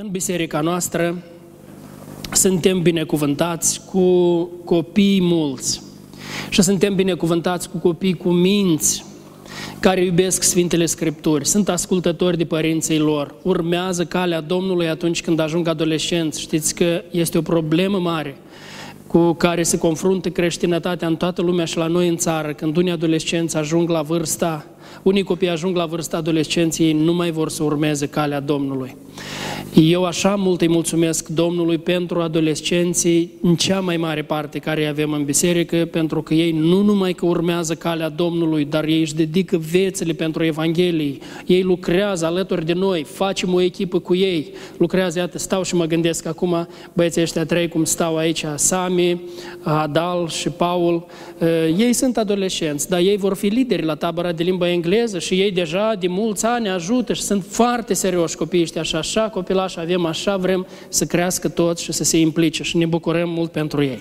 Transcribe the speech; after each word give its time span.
În 0.00 0.08
biserica 0.10 0.60
noastră 0.60 1.22
suntem 2.32 2.82
binecuvântați 2.82 3.80
cu 3.90 4.44
copii 4.64 5.20
mulți 5.20 5.82
și 6.48 6.62
suntem 6.62 6.94
binecuvântați 6.94 7.70
cu 7.70 7.78
copii 7.78 8.14
cu 8.14 8.28
minți 8.28 9.04
care 9.80 10.04
iubesc 10.04 10.42
Sfintele 10.42 10.86
Scripturi, 10.86 11.46
sunt 11.46 11.68
ascultători 11.68 12.36
de 12.36 12.44
părinții 12.44 12.98
lor, 12.98 13.34
urmează 13.42 14.04
calea 14.04 14.40
Domnului 14.40 14.88
atunci 14.88 15.22
când 15.22 15.38
ajung 15.38 15.68
adolescenți. 15.68 16.40
Știți 16.40 16.74
că 16.74 17.02
este 17.10 17.38
o 17.38 17.42
problemă 17.42 17.98
mare 17.98 18.36
cu 19.06 19.32
care 19.32 19.62
se 19.62 19.78
confruntă 19.78 20.30
creștinătatea 20.30 21.08
în 21.08 21.16
toată 21.16 21.42
lumea 21.42 21.64
și 21.64 21.76
la 21.76 21.86
noi 21.86 22.08
în 22.08 22.16
țară, 22.16 22.52
când 22.52 22.76
unii 22.76 22.92
adolescenți 22.92 23.56
ajung 23.56 23.90
la 23.90 24.02
vârsta 24.02 24.66
unii 25.02 25.22
copii 25.22 25.48
ajung 25.48 25.76
la 25.76 25.86
vârsta 25.86 26.16
adolescenției, 26.16 26.92
nu 26.92 27.14
mai 27.14 27.30
vor 27.30 27.48
să 27.48 27.62
urmeze 27.62 28.06
calea 28.06 28.40
Domnului. 28.40 28.96
Eu 29.74 30.04
așa 30.04 30.34
mult 30.34 30.60
îi 30.60 30.68
mulțumesc 30.68 31.28
Domnului 31.28 31.78
pentru 31.78 32.20
adolescenții 32.20 33.32
în 33.42 33.54
cea 33.54 33.80
mai 33.80 33.96
mare 33.96 34.22
parte 34.22 34.58
care 34.58 34.80
îi 34.80 34.88
avem 34.88 35.12
în 35.12 35.24
biserică, 35.24 35.88
pentru 35.90 36.22
că 36.22 36.34
ei 36.34 36.52
nu 36.52 36.82
numai 36.82 37.12
că 37.12 37.26
urmează 37.26 37.74
calea 37.74 38.08
Domnului, 38.08 38.64
dar 38.64 38.84
ei 38.84 39.00
își 39.00 39.14
dedică 39.14 39.56
viețile 39.56 40.12
pentru 40.12 40.44
Evanghelii. 40.44 41.20
Ei 41.46 41.62
lucrează 41.62 42.26
alături 42.26 42.66
de 42.66 42.72
noi, 42.72 43.02
facem 43.02 43.54
o 43.54 43.60
echipă 43.60 43.98
cu 43.98 44.14
ei, 44.14 44.52
lucrează, 44.76 45.18
iată, 45.18 45.38
stau 45.38 45.62
și 45.62 45.74
mă 45.74 45.84
gândesc 45.84 46.26
acum, 46.26 46.68
băieții 46.92 47.22
ăștia 47.22 47.44
trei 47.44 47.68
cum 47.68 47.84
stau 47.84 48.16
aici, 48.16 48.44
Sami, 48.54 49.20
Adal 49.62 50.28
și 50.28 50.48
Paul, 50.48 51.06
ei 51.78 51.92
sunt 51.92 52.16
adolescenți, 52.16 52.88
dar 52.88 53.00
ei 53.00 53.16
vor 53.16 53.34
fi 53.36 53.46
lideri 53.46 53.84
la 53.84 53.94
tabăra 53.94 54.32
de 54.32 54.42
limba 54.42 54.68
engleză 54.68 54.77
și 55.18 55.40
ei 55.40 55.50
deja 55.50 55.94
de 55.98 56.08
mulți 56.08 56.44
ani 56.44 56.68
ajută 56.68 57.12
și 57.12 57.22
sunt 57.22 57.44
foarte 57.48 57.94
serioși 57.94 58.36
copiii 58.36 58.62
ăștia 58.62 58.82
și 58.82 58.96
așa 58.96 59.28
copilași 59.28 59.78
avem, 59.78 60.04
așa 60.04 60.36
vrem 60.36 60.66
să 60.88 61.04
crească 61.04 61.48
toți 61.48 61.82
și 61.82 61.92
să 61.92 62.04
se 62.04 62.18
implice 62.18 62.62
și 62.62 62.76
ne 62.76 62.86
bucurăm 62.86 63.28
mult 63.28 63.50
pentru 63.50 63.82
ei. 63.82 63.98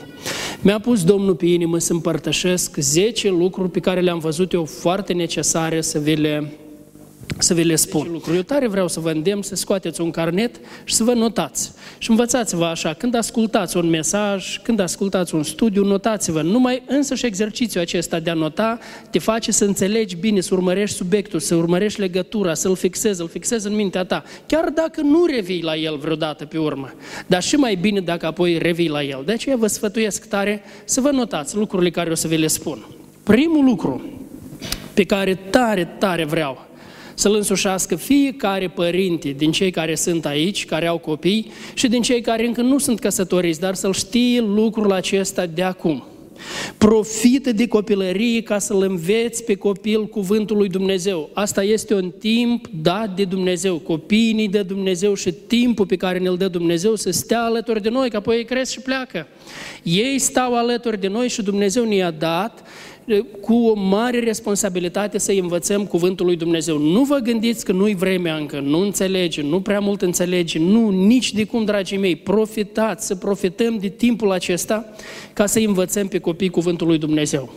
Mi-a 0.62 0.80
pus 0.80 1.04
Domnul 1.04 1.36
pe 1.36 1.46
inimă 1.46 1.78
să 1.78 1.94
împărtășesc 1.94 2.78
10 2.78 3.30
lucruri 3.30 3.70
pe 3.70 3.80
care 3.80 4.00
le-am 4.00 4.20
văzut 4.20 4.54
eu 4.54 4.66
foarte 4.66 5.14
necesare 5.14 5.82
să 5.82 6.00
vi 6.00 6.16
le 6.16 6.52
să 7.38 7.54
vi 7.54 7.64
le 7.64 7.76
spun. 7.76 8.08
Lucruri. 8.12 8.36
Eu 8.36 8.42
tare 8.42 8.68
vreau 8.68 8.88
să 8.88 9.00
vă 9.00 9.12
îndemn 9.12 9.42
să 9.42 9.56
scoateți 9.56 10.02
un 10.02 10.12
carnet 10.12 10.60
și 10.84 10.94
să 10.94 11.04
vă 11.04 11.14
notați. 11.14 11.72
Și 11.98 12.10
învățați-vă 12.10 12.66
așa, 12.66 12.94
când 12.94 13.16
ascultați 13.16 13.78
un 13.78 13.90
mesaj, 13.90 14.60
când 14.62 14.80
ascultați 14.80 15.36
un 15.36 15.44
studiu, 15.44 15.84
notați-vă. 15.84 16.42
Numai 16.42 16.84
însăși 16.88 17.26
exercițiul 17.26 17.84
acesta 17.84 18.20
de 18.20 18.30
a 18.30 18.34
nota 18.34 18.80
te 19.10 19.20
face 19.20 19.52
să 19.52 19.66
înțelegi 19.66 20.16
bine, 20.16 20.42
să 20.42 20.54
urmărești 20.54 20.96
subiectul, 20.96 21.40
să 21.40 21.56
urmărești 21.56 22.00
legătura, 22.00 22.54
să-l 22.54 22.76
fixezi, 22.76 23.22
îl 23.22 23.28
fixezi 23.28 23.68
în 23.68 23.76
mintea 23.76 24.04
ta. 24.04 24.24
Chiar 24.46 24.70
dacă 24.70 25.02
nu 25.02 25.26
revii 25.26 25.64
la 25.64 25.76
el 25.76 25.98
vreodată 25.98 26.46
pe 26.46 26.58
urmă. 26.58 26.94
Dar 27.28 27.44
și 27.44 27.56
mai 27.56 27.76
bine 27.76 28.00
dacă 28.00 28.26
apoi 28.26 28.58
revii 28.58 28.90
la 28.90 29.04
el. 29.04 29.22
De 29.26 29.32
aceea 29.32 29.56
vă 29.56 29.68
sfătuiesc 29.68 30.28
tare 30.28 30.62
să 30.86 31.02
vă 31.02 31.10
notați 31.10 31.56
lucrurile 31.56 31.90
care 31.90 32.12
o 32.12 32.16
să 32.16 32.28
vi 32.28 32.38
le 32.38 32.48
spun. 32.48 32.86
Primul 33.24 33.66
lucru 33.66 34.02
pe 34.94 35.04
care 35.04 35.36
tare, 35.36 35.96
tare 36.00 36.26
vreau 36.26 36.67
să-l 37.20 37.36
însușească 37.36 37.96
fiecare 37.96 38.68
părinte 38.68 39.30
din 39.30 39.52
cei 39.52 39.72
care 39.72 39.96
sunt 39.96 40.26
aici, 40.26 40.66
care 40.66 40.88
au 40.88 40.98
copii 40.98 41.52
și 41.74 41.88
din 41.88 42.02
cei 42.02 42.22
care 42.22 42.46
încă 42.46 42.62
nu 42.62 42.78
sunt 42.78 43.00
căsătoriți, 43.00 43.60
dar 43.60 43.74
să-l 43.74 43.94
știe 43.94 44.42
lucrul 44.42 44.92
acesta 44.92 45.46
de 45.46 45.64
acum. 45.64 46.04
Profită 46.78 47.52
de 47.52 47.68
copilărie 47.68 48.42
ca 48.42 48.60
să-l 48.60 48.82
înveți 48.82 49.44
pe 49.44 49.56
copil 49.56 50.06
cuvântul 50.06 50.58
lui 50.58 50.70
Dumnezeu. 50.70 51.30
Asta 51.34 51.64
este 51.64 51.94
un 51.94 52.12
timp 52.20 52.68
dat 52.82 53.16
de 53.16 53.24
Dumnezeu. 53.24 53.76
Copiii 53.76 54.48
de 54.48 54.62
Dumnezeu 54.62 55.14
și 55.14 55.32
timpul 55.32 55.86
pe 55.86 55.96
care 55.96 56.18
ne-l 56.18 56.38
dă 56.38 56.48
Dumnezeu 56.48 56.96
să 56.96 57.12
stea 57.12 57.44
alături 57.44 57.82
de 57.82 57.90
noi, 57.90 58.10
că 58.10 58.18
apoi 58.18 58.36
ei 58.36 58.46
cresc 58.46 58.72
și 58.72 58.80
pleacă. 58.80 59.28
Ei 59.84 60.20
stau 60.20 60.58
alături 60.58 61.00
de 61.00 61.08
noi 61.08 61.28
și 61.28 61.42
Dumnezeu 61.42 61.84
ne-a 61.84 62.12
dat 62.12 62.64
cu 63.42 63.54
o 63.54 63.74
mare 63.74 64.20
responsabilitate 64.20 65.18
să 65.18 65.32
învățăm 65.32 65.86
cuvântul 65.86 66.26
lui 66.26 66.36
Dumnezeu. 66.36 66.78
Nu 66.78 67.04
vă 67.04 67.18
gândiți 67.18 67.66
că 67.66 67.72
nu-i 67.72 67.96
vremea 67.96 68.36
încă, 68.36 68.60
nu 68.60 68.80
înțelege, 68.80 69.42
nu 69.42 69.62
prea 69.62 69.80
mult 69.80 70.02
înțelege, 70.02 70.60
nu, 70.60 70.90
nici 70.90 71.34
de 71.34 71.44
cum, 71.44 71.66
dragii 71.66 71.98
mei, 71.98 72.16
profitați, 72.16 73.06
să 73.06 73.16
profităm 73.16 73.78
de 73.78 73.88
timpul 73.88 74.32
acesta 74.32 74.86
ca 75.34 75.46
să 75.46 75.60
învățăm 75.60 76.08
pe 76.08 76.20
copii 76.20 76.50
cuvântul 76.50 76.88
lui 76.88 76.98
Dumnezeu. 76.98 77.54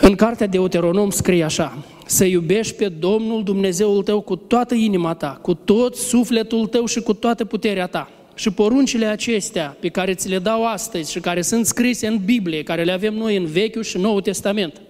În 0.00 0.14
cartea 0.14 0.46
de 0.46 0.56
Deuteronom 0.56 1.10
scrie 1.10 1.44
așa, 1.44 1.78
să 2.06 2.24
iubești 2.24 2.74
pe 2.74 2.88
Domnul 2.88 3.42
Dumnezeul 3.42 4.02
tău 4.02 4.20
cu 4.20 4.36
toată 4.36 4.74
inima 4.74 5.14
ta, 5.14 5.38
cu 5.42 5.54
tot 5.54 5.96
sufletul 5.96 6.66
tău 6.66 6.86
și 6.86 7.00
cu 7.00 7.12
toată 7.12 7.44
puterea 7.44 7.86
ta 7.86 8.10
și 8.34 8.50
poruncile 8.50 9.06
acestea 9.06 9.76
pe 9.80 9.88
care 9.88 10.14
ți 10.14 10.28
le 10.28 10.38
dau 10.38 10.66
astăzi 10.66 11.10
și 11.10 11.20
care 11.20 11.42
sunt 11.42 11.66
scrise 11.66 12.06
în 12.06 12.20
Biblie, 12.24 12.62
care 12.62 12.84
le 12.84 12.92
avem 12.92 13.14
noi 13.14 13.36
în 13.36 13.46
Vechiul 13.46 13.82
și 13.82 13.98
Noul 13.98 14.20
Testament, 14.20 14.80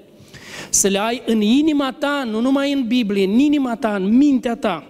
să 0.71 0.89
le 0.89 0.99
ai 0.99 1.23
în 1.27 1.41
inima 1.41 1.97
ta, 1.99 2.29
nu 2.31 2.41
numai 2.41 2.73
în 2.73 2.87
Biblie, 2.87 3.25
în 3.25 3.39
inima 3.39 3.77
ta, 3.77 3.95
în 3.95 4.17
mintea 4.17 4.57
ta. 4.57 4.87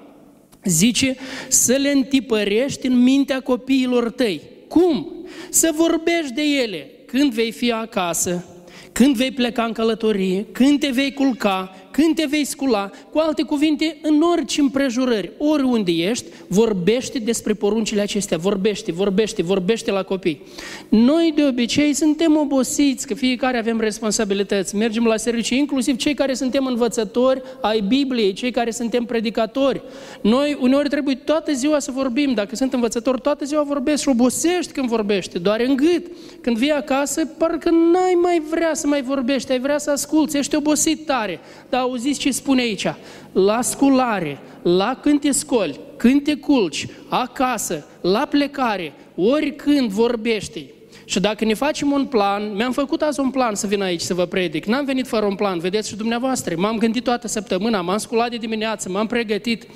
Zice 0.65 1.17
să 1.49 1.73
le 1.73 1.91
întipărești 1.91 2.87
în 2.87 3.03
mintea 3.03 3.41
copiilor 3.41 4.11
tăi. 4.11 4.41
Cum? 4.69 5.13
Să 5.51 5.71
vorbești 5.75 6.35
de 6.35 6.43
ele 6.63 6.91
când 7.07 7.33
vei 7.33 7.53
fi 7.53 7.73
acasă, 7.73 8.45
când 8.93 9.17
vei 9.17 9.31
pleca 9.31 9.65
în 9.65 9.73
călătorie, 9.73 10.47
când 10.53 10.81
te 10.81 10.89
vei 10.89 11.13
culca, 11.13 11.77
când 11.93 12.15
te 12.15 12.25
vei 12.29 12.45
scula, 12.45 12.91
cu 13.13 13.19
alte 13.19 13.43
cuvinte, 13.43 13.97
în 14.03 14.23
orice 14.23 14.61
împrejurări, 14.61 15.33
oriunde 15.39 15.93
ești, 15.93 16.25
vorbește 16.47 17.19
despre 17.19 17.55
poruncile 17.55 18.01
acestea, 18.01 18.39
vorbește, 18.39 18.93
vorbește, 18.93 19.43
vorbește 19.43 19.91
la 19.91 20.03
copii. 20.03 20.43
Noi 20.89 21.33
de 21.35 21.45
obicei 21.45 21.93
suntem 21.93 22.37
obosiți, 22.37 23.07
că 23.07 23.15
fiecare 23.15 23.59
avem 23.59 23.81
responsabilități, 23.81 24.77
mergem 24.77 25.05
la 25.05 25.17
serviciu, 25.17 25.55
inclusiv 25.55 25.97
cei 25.97 26.15
care 26.15 26.35
suntem 26.35 26.67
învățători 26.67 27.43
ai 27.61 27.81
Bibliei, 27.81 28.33
cei 28.33 28.51
care 28.51 28.71
suntem 28.71 29.05
predicatori. 29.05 29.83
Noi 30.21 30.59
uneori 30.61 30.89
trebuie 30.89 31.15
toată 31.15 31.53
ziua 31.53 31.79
să 31.79 31.91
vorbim, 31.91 32.35
dacă 32.35 32.57
sunt 32.57 32.73
învățători, 32.73 33.21
toată 33.21 33.45
ziua 33.45 33.63
vorbesc 33.63 34.03
și 34.03 34.09
obosești 34.09 34.73
când 34.73 34.89
vorbești, 34.89 35.39
doar 35.39 35.61
în 35.61 35.77
gât. 35.77 36.07
Când 36.41 36.57
vii 36.57 36.71
acasă, 36.71 37.27
parcă 37.27 37.71
n-ai 37.71 38.19
mai 38.23 38.43
vrea 38.51 38.75
să 38.75 38.87
mai 38.87 39.03
vorbești, 39.03 39.53
ai 39.53 39.61
vrea 39.61 39.79
să 39.79 39.91
asculți, 39.91 40.37
ești 40.37 40.57
obosit 40.57 41.07
tare. 41.07 41.41
Dar 41.69 41.82
auziți 41.83 42.19
ce 42.19 42.31
spune 42.31 42.61
aici? 42.61 42.87
La 43.33 43.63
sculare, 43.63 44.39
la 44.63 44.99
când 45.03 45.21
te 45.21 45.31
scoli, 45.31 45.81
când 45.97 46.23
te 46.25 46.37
culci, 46.37 46.87
acasă, 47.09 47.87
la 48.01 48.27
plecare, 48.31 48.93
oricând 49.17 49.91
vorbește, 49.91 50.67
și 51.13 51.21
dacă 51.21 51.45
ne 51.45 51.55
facem 51.55 51.91
un 51.91 52.05
plan, 52.05 52.55
mi-am 52.55 52.73
făcut 52.73 53.03
azi 53.03 53.21
un 53.21 53.31
plan 53.31 53.55
să 53.55 53.67
vin 53.67 53.83
aici 53.83 54.01
să 54.01 54.15
vă 54.15 54.27
predic. 54.27 54.65
N-am 54.65 54.85
venit 54.85 55.07
fără 55.07 55.27
un 55.27 55.35
plan, 55.35 55.59
vedeți 55.59 55.89
și 55.89 55.97
dumneavoastră. 55.97 56.55
M-am 56.59 56.79
gândit 56.79 57.05
toată 57.05 57.29
săptămâna, 57.29 57.81
m-am 57.81 57.99
sculat 57.99 58.31
de 58.31 58.37
dimineață, 58.37 58.89
m-am 58.89 59.07
pregătit. 59.07 59.67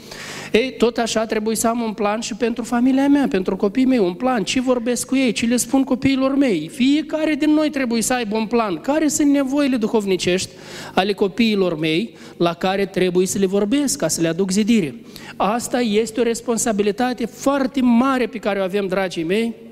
Ei, 0.53 0.75
tot 0.79 0.97
așa 0.97 1.27
trebuie 1.27 1.57
să 1.57 1.69
am 1.69 1.81
un 1.81 1.93
plan 1.93 2.21
și 2.21 2.35
pentru 2.35 2.65
familia 2.65 3.09
mea, 3.09 3.27
pentru 3.29 3.57
copiii 3.57 3.87
mei, 3.87 3.99
un 3.99 4.15
plan. 4.15 4.45
Ce 4.45 4.61
vorbesc 4.61 5.07
cu 5.07 5.17
ei, 5.17 5.33
ce 5.33 5.47
le 5.47 5.57
spun 5.57 5.85
copiilor 5.85 6.37
mei. 6.37 6.69
Fiecare 6.69 7.35
din 7.35 7.51
noi 7.51 7.71
trebuie 7.71 8.03
să 8.03 8.15
aibă 8.15 8.37
un 8.37 8.47
plan. 8.47 8.77
Care 8.81 9.09
sunt 9.09 9.31
nevoile 9.31 9.77
duhovnicești 9.77 10.51
ale 10.95 11.13
copiilor 11.13 11.79
mei 11.79 12.15
la 12.37 12.53
care 12.55 12.87
trebuie 12.87 13.27
să 13.27 13.39
le 13.39 13.47
vorbesc 13.47 13.99
ca 13.99 14.09
să 14.09 14.21
le 14.21 14.29
aduc 14.29 14.51
zidire. 14.51 14.95
Asta 15.37 15.81
este 15.81 16.21
o 16.21 16.23
responsabilitate 16.23 17.27
foarte 17.27 17.81
mare 17.81 18.27
pe 18.27 18.39
care 18.39 18.59
o 18.59 18.63
avem, 18.63 18.87
dragii 18.87 19.25
mei, 19.25 19.65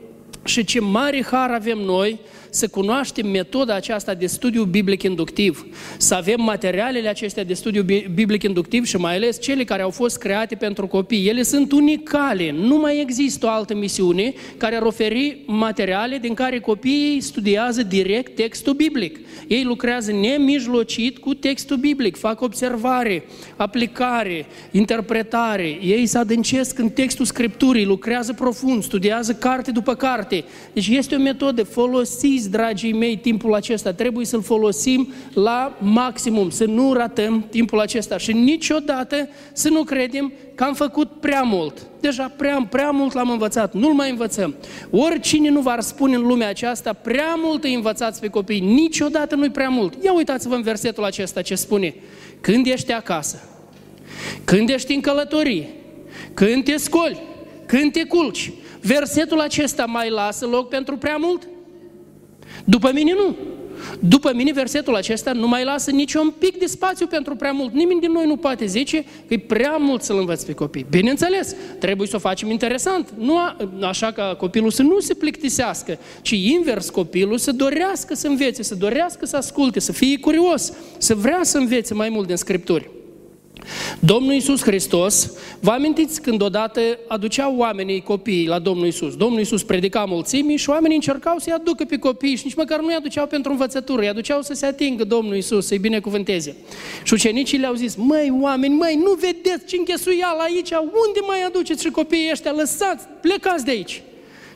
și 0.45 0.65
ce 0.65 0.81
mare 0.81 1.25
har 1.31 1.51
avem 1.51 1.79
noi 1.79 2.21
să 2.55 2.69
cunoaștem 2.69 3.27
metoda 3.27 3.75
aceasta 3.75 4.15
de 4.15 4.27
studiu 4.27 4.65
biblic 4.65 5.03
inductiv, 5.03 5.67
să 5.97 6.15
avem 6.15 6.41
materialele 6.41 7.09
acestea 7.09 7.45
de 7.45 7.55
studiu 7.55 7.83
biblic 8.15 8.43
inductiv 8.43 8.85
și 8.85 8.97
mai 8.97 9.15
ales 9.15 9.41
cele 9.41 9.65
care 9.65 9.83
au 9.83 9.91
fost 9.91 10.19
create 10.19 10.55
pentru 10.55 10.87
copii. 10.87 11.29
Ele 11.29 11.43
sunt 11.43 11.73
unicale, 11.73 12.51
nu 12.53 12.77
mai 12.77 13.01
există 13.01 13.47
o 13.47 13.49
altă 13.49 13.75
misiune 13.75 14.33
care 14.57 14.77
ar 14.77 14.83
oferi 14.83 15.43
materiale 15.47 16.19
din 16.19 16.35
care 16.35 16.61
copiii 16.61 17.21
studiază 17.21 17.83
direct 17.83 18.35
textul 18.35 18.73
biblic. 18.73 19.19
Ei 19.49 19.65
lucrează 19.65 20.13
nemijlocit 20.13 21.19
cu 21.19 21.35
textul 21.35 21.77
biblic, 21.77 22.17
fac 22.17 22.41
observare, 22.41 23.25
aplicare, 23.57 24.47
interpretare, 24.71 25.79
ei 25.83 26.07
se 26.07 26.19
adâncesc 26.19 26.79
în 26.79 26.89
textul 26.89 27.25
Scripturii, 27.25 27.85
lucrează 27.85 28.33
profund, 28.33 28.83
studiază 28.83 29.33
carte 29.33 29.71
după 29.71 29.95
carte. 29.95 30.45
Deci 30.73 30.89
este 30.89 31.15
o 31.15 31.19
metodă, 31.19 31.63
folosiți 31.63 32.44
știți, 32.45 32.57
dragii 32.57 32.93
mei, 32.93 33.17
timpul 33.17 33.55
acesta 33.55 33.93
trebuie 33.93 34.27
să-l 34.27 34.43
folosim 34.43 35.13
la 35.35 35.77
maximum, 35.81 36.51
să 36.51 36.65
nu 36.65 36.93
ratăm 36.93 37.47
timpul 37.51 37.81
acesta 37.81 38.19
și 38.19 38.33
niciodată 38.33 39.29
să 39.53 39.69
nu 39.69 39.83
credem 39.83 40.33
că 40.55 40.65
am 40.65 40.75
făcut 40.75 41.11
prea 41.21 41.43
mult. 41.43 41.87
Deja 42.01 42.33
prea, 42.37 42.67
prea 42.71 42.91
mult 42.91 43.13
l-am 43.13 43.31
învățat, 43.31 43.75
nu-l 43.75 43.93
mai 43.93 44.11
învățăm. 44.11 44.55
Oricine 44.91 45.49
nu 45.49 45.61
va 45.61 45.77
spune 45.81 46.15
în 46.15 46.27
lumea 46.27 46.49
aceasta, 46.49 46.93
prea 46.93 47.35
mult 47.37 47.65
îi 47.65 47.75
învățați 47.75 48.21
pe 48.21 48.29
copii, 48.29 48.61
niciodată 48.61 49.35
nu-i 49.35 49.51
prea 49.51 49.69
mult. 49.69 50.05
Ia 50.05 50.13
uitați-vă 50.13 50.55
în 50.55 50.63
versetul 50.63 51.05
acesta 51.05 51.43
ce 51.43 51.55
spune. 51.55 51.95
Când 52.41 52.67
ești 52.67 52.93
acasă, 52.93 53.43
când 54.45 54.69
ești 54.69 54.95
în 54.95 55.01
călătorie, 55.01 55.69
când 56.35 56.65
te 56.65 56.77
scoli, 56.77 57.23
când 57.67 57.93
te 57.93 58.05
culci, 58.05 58.53
versetul 58.81 59.41
acesta 59.41 59.85
mai 59.85 60.11
lasă 60.11 60.47
loc 60.47 60.69
pentru 60.69 60.97
prea 60.97 61.17
mult? 61.17 61.49
După 62.65 62.91
mine 62.93 63.13
nu. 63.13 63.37
După 64.01 64.33
mine, 64.35 64.53
versetul 64.53 64.95
acesta 64.95 65.33
nu 65.33 65.49
mai 65.49 65.65
lasă 65.65 65.91
niciun 65.91 66.33
pic 66.39 66.59
de 66.59 66.67
spațiu 66.67 67.07
pentru 67.07 67.37
prea 67.37 67.53
mult. 67.53 67.73
Nimeni 67.73 68.01
din 68.01 68.13
noi 68.13 68.27
nu 68.27 68.37
poate 68.37 68.67
zice 68.67 69.05
că 69.29 69.35
e 69.35 69.39
prea 69.39 69.77
mult 69.77 70.03
să-l 70.03 70.19
învăț 70.19 70.43
pe 70.43 70.53
copii. 70.53 70.87
Bineînțeles, 70.91 71.55
trebuie 71.79 72.09
să 72.09 72.17
o 72.17 72.19
facem 72.19 72.51
interesant. 72.51 73.13
Nu 73.19 73.37
a, 73.37 73.57
așa 73.81 74.13
ca 74.13 74.35
copilul 74.39 74.71
să 74.71 74.83
nu 74.83 75.01
se 75.01 75.15
plictisească, 75.15 75.99
ci 76.23 76.31
invers 76.31 76.91
copilul 76.91 77.39
să 77.39 77.53
dorească 77.53 78.15
să 78.15 78.27
învețe, 78.27 78.63
să 78.63 78.75
dorească 78.75 79.27
să 79.27 79.37
asculte, 79.37 79.81
să 79.81 79.93
fie 79.93 80.19
curios, 80.19 80.73
să 80.99 81.15
vrea 81.15 81.41
să 81.43 81.59
învețe 81.59 81.95
mai 81.95 82.09
mult 82.09 82.27
din 82.27 82.37
Scripturi. 82.37 82.91
Domnul 84.01 84.33
Iisus 84.33 84.63
Hristos, 84.63 85.33
vă 85.61 85.71
amintiți 85.71 86.23
când 86.23 86.43
odată 86.43 86.81
aduceau 87.09 87.57
oamenii 87.57 88.03
copiii 88.03 88.47
la 88.47 88.59
Domnul 88.59 88.85
Iisus? 88.85 89.17
Domnul 89.17 89.39
Iisus 89.39 89.63
predica 89.63 90.05
mulțimii 90.05 90.57
și 90.57 90.71
oamenii 90.71 90.97
încercau 90.97 91.39
să-i 91.39 91.53
aducă 91.53 91.85
pe 91.85 91.99
copii 91.99 92.37
și 92.37 92.43
nici 92.45 92.55
măcar 92.55 92.81
nu-i 92.81 92.95
aduceau 92.95 93.27
pentru 93.27 93.51
învățătură, 93.51 94.01
îi 94.01 94.09
aduceau 94.09 94.43
să 94.43 94.55
se 94.55 94.67
atingă 94.67 95.05
Domnul 95.05 95.35
Iisus, 95.35 95.67
să-i 95.67 95.79
binecuvânteze. 95.79 96.57
Și 97.03 97.13
ucenicii 97.13 97.59
le-au 97.59 97.75
zis, 97.75 97.95
măi 97.95 98.33
oameni, 98.41 98.75
măi, 98.75 99.01
nu 99.05 99.13
vedeți 99.13 99.67
ce 99.67 99.77
închesuial 99.77 100.39
aici, 100.39 100.71
unde 100.71 101.21
mai 101.27 101.43
aduceți 101.47 101.83
și 101.83 101.91
copiii 101.91 102.29
ăștia, 102.33 102.53
lăsați, 102.53 103.05
plecați 103.21 103.65
de 103.65 103.71
aici. 103.71 104.03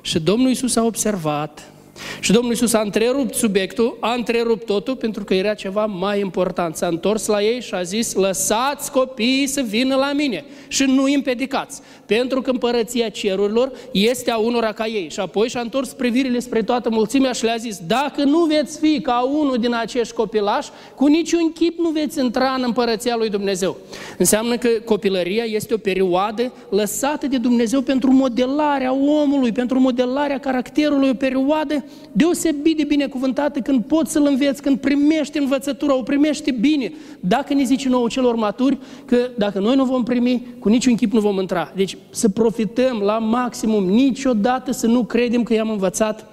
Și 0.00 0.18
Domnul 0.18 0.48
Iisus 0.48 0.76
a 0.76 0.84
observat 0.84 1.72
și 2.20 2.32
Domnul 2.32 2.50
Iisus 2.50 2.72
a 2.72 2.80
întrerupt 2.80 3.34
subiectul, 3.34 3.96
a 4.00 4.12
întrerupt 4.12 4.66
totul 4.66 4.96
pentru 4.96 5.24
că 5.24 5.34
era 5.34 5.54
ceva 5.54 5.86
mai 5.86 6.20
important. 6.20 6.76
S-a 6.76 6.86
întors 6.86 7.26
la 7.26 7.42
ei 7.42 7.60
și 7.60 7.74
a 7.74 7.82
zis, 7.82 8.14
lăsați 8.14 8.90
copiii 8.90 9.46
să 9.46 9.60
vină 9.60 9.94
la 9.94 10.12
mine 10.12 10.44
și 10.68 10.84
nu 10.84 11.02
îi 11.02 11.14
împedicați, 11.14 11.80
pentru 12.06 12.40
că 12.40 12.50
împărăția 12.50 13.08
cerurilor 13.08 13.72
este 13.92 14.30
a 14.30 14.36
unora 14.36 14.72
ca 14.72 14.86
ei. 14.86 15.08
Și 15.10 15.20
apoi 15.20 15.48
și-a 15.48 15.60
întors 15.60 15.92
privirile 15.92 16.38
spre 16.38 16.62
toată 16.62 16.90
mulțimea 16.90 17.32
și 17.32 17.44
le-a 17.44 17.56
zis, 17.56 17.78
dacă 17.86 18.24
nu 18.24 18.44
veți 18.44 18.78
fi 18.78 19.00
ca 19.00 19.20
unul 19.20 19.56
din 19.58 19.74
acești 19.74 20.14
copilași, 20.14 20.70
cu 20.94 21.06
niciun 21.06 21.52
chip 21.52 21.78
nu 21.78 21.88
veți 21.88 22.18
intra 22.18 22.54
în 22.56 22.62
împărăția 22.66 23.16
lui 23.16 23.28
Dumnezeu. 23.28 23.76
Înseamnă 24.18 24.56
că 24.56 24.68
copilăria 24.84 25.44
este 25.44 25.74
o 25.74 25.76
perioadă 25.76 26.52
lăsată 26.70 27.26
de 27.26 27.36
Dumnezeu 27.36 27.80
pentru 27.80 28.12
modelarea 28.12 28.92
omului, 28.92 29.52
pentru 29.52 29.80
modelarea 29.80 30.38
caracterului, 30.40 31.08
o 31.08 31.14
perioadă 31.14 31.84
deosebit 32.12 32.76
de 32.76 32.84
binecuvântată 32.84 33.60
când 33.60 33.84
poți 33.84 34.12
să-l 34.12 34.26
înveți, 34.26 34.62
când 34.62 34.78
primești 34.78 35.38
învățătura, 35.38 35.96
o 35.96 36.02
primești 36.02 36.50
bine. 36.50 36.92
Dacă 37.20 37.54
ne 37.54 37.62
zice 37.62 37.88
nouă 37.88 38.08
celor 38.08 38.34
maturi 38.34 38.78
că 39.04 39.16
dacă 39.36 39.58
noi 39.58 39.76
nu 39.76 39.84
vom 39.84 40.02
primi, 40.02 40.46
cu 40.58 40.68
niciun 40.68 40.94
chip 40.94 41.12
nu 41.12 41.20
vom 41.20 41.38
intra. 41.38 41.72
Deci 41.76 41.96
să 42.10 42.28
profităm 42.28 42.98
la 42.98 43.18
maximum, 43.18 43.84
niciodată 43.84 44.72
să 44.72 44.86
nu 44.86 45.04
credem 45.04 45.42
că 45.42 45.54
i-am 45.54 45.70
învățat 45.70 46.26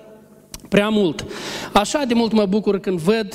prea 0.70 0.90
mult. 0.90 1.26
Așa 1.74 2.04
de 2.08 2.14
mult 2.14 2.32
mă 2.32 2.46
bucur 2.46 2.80
când 2.80 3.00
văd 3.00 3.34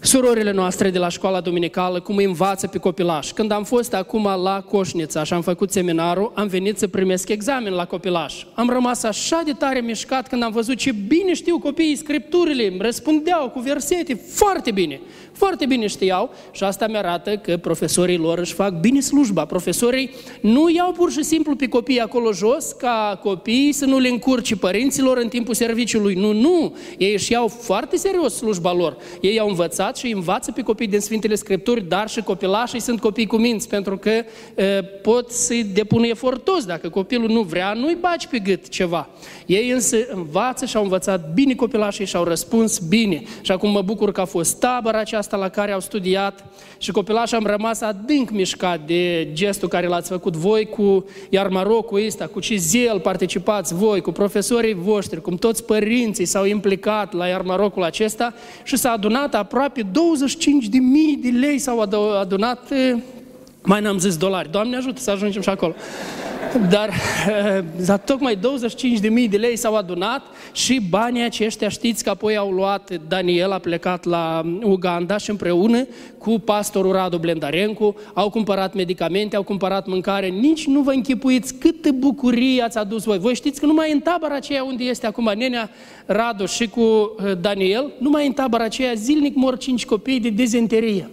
surorile 0.00 0.52
noastre 0.52 0.90
de 0.90 0.98
la 0.98 1.08
școala 1.08 1.40
dominicală, 1.40 2.00
cum 2.00 2.16
îi 2.16 2.24
învață 2.24 2.66
pe 2.66 2.78
copilaș. 2.78 3.32
Când 3.32 3.50
am 3.50 3.64
fost 3.64 3.94
acum 3.94 4.28
la 4.42 4.60
Coșnița 4.60 5.24
și 5.24 5.32
am 5.32 5.42
făcut 5.42 5.70
seminarul, 5.70 6.32
am 6.34 6.46
venit 6.46 6.78
să 6.78 6.88
primesc 6.88 7.28
examen 7.28 7.72
la 7.72 7.84
copilaș. 7.84 8.44
Am 8.54 8.68
rămas 8.68 9.02
așa 9.02 9.42
de 9.44 9.52
tare 9.52 9.80
mișcat 9.80 10.28
când 10.28 10.42
am 10.42 10.52
văzut 10.52 10.76
ce 10.76 10.92
bine 10.92 11.34
știu 11.34 11.58
copiii 11.58 11.96
scripturile, 11.96 12.66
îmi 12.66 12.78
răspundeau 12.80 13.48
cu 13.48 13.60
versete, 13.60 14.14
foarte 14.14 14.70
bine. 14.70 15.00
Foarte 15.32 15.66
bine 15.66 15.86
știau 15.86 16.30
și 16.50 16.64
asta 16.64 16.86
mi 16.86 16.96
arată 16.96 17.36
că 17.36 17.56
profesorii 17.56 18.16
lor 18.16 18.38
își 18.38 18.52
fac 18.52 18.80
bine 18.80 19.00
slujba. 19.00 19.44
Profesorii 19.44 20.10
nu 20.40 20.70
iau 20.70 20.92
pur 20.92 21.10
și 21.10 21.22
simplu 21.22 21.56
pe 21.56 21.68
copii 21.68 22.00
acolo 22.00 22.32
jos 22.32 22.72
ca 22.72 23.20
copiii 23.22 23.72
să 23.72 23.84
nu 23.84 23.98
le 23.98 24.08
încurci 24.08 24.54
părinților 24.54 25.16
în 25.16 25.28
timpul 25.28 25.54
serviciului. 25.54 26.14
Nu, 26.14 26.32
nu! 26.32 26.76
Ei 26.98 27.12
își 27.12 27.32
iau 27.32 27.48
foarte 27.48 27.96
serios 27.96 28.34
slujba 28.34 28.72
lor. 28.72 28.96
Ei 29.20 29.38
au 29.38 29.48
învățat 29.48 29.97
și 29.98 30.12
învață 30.12 30.52
pe 30.52 30.62
copii 30.62 30.86
din 30.86 31.00
Sfintele 31.00 31.34
Scripturi, 31.34 31.88
dar 31.88 32.08
și 32.08 32.22
copilașii 32.22 32.80
sunt 32.80 33.00
copii 33.00 33.26
cu 33.26 33.36
minți, 33.36 33.68
pentru 33.68 33.96
că 33.96 34.10
e, 34.10 34.24
pot 35.02 35.30
să-i 35.30 35.64
depună 35.64 36.06
efortos. 36.06 36.64
Dacă 36.64 36.88
copilul 36.88 37.30
nu 37.30 37.42
vrea, 37.42 37.72
nu-i 37.72 37.96
baci 38.00 38.26
pe 38.26 38.38
gât 38.38 38.68
ceva. 38.68 39.08
Ei 39.46 39.70
însă 39.70 39.96
învață 40.12 40.66
și 40.66 40.76
au 40.76 40.82
învățat 40.82 41.32
bine 41.32 41.54
copilașii 41.54 42.06
și 42.06 42.16
au 42.16 42.24
răspuns 42.24 42.78
bine. 42.78 43.22
Și 43.40 43.52
acum 43.52 43.70
mă 43.70 43.82
bucur 43.82 44.12
că 44.12 44.20
a 44.20 44.24
fost 44.24 44.58
tabăra 44.58 44.98
aceasta 44.98 45.36
la 45.36 45.48
care 45.48 45.72
au 45.72 45.80
studiat 45.80 46.44
și 46.78 46.90
copilașii 46.90 47.36
am 47.36 47.46
rămas 47.46 47.80
adânc 47.80 48.30
mișcat 48.30 48.86
de 48.86 49.28
gestul 49.32 49.68
care 49.68 49.86
l-ați 49.86 50.08
făcut 50.08 50.36
voi 50.36 50.66
cu 50.66 51.04
iar 51.30 51.48
Marocul 51.48 52.04
ăsta, 52.06 52.26
cu 52.26 52.40
ce 52.40 52.56
zel 52.56 53.00
participați 53.00 53.74
voi, 53.74 54.00
cu 54.00 54.12
profesorii 54.12 54.74
voștri, 54.74 55.20
cum 55.20 55.36
toți 55.36 55.64
părinții 55.64 56.24
s-au 56.24 56.44
implicat 56.44 57.12
la 57.12 57.26
iar 57.26 57.42
Marocul 57.42 57.82
acesta 57.82 58.34
și 58.62 58.76
s-a 58.76 58.90
adunat 58.90 59.34
aproape 59.34 59.77
25 59.92 60.68
de 60.68 60.78
mii 60.78 61.16
de 61.16 61.30
lei 61.30 61.58
s-au 61.58 61.80
adunat 62.20 62.72
mai 63.68 63.80
n-am 63.80 63.98
zis 63.98 64.16
dolari. 64.16 64.50
Doamne 64.50 64.76
ajută 64.76 65.00
să 65.00 65.10
ajungem 65.10 65.42
și 65.42 65.48
acolo. 65.48 65.74
Dar, 66.70 66.90
dar 67.86 67.98
tocmai 67.98 68.36
25.000 68.36 69.30
de 69.30 69.36
lei 69.36 69.56
s-au 69.56 69.76
adunat 69.76 70.22
și 70.52 70.80
banii 70.90 71.22
aceștia 71.22 71.68
știți 71.68 72.04
că 72.04 72.10
apoi 72.10 72.36
au 72.36 72.50
luat, 72.50 72.90
Daniel 73.08 73.52
a 73.52 73.58
plecat 73.58 74.04
la 74.04 74.42
Uganda 74.62 75.16
și 75.16 75.30
împreună 75.30 75.86
cu 76.18 76.38
pastorul 76.38 76.92
Radu 76.92 77.18
Blendarencu 77.18 77.96
au 78.14 78.30
cumpărat 78.30 78.74
medicamente, 78.74 79.36
au 79.36 79.42
cumpărat 79.42 79.86
mâncare, 79.86 80.28
nici 80.28 80.66
nu 80.66 80.80
vă 80.80 80.90
închipuiți 80.90 81.54
câtă 81.54 81.90
bucurie 81.92 82.62
ați 82.62 82.78
adus 82.78 83.04
voi. 83.04 83.18
Voi 83.18 83.34
știți 83.34 83.60
că 83.60 83.66
numai 83.66 83.92
în 83.92 84.00
tabăra 84.00 84.34
aceea 84.34 84.64
unde 84.64 84.84
este 84.84 85.06
acum 85.06 85.32
nenea 85.36 85.70
Radu 86.06 86.46
și 86.46 86.68
cu 86.68 87.14
Daniel, 87.40 87.92
numai 87.98 88.26
în 88.26 88.32
tabăra 88.32 88.64
aceea 88.64 88.92
zilnic 88.94 89.34
mor 89.34 89.58
cinci 89.58 89.86
copii 89.86 90.20
de 90.20 90.30
dezenterie. 90.30 91.10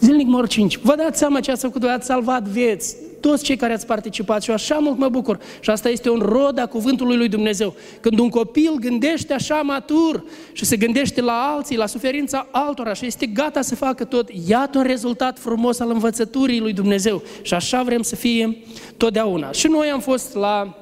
Zilnic 0.00 0.26
mor 0.26 0.48
cinci. 0.48 0.78
Vă 0.78 0.94
dați 0.94 1.18
seama 1.18 1.40
ce 1.40 1.50
ați 1.50 1.62
făcut, 1.62 1.80
voi 1.80 1.90
ați 1.90 2.06
salvat 2.06 2.42
vieți, 2.42 2.96
toți 3.20 3.44
cei 3.44 3.56
care 3.56 3.72
ați 3.72 3.86
participat 3.86 4.42
și 4.42 4.48
eu 4.48 4.54
așa 4.54 4.78
mult 4.78 4.98
mă 4.98 5.08
bucur. 5.08 5.38
Și 5.60 5.70
asta 5.70 5.88
este 5.88 6.10
un 6.10 6.18
rod 6.18 6.58
a 6.58 6.66
cuvântului 6.66 7.16
lui 7.16 7.28
Dumnezeu. 7.28 7.74
Când 8.00 8.18
un 8.18 8.28
copil 8.28 8.74
gândește 8.80 9.34
așa 9.34 9.54
matur 9.54 10.24
și 10.52 10.64
se 10.64 10.76
gândește 10.76 11.20
la 11.20 11.52
alții, 11.54 11.76
la 11.76 11.86
suferința 11.86 12.46
altora 12.50 12.92
și 12.92 13.06
este 13.06 13.26
gata 13.26 13.62
să 13.62 13.74
facă 13.74 14.04
tot, 14.04 14.28
iată 14.46 14.78
un 14.78 14.84
rezultat 14.84 15.38
frumos 15.38 15.80
al 15.80 15.90
învățăturii 15.90 16.60
lui 16.60 16.72
Dumnezeu. 16.72 17.22
Și 17.42 17.54
așa 17.54 17.82
vrem 17.82 18.02
să 18.02 18.16
fie 18.16 18.58
totdeauna. 18.96 19.50
Și 19.50 19.66
noi 19.66 19.88
am 19.88 20.00
fost 20.00 20.34
la 20.34 20.79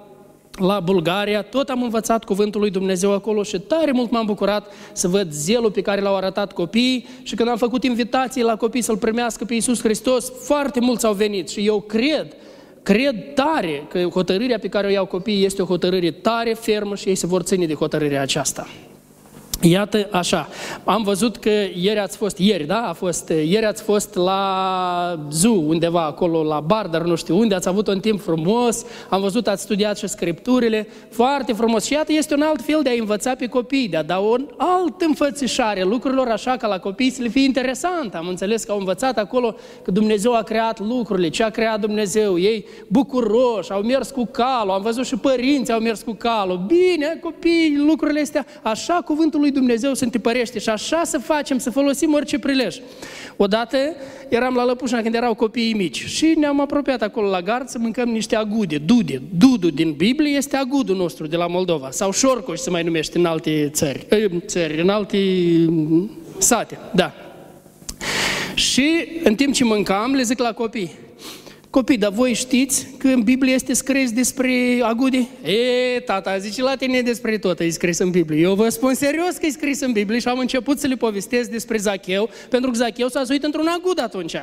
la 0.58 0.80
Bulgaria, 0.80 1.42
tot 1.42 1.68
am 1.68 1.82
învățat 1.82 2.24
cuvântul 2.24 2.60
lui 2.60 2.70
Dumnezeu 2.70 3.12
acolo 3.12 3.42
și 3.42 3.58
tare 3.58 3.92
mult 3.92 4.10
m-am 4.10 4.26
bucurat 4.26 4.72
să 4.92 5.08
văd 5.08 5.32
zelul 5.32 5.70
pe 5.70 5.80
care 5.80 6.00
l-au 6.00 6.16
arătat 6.16 6.52
copiii 6.52 7.06
și 7.22 7.34
când 7.34 7.48
am 7.48 7.56
făcut 7.56 7.84
invitații 7.84 8.42
la 8.42 8.56
copii 8.56 8.82
să-L 8.82 8.96
primească 8.96 9.44
pe 9.44 9.54
Iisus 9.54 9.80
Hristos, 9.80 10.32
foarte 10.44 10.80
mulți 10.80 11.06
au 11.06 11.12
venit 11.12 11.48
și 11.48 11.66
eu 11.66 11.80
cred, 11.80 12.36
cred 12.82 13.34
tare 13.34 13.86
că 13.88 13.98
hotărârea 13.98 14.58
pe 14.58 14.68
care 14.68 14.86
o 14.86 14.90
iau 14.90 15.06
copiii 15.06 15.44
este 15.44 15.62
o 15.62 15.66
hotărâre 15.66 16.10
tare, 16.10 16.52
fermă 16.52 16.94
și 16.94 17.08
ei 17.08 17.14
se 17.14 17.26
vor 17.26 17.42
ține 17.42 17.66
de 17.66 17.74
hotărârea 17.74 18.22
aceasta. 18.22 18.66
Iată 19.62 20.08
așa, 20.10 20.48
am 20.84 21.02
văzut 21.02 21.36
că 21.36 21.50
ieri 21.74 21.98
ați 21.98 22.16
fost, 22.16 22.38
ieri, 22.38 22.66
da? 22.66 22.86
A 22.88 22.92
fost, 22.92 23.28
ieri 23.28 23.64
ați 23.64 23.82
fost 23.82 24.14
la 24.14 25.26
zoo, 25.30 25.52
undeva 25.52 26.04
acolo, 26.04 26.42
la 26.42 26.60
bar, 26.60 26.86
dar 26.86 27.02
nu 27.02 27.14
știu 27.14 27.38
unde, 27.38 27.54
ați 27.54 27.68
avut 27.68 27.86
un 27.88 28.00
timp 28.00 28.20
frumos, 28.20 28.84
am 29.08 29.20
văzut, 29.20 29.48
ați 29.48 29.62
studiat 29.62 29.98
și 29.98 30.06
scripturile, 30.06 30.88
foarte 31.10 31.52
frumos. 31.52 31.84
Și 31.84 31.92
iată, 31.92 32.12
este 32.12 32.34
un 32.34 32.42
alt 32.42 32.62
fel 32.62 32.80
de 32.82 32.88
a 32.88 32.92
învăța 32.98 33.34
pe 33.34 33.46
copii, 33.46 33.88
de 33.88 33.96
a 33.96 34.02
da 34.02 34.20
o 34.20 34.34
altă 34.56 35.04
înfățișare 35.04 35.82
lucrurilor 35.82 36.28
așa 36.28 36.56
ca 36.56 36.66
la 36.66 36.78
copii 36.78 37.10
să 37.10 37.22
le 37.22 37.28
fie 37.28 37.44
interesant. 37.44 38.14
Am 38.14 38.28
înțeles 38.28 38.64
că 38.64 38.72
au 38.72 38.78
învățat 38.78 39.18
acolo 39.18 39.54
că 39.82 39.90
Dumnezeu 39.90 40.34
a 40.34 40.42
creat 40.42 40.80
lucrurile, 40.80 41.28
ce 41.28 41.42
a 41.42 41.50
creat 41.50 41.80
Dumnezeu, 41.80 42.38
ei 42.38 42.64
bucuroși, 42.88 43.72
au 43.72 43.80
mers 43.82 44.10
cu 44.10 44.26
calul, 44.26 44.70
am 44.70 44.82
văzut 44.82 45.06
și 45.06 45.16
părinții 45.16 45.72
au 45.74 45.80
mers 45.80 46.02
cu 46.02 46.12
calul. 46.12 46.64
Bine, 46.66 47.18
copii, 47.22 47.76
lucrurile 47.86 48.20
astea, 48.20 48.46
așa 48.62 48.94
cuvântul 49.04 49.40
lui 49.40 49.46
Dumnezeu 49.50 49.94
se 49.94 50.04
întipărește 50.04 50.58
și 50.58 50.68
așa 50.68 51.02
să 51.04 51.18
facem, 51.18 51.58
să 51.58 51.70
folosim 51.70 52.14
orice 52.14 52.38
prilej. 52.38 52.76
Odată 53.36 53.78
eram 54.28 54.54
la 54.54 54.64
Lăpușna 54.64 55.00
când 55.00 55.14
erau 55.14 55.34
copiii 55.34 55.74
mici 55.74 56.04
și 56.04 56.34
ne-am 56.38 56.60
apropiat 56.60 57.02
acolo 57.02 57.28
la 57.28 57.42
gard 57.42 57.68
să 57.68 57.78
mâncăm 57.78 58.08
niște 58.08 58.36
agude, 58.36 58.78
dude. 58.78 59.22
Dudu 59.38 59.70
din 59.70 59.92
Biblie 59.92 60.36
este 60.36 60.56
agudul 60.56 60.96
nostru 60.96 61.26
de 61.26 61.36
la 61.36 61.46
Moldova 61.46 61.90
sau 61.90 62.12
șorcoș 62.12 62.58
se 62.58 62.70
mai 62.70 62.82
numește 62.82 63.18
în 63.18 63.24
alte 63.24 63.70
țări, 63.72 64.06
țări 64.46 64.80
în 64.80 64.88
alte 64.88 65.18
sate, 66.38 66.78
da. 66.94 67.12
Și 68.54 69.08
în 69.24 69.34
timp 69.34 69.54
ce 69.54 69.64
mâncam, 69.64 70.12
le 70.12 70.22
zic 70.22 70.38
la 70.38 70.52
copii, 70.52 70.90
Copii, 71.70 71.98
dar 71.98 72.10
voi 72.12 72.32
știți 72.32 72.86
că 72.98 73.08
în 73.08 73.22
Biblie 73.22 73.54
este 73.54 73.72
scris 73.72 74.12
despre 74.12 74.78
agude? 74.82 75.26
E, 75.42 76.00
tata, 76.00 76.38
zice 76.38 76.62
la 76.62 76.76
tine 76.76 77.00
despre 77.00 77.38
tot, 77.38 77.60
e 77.60 77.70
scris 77.70 77.98
în 77.98 78.10
Biblie. 78.10 78.40
Eu 78.40 78.54
vă 78.54 78.68
spun 78.68 78.94
serios 78.94 79.36
că 79.36 79.46
e 79.46 79.50
scris 79.50 79.80
în 79.80 79.92
Biblie 79.92 80.18
și 80.18 80.28
am 80.28 80.38
început 80.38 80.78
să 80.78 80.86
le 80.86 80.94
povestesc 80.94 81.50
despre 81.50 81.76
Zacheu, 81.76 82.30
pentru 82.50 82.70
că 82.70 82.76
Zacheu 82.76 83.08
s-a 83.08 83.22
zuit 83.22 83.44
într-un 83.44 83.66
agud 83.66 84.00
atunci. 84.00 84.34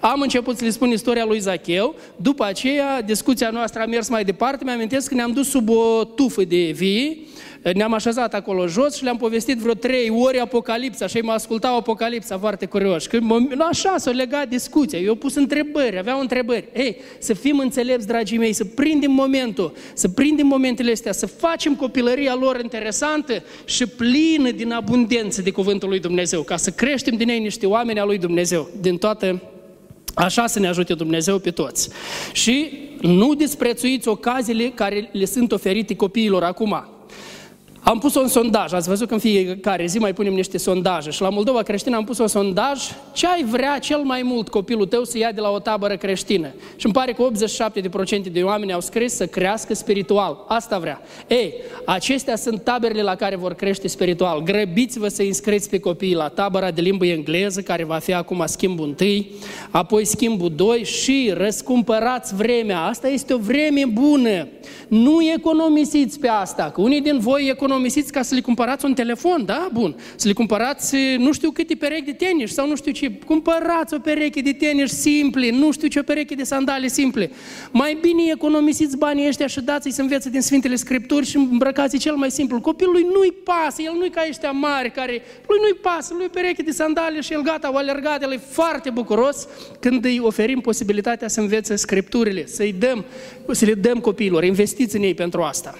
Am 0.00 0.20
început 0.20 0.56
să 0.56 0.64
le 0.64 0.70
spun 0.70 0.90
istoria 0.90 1.24
lui 1.24 1.38
Zacheu, 1.38 1.94
după 2.16 2.44
aceea 2.44 3.02
discuția 3.02 3.50
noastră 3.50 3.82
a 3.82 3.86
mers 3.86 4.08
mai 4.08 4.24
departe, 4.24 4.64
mi-amintesc 4.64 5.08
că 5.08 5.14
ne-am 5.14 5.32
dus 5.32 5.48
sub 5.48 5.68
o 5.68 6.04
tufă 6.04 6.44
de 6.44 6.70
vii, 6.74 7.26
ne-am 7.74 7.92
așezat 7.92 8.34
acolo 8.34 8.66
jos 8.66 8.96
și 8.96 9.02
le-am 9.02 9.16
povestit 9.16 9.58
vreo 9.58 9.74
trei 9.74 10.10
ori 10.10 10.38
Apocalipsa 10.38 11.06
și 11.06 11.16
ei 11.16 11.22
mă 11.22 11.32
ascultau 11.32 11.76
Apocalipsa 11.76 12.38
foarte 12.38 12.66
curioși. 12.66 13.08
Că 13.08 13.18
așa 13.68 13.94
s-a 13.98 14.10
legat 14.10 14.48
discuția, 14.48 14.98
eu 14.98 15.14
pus 15.14 15.34
întrebări, 15.34 15.98
aveau 15.98 16.20
întrebări. 16.20 16.68
Ei, 16.74 16.96
să 17.18 17.34
fim 17.34 17.58
înțelepți, 17.58 18.06
dragii 18.06 18.38
mei, 18.38 18.52
să 18.52 18.64
prindem 18.64 19.10
momentul, 19.10 19.72
să 19.94 20.08
prindem 20.08 20.46
momentele 20.46 20.90
astea, 20.90 21.12
să 21.12 21.26
facem 21.26 21.74
copilăria 21.74 22.34
lor 22.34 22.60
interesantă 22.62 23.42
și 23.64 23.86
plină 23.86 24.50
din 24.50 24.72
abundență 24.72 25.42
de 25.42 25.50
Cuvântul 25.50 25.88
lui 25.88 26.00
Dumnezeu, 26.00 26.42
ca 26.42 26.56
să 26.56 26.70
creștem 26.70 27.16
din 27.16 27.28
ei 27.28 27.38
niște 27.38 27.66
oameni 27.66 28.00
al 28.00 28.06
lui 28.06 28.18
Dumnezeu, 28.18 28.68
din 28.80 28.96
toată 28.96 29.40
Așa 30.16 30.46
să 30.46 30.58
ne 30.58 30.68
ajute 30.68 30.94
Dumnezeu 30.94 31.38
pe 31.38 31.50
toți. 31.50 31.88
Și 32.32 32.78
nu 33.00 33.34
disprețuiți 33.34 34.08
ocaziile 34.08 34.68
care 34.68 35.08
le 35.12 35.24
sunt 35.24 35.52
oferite 35.52 35.96
copiilor 35.96 36.42
acum. 36.42 36.88
Am 37.88 37.98
pus 37.98 38.14
un 38.14 38.28
sondaj, 38.28 38.72
ați 38.72 38.88
văzut 38.88 39.08
că 39.08 39.14
în 39.14 39.20
fiecare 39.20 39.86
zi 39.86 39.98
mai 39.98 40.12
punem 40.12 40.32
niște 40.32 40.58
sondaje 40.58 41.10
și 41.10 41.22
la 41.22 41.28
Moldova 41.28 41.62
creștină 41.62 41.96
am 41.96 42.04
pus 42.04 42.18
un 42.18 42.26
sondaj 42.26 42.82
ce 43.12 43.26
ai 43.26 43.44
vrea 43.44 43.78
cel 43.78 43.98
mai 43.98 44.22
mult 44.22 44.48
copilul 44.48 44.86
tău 44.86 45.04
să 45.04 45.18
ia 45.18 45.32
de 45.32 45.40
la 45.40 45.50
o 45.50 45.58
tabără 45.58 45.96
creștină. 45.96 46.48
Și 46.76 46.84
îmi 46.84 46.94
pare 46.94 47.12
că 47.12 47.28
87% 48.28 48.32
de 48.32 48.42
oameni 48.42 48.72
au 48.72 48.80
scris 48.80 49.14
să 49.14 49.26
crească 49.26 49.74
spiritual. 49.74 50.44
Asta 50.48 50.78
vrea. 50.78 51.02
Ei, 51.28 51.54
acestea 51.84 52.36
sunt 52.36 52.62
taberele 52.64 53.02
la 53.02 53.14
care 53.14 53.36
vor 53.36 53.54
crește 53.54 53.88
spiritual. 53.88 54.42
Grăbiți-vă 54.42 55.08
să 55.08 55.22
înscriți 55.22 55.70
pe 55.70 55.78
copii 55.78 56.14
la 56.14 56.28
tabăra 56.28 56.70
de 56.70 56.80
limbă 56.80 57.06
engleză, 57.06 57.60
care 57.60 57.84
va 57.84 57.98
fi 57.98 58.14
acum 58.14 58.42
schimbul 58.46 58.94
1, 59.00 59.26
apoi 59.70 60.04
schimbul 60.04 60.52
2 60.56 60.84
și 60.84 61.32
răscumpărați 61.36 62.34
vremea. 62.34 62.80
Asta 62.82 63.08
este 63.08 63.34
o 63.34 63.38
vreme 63.38 63.84
bună. 63.92 64.48
Nu 64.88 65.18
economisiți 65.34 66.20
pe 66.20 66.28
asta, 66.28 66.70
că 66.74 66.80
unii 66.80 67.00
din 67.00 67.18
voi 67.18 67.48
economisiți 67.48 67.74
economisiți 67.76 68.12
ca 68.12 68.22
să 68.22 68.34
le 68.34 68.40
cumpărați 68.40 68.84
un 68.84 68.94
telefon, 68.94 69.44
da? 69.44 69.68
Bun. 69.72 69.96
Să 70.16 70.28
le 70.28 70.32
cumpărați 70.32 70.96
nu 71.18 71.32
știu 71.32 71.50
câte 71.50 71.74
perechi 71.74 72.04
de 72.04 72.12
tenis 72.12 72.52
sau 72.52 72.68
nu 72.68 72.76
știu 72.76 72.92
ce. 72.92 73.10
Cumpărați 73.10 73.94
o 73.94 73.98
pereche 73.98 74.40
de 74.40 74.52
tenis 74.52 75.00
simple, 75.00 75.50
nu 75.50 75.72
știu 75.72 75.88
ce 75.88 75.98
o 75.98 76.02
pereche 76.02 76.34
de 76.34 76.42
sandale 76.42 76.88
simple. 76.88 77.30
Mai 77.70 77.98
bine 78.00 78.22
economisiți 78.32 78.96
banii 78.96 79.26
ăștia 79.26 79.46
și 79.46 79.60
dați-i 79.60 79.90
să 79.90 80.00
învețe 80.00 80.30
din 80.30 80.40
Sfintele 80.40 80.74
Scripturi 80.74 81.26
și 81.26 81.36
îmbrăcați 81.36 81.98
cel 81.98 82.14
mai 82.14 82.30
simplu. 82.30 82.60
Copilului 82.60 83.02
nu-i 83.02 83.32
pasă, 83.44 83.82
el 83.82 83.94
nu-i 83.98 84.10
ca 84.10 84.24
ăștia 84.28 84.50
mari 84.50 84.90
care, 84.90 85.22
lui 85.46 85.58
nu-i 85.60 85.78
pasă, 85.82 86.14
lui 86.18 86.28
pereche 86.28 86.62
de 86.62 86.70
sandale 86.70 87.20
și 87.20 87.32
el 87.32 87.42
gata, 87.42 87.72
o 87.72 87.76
alergat, 87.76 88.22
el 88.22 88.32
e 88.32 88.40
foarte 88.50 88.90
bucuros 88.90 89.48
când 89.80 90.04
îi 90.04 90.20
oferim 90.22 90.60
posibilitatea 90.60 91.28
să 91.28 91.40
învețe 91.40 91.76
Scripturile, 91.76 92.46
să-i 92.46 92.72
dăm, 92.72 93.04
să 93.50 93.64
le 93.64 93.74
dăm 93.74 93.98
copiilor, 94.00 94.44
investiți 94.44 94.96
în 94.96 95.02
ei 95.02 95.14
pentru 95.14 95.42
asta. 95.42 95.74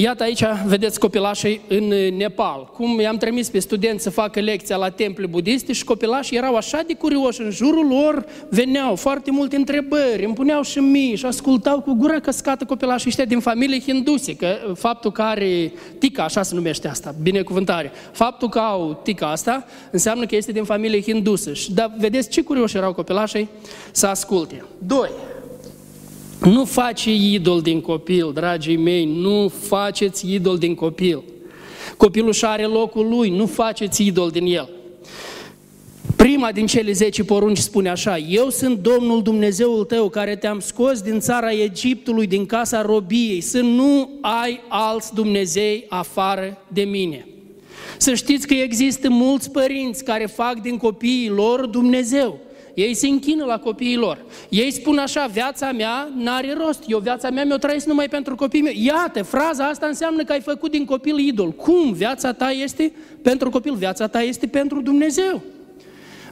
Iată 0.00 0.22
aici, 0.22 0.42
vedeți 0.66 0.98
copilașii 0.98 1.60
în 1.68 1.84
Nepal. 2.16 2.70
Cum 2.72 3.00
i-am 3.00 3.16
trimis 3.16 3.48
pe 3.48 3.58
studenți 3.58 4.02
să 4.02 4.10
facă 4.10 4.40
lecția 4.40 4.76
la 4.76 4.90
temple 4.90 5.26
budiste 5.26 5.72
și 5.72 5.84
copilașii 5.84 6.36
erau 6.36 6.54
așa 6.54 6.82
de 6.86 6.94
curioși, 6.94 7.40
în 7.42 7.50
jurul 7.50 7.86
lor 7.86 8.26
veneau 8.48 8.94
foarte 8.94 9.30
multe 9.30 9.56
întrebări, 9.56 10.24
îmi 10.24 10.34
puneau 10.34 10.62
și 10.62 10.78
mii 10.78 11.16
și 11.16 11.26
ascultau 11.26 11.80
cu 11.80 11.94
gura 11.94 12.20
căscată 12.20 12.64
copilașii 12.64 13.08
ăștia 13.08 13.24
din 13.24 13.40
familie 13.40 13.80
hinduse, 13.80 14.36
că 14.36 14.56
faptul 14.74 15.12
că 15.12 15.22
are 15.22 15.72
tica, 15.98 16.22
așa 16.22 16.42
se 16.42 16.54
numește 16.54 16.88
asta, 16.88 17.14
binecuvântare, 17.22 17.92
faptul 18.12 18.48
că 18.48 18.58
au 18.58 19.00
tica 19.02 19.30
asta 19.30 19.64
înseamnă 19.90 20.26
că 20.26 20.36
este 20.36 20.52
din 20.52 20.64
familie 20.64 21.00
hindusă. 21.00 21.52
Și 21.52 21.72
da, 21.72 21.92
vedeți 21.98 22.28
ce 22.28 22.42
curioși 22.42 22.76
erau 22.76 22.92
copilașii 22.92 23.48
să 23.90 24.06
asculte. 24.06 24.64
Doi, 24.78 25.10
nu 26.44 26.64
face 26.64 27.14
idol 27.14 27.60
din 27.60 27.80
copil, 27.80 28.30
dragii 28.34 28.76
mei, 28.76 29.04
nu 29.04 29.48
faceți 29.48 30.34
idol 30.34 30.58
din 30.58 30.74
copil. 30.74 31.22
Copilul 31.96 32.32
și 32.32 32.44
are 32.44 32.64
locul 32.64 33.08
lui, 33.08 33.30
nu 33.30 33.46
faceți 33.46 34.06
idol 34.06 34.30
din 34.30 34.46
el. 34.46 34.68
Prima 36.16 36.52
din 36.52 36.66
cele 36.66 36.92
zece 36.92 37.24
porunci 37.24 37.58
spune 37.58 37.88
așa, 37.88 38.18
Eu 38.18 38.48
sunt 38.48 38.78
Domnul 38.78 39.22
Dumnezeul 39.22 39.84
tău 39.84 40.08
care 40.08 40.36
te-am 40.36 40.60
scos 40.60 41.00
din 41.00 41.20
țara 41.20 41.52
Egiptului, 41.52 42.26
din 42.26 42.46
casa 42.46 42.82
robiei, 42.82 43.40
să 43.40 43.60
nu 43.60 44.10
ai 44.20 44.60
alți 44.68 45.14
Dumnezei 45.14 45.84
afară 45.88 46.62
de 46.72 46.82
mine. 46.82 47.26
Să 47.96 48.14
știți 48.14 48.46
că 48.46 48.54
există 48.54 49.10
mulți 49.10 49.50
părinți 49.50 50.04
care 50.04 50.26
fac 50.26 50.60
din 50.60 50.76
copiii 50.76 51.28
lor 51.28 51.66
Dumnezeu. 51.66 52.38
Ei 52.78 52.94
se 52.94 53.06
închină 53.06 53.44
la 53.44 53.58
copiii 53.58 53.96
lor. 53.96 54.24
Ei 54.48 54.70
spun 54.70 54.98
așa, 54.98 55.26
viața 55.26 55.72
mea 55.72 56.08
n-are 56.16 56.54
rost. 56.58 56.82
Eu 56.86 56.98
viața 56.98 57.30
mea 57.30 57.44
mi-o 57.44 57.56
trăiesc 57.56 57.86
numai 57.86 58.08
pentru 58.08 58.34
copiii 58.34 58.62
mei. 58.62 58.84
Iată, 58.84 59.22
fraza 59.22 59.64
asta 59.64 59.86
înseamnă 59.86 60.24
că 60.24 60.32
ai 60.32 60.40
făcut 60.40 60.70
din 60.70 60.84
copil 60.84 61.18
idol. 61.18 61.50
Cum? 61.50 61.92
Viața 61.92 62.32
ta 62.32 62.50
este 62.50 62.92
pentru 63.22 63.50
copil, 63.50 63.74
viața 63.74 64.06
ta 64.06 64.22
este 64.22 64.46
pentru 64.46 64.80
Dumnezeu. 64.80 65.42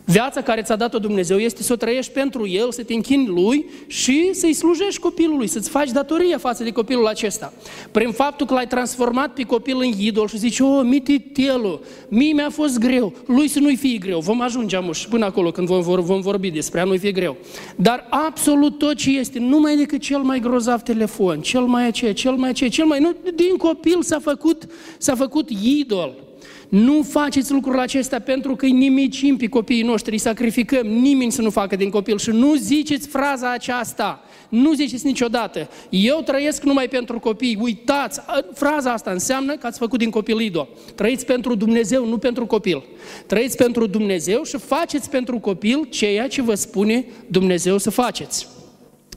Viața 0.08 0.42
care 0.42 0.62
ți-a 0.62 0.76
dat-o 0.76 0.98
Dumnezeu 0.98 1.38
este 1.38 1.62
să 1.62 1.72
o 1.72 1.76
trăiești 1.76 2.12
pentru 2.12 2.48
El, 2.48 2.72
să 2.72 2.82
te 2.82 2.94
închini 2.94 3.26
Lui 3.26 3.66
și 3.86 4.30
să-i 4.32 4.52
slujești 4.52 5.00
copilului, 5.00 5.46
să-ți 5.46 5.70
faci 5.70 5.90
datoria 5.90 6.38
față 6.38 6.64
de 6.64 6.70
copilul 6.70 7.06
acesta. 7.06 7.52
Prin 7.90 8.10
faptul 8.10 8.46
că 8.46 8.54
l-ai 8.54 8.66
transformat 8.66 9.32
pe 9.32 9.42
copil 9.42 9.76
în 9.78 9.92
idol 9.98 10.28
și 10.28 10.38
zici, 10.38 10.60
oh, 10.60 10.80
mititelu, 10.82 11.80
mie 12.08 12.32
mi-a 12.32 12.50
fost 12.50 12.78
greu, 12.78 13.12
lui 13.26 13.48
să 13.48 13.58
nu-i 13.58 13.76
fie 13.76 13.98
greu. 13.98 14.20
Vom 14.20 14.40
ajunge 14.40 14.76
amuși 14.76 15.08
până 15.08 15.24
acolo 15.24 15.50
când 15.50 15.66
vom, 15.66 16.02
vom 16.02 16.20
vorbi 16.20 16.50
despre 16.50 16.80
a 16.80 16.84
nu-i 16.84 16.98
fie 16.98 17.12
greu. 17.12 17.36
Dar 17.76 18.06
absolut 18.10 18.78
tot 18.78 18.94
ce 18.94 19.18
este, 19.18 19.38
numai 19.38 19.76
decât 19.76 20.00
cel 20.00 20.20
mai 20.20 20.40
grozav 20.40 20.82
telefon, 20.82 21.40
cel 21.40 21.62
mai 21.62 21.86
aceea, 21.86 22.12
cel 22.12 22.32
mai 22.32 22.48
aceea, 22.48 22.70
cel 22.70 22.84
mai... 22.84 22.98
Nu, 22.98 23.14
din 23.34 23.56
copil 23.56 24.02
s-a 24.02 24.18
făcut, 24.18 24.66
s-a 24.98 25.14
făcut 25.14 25.50
idol. 25.50 26.25
Nu 26.68 27.02
faceți 27.02 27.52
lucrul 27.52 27.78
acesta 27.78 28.18
pentru 28.18 28.56
că 28.56 28.64
îi 28.64 28.70
nimicim 28.70 29.36
pe 29.36 29.46
copiii 29.46 29.82
noștri, 29.82 30.12
îi 30.12 30.18
sacrificăm, 30.18 30.86
nimeni 30.86 31.32
să 31.32 31.42
nu 31.42 31.50
facă 31.50 31.76
din 31.76 31.90
copil 31.90 32.18
și 32.18 32.30
nu 32.30 32.54
ziceți 32.54 33.08
fraza 33.08 33.50
aceasta, 33.50 34.24
nu 34.48 34.72
ziceți 34.72 35.06
niciodată, 35.06 35.68
eu 35.90 36.22
trăiesc 36.24 36.62
numai 36.62 36.88
pentru 36.88 37.18
copii, 37.18 37.58
uitați, 37.60 38.20
fraza 38.54 38.92
asta 38.92 39.10
înseamnă 39.10 39.56
că 39.56 39.66
ați 39.66 39.78
făcut 39.78 39.98
din 39.98 40.10
copil 40.10 40.40
idol. 40.40 40.68
Trăiți 40.94 41.26
pentru 41.26 41.54
Dumnezeu, 41.54 42.06
nu 42.06 42.18
pentru 42.18 42.46
copil. 42.46 42.84
Trăiți 43.26 43.56
pentru 43.56 43.86
Dumnezeu 43.86 44.42
și 44.42 44.56
faceți 44.58 45.10
pentru 45.10 45.38
copil 45.38 45.86
ceea 45.90 46.28
ce 46.28 46.42
vă 46.42 46.54
spune 46.54 47.04
Dumnezeu 47.26 47.78
să 47.78 47.90
faceți. 47.90 48.46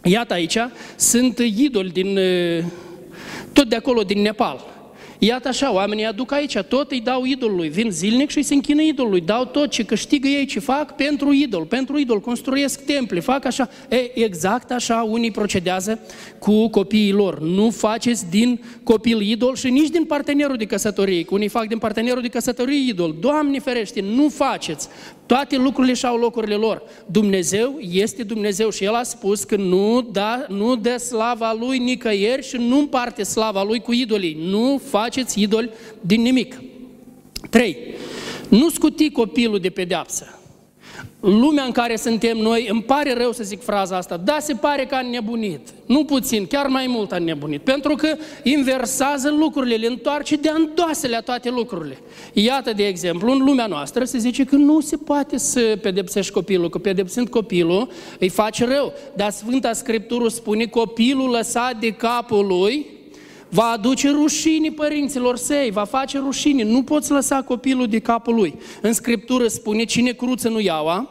Iată 0.03 0.33
aici, 0.33 0.57
sunt 0.95 1.39
idoli 1.39 1.89
din, 1.89 2.19
tot 3.53 3.69
de 3.69 3.75
acolo, 3.75 4.01
din 4.01 4.21
Nepal. 4.21 4.78
Iată 5.21 5.47
așa, 5.47 5.73
oamenii 5.73 6.05
aduc 6.05 6.31
aici, 6.31 6.57
tot 6.57 6.91
îi 6.91 7.01
dau 7.01 7.25
idolului, 7.25 7.69
vin 7.69 7.91
zilnic 7.91 8.29
și 8.29 8.37
îi 8.37 8.43
se 8.43 8.53
închină 8.53 8.81
idolului, 8.81 9.21
dau 9.21 9.45
tot 9.45 9.69
ce 9.69 9.83
câștigă 9.83 10.27
ei, 10.27 10.45
ce 10.45 10.59
fac 10.59 10.95
pentru 10.95 11.33
idol, 11.33 11.65
pentru 11.65 11.97
idol, 11.97 12.19
construiesc 12.19 12.85
temple, 12.85 13.19
fac 13.19 13.45
așa. 13.45 13.69
E, 13.89 14.19
exact 14.23 14.71
așa 14.71 15.07
unii 15.09 15.31
procedează 15.31 15.99
cu 16.39 16.67
copiii 16.67 17.11
lor. 17.11 17.41
Nu 17.41 17.69
faceți 17.69 18.29
din 18.29 18.61
copil 18.83 19.21
idol 19.21 19.55
și 19.55 19.69
nici 19.69 19.89
din 19.89 20.05
partenerul 20.05 20.55
de 20.55 20.65
căsătorie, 20.65 21.23
că 21.23 21.33
unii 21.33 21.47
fac 21.47 21.67
din 21.67 21.77
partenerul 21.77 22.21
de 22.21 22.27
căsătorie 22.27 22.89
idol. 22.89 23.15
Doamne 23.19 23.59
ferește, 23.59 24.01
nu 24.01 24.29
faceți. 24.29 24.87
Toate 25.29 25.57
lucrurile 25.57 25.93
și-au 25.93 26.17
locurile 26.17 26.55
lor. 26.55 26.81
Dumnezeu 27.05 27.77
este 27.79 28.23
Dumnezeu 28.23 28.69
și 28.69 28.83
El 28.83 28.93
a 28.93 29.03
spus 29.03 29.43
că 29.43 29.55
nu, 29.55 30.01
da, 30.11 30.45
nu 30.47 30.75
dă 30.75 30.97
slava 30.97 31.53
Lui 31.59 31.77
nicăieri 31.77 32.47
și 32.47 32.55
nu 32.55 32.77
împarte 32.77 33.23
slava 33.23 33.63
Lui 33.63 33.79
cu 33.79 33.93
idolii. 33.93 34.37
Nu 34.39 34.81
faceți 34.89 35.41
idoli 35.41 35.69
din 36.01 36.21
nimic. 36.21 36.61
3. 37.49 37.77
Nu 38.47 38.69
scuti 38.69 39.11
copilul 39.11 39.59
de 39.59 39.69
pedeapsă 39.69 40.39
lumea 41.19 41.63
în 41.63 41.71
care 41.71 41.95
suntem 41.95 42.37
noi, 42.37 42.67
îmi 42.71 42.83
pare 42.83 43.13
rău 43.13 43.31
să 43.31 43.43
zic 43.43 43.63
fraza 43.63 43.97
asta, 43.97 44.17
da, 44.17 44.37
se 44.39 44.53
pare 44.53 44.85
că 44.85 44.95
a 44.95 45.01
nebunit. 45.01 45.59
Nu 45.85 46.05
puțin, 46.05 46.45
chiar 46.45 46.67
mai 46.67 46.85
mult 46.87 47.11
a 47.11 47.17
nebunit. 47.17 47.61
Pentru 47.61 47.95
că 47.95 48.15
inversează 48.43 49.29
lucrurile, 49.39 49.75
le 49.75 49.87
întoarce 49.87 50.35
de 50.35 50.49
andoasele 50.49 51.15
a 51.15 51.21
toate 51.21 51.49
lucrurile. 51.49 51.97
Iată, 52.33 52.73
de 52.73 52.87
exemplu, 52.87 53.31
în 53.31 53.37
lumea 53.37 53.65
noastră 53.65 54.03
se 54.03 54.17
zice 54.17 54.43
că 54.43 54.55
nu 54.55 54.79
se 54.79 54.97
poate 54.97 55.37
să 55.37 55.77
pedepsești 55.81 56.31
copilul, 56.31 56.69
că 56.69 56.77
pedepsind 56.77 57.29
copilul 57.29 57.89
îi 58.19 58.29
faci 58.29 58.63
rău. 58.63 58.93
Dar 59.15 59.29
Sfânta 59.29 59.73
Scriptură 59.73 60.27
spune 60.27 60.65
copilul 60.65 61.29
lăsat 61.29 61.79
de 61.79 61.91
capul 61.91 62.45
lui, 62.45 62.98
va 63.49 63.63
aduce 63.63 64.09
rușini 64.09 64.71
părinților 64.71 65.37
săi, 65.37 65.69
va 65.71 65.83
face 65.83 66.17
rușini. 66.17 66.63
Nu 66.63 66.83
poți 66.83 67.11
lăsa 67.11 67.41
copilul 67.41 67.87
de 67.87 67.99
capul 67.99 68.35
lui. 68.35 68.55
În 68.81 68.93
Scriptură 68.93 69.47
spune, 69.47 69.83
cine 69.83 70.11
cruță 70.11 70.49
nu 70.49 70.59
iaua, 70.59 71.09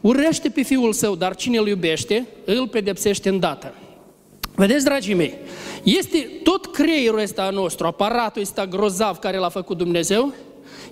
urăște 0.00 0.48
pe 0.48 0.62
fiul 0.62 0.92
său, 0.92 1.14
dar 1.14 1.34
cine 1.34 1.58
îl 1.58 1.68
iubește, 1.68 2.26
îl 2.44 2.68
pedepsește 2.68 3.28
îndată. 3.28 3.74
Vedeți, 4.54 4.84
dragii 4.84 5.14
mei, 5.14 5.34
este 5.82 6.18
tot 6.42 6.66
creierul 6.66 7.18
ăsta 7.18 7.50
nostru, 7.50 7.86
aparatul 7.86 8.42
ăsta 8.42 8.66
grozav 8.66 9.16
care 9.16 9.36
l-a 9.36 9.48
făcut 9.48 9.76
Dumnezeu, 9.76 10.32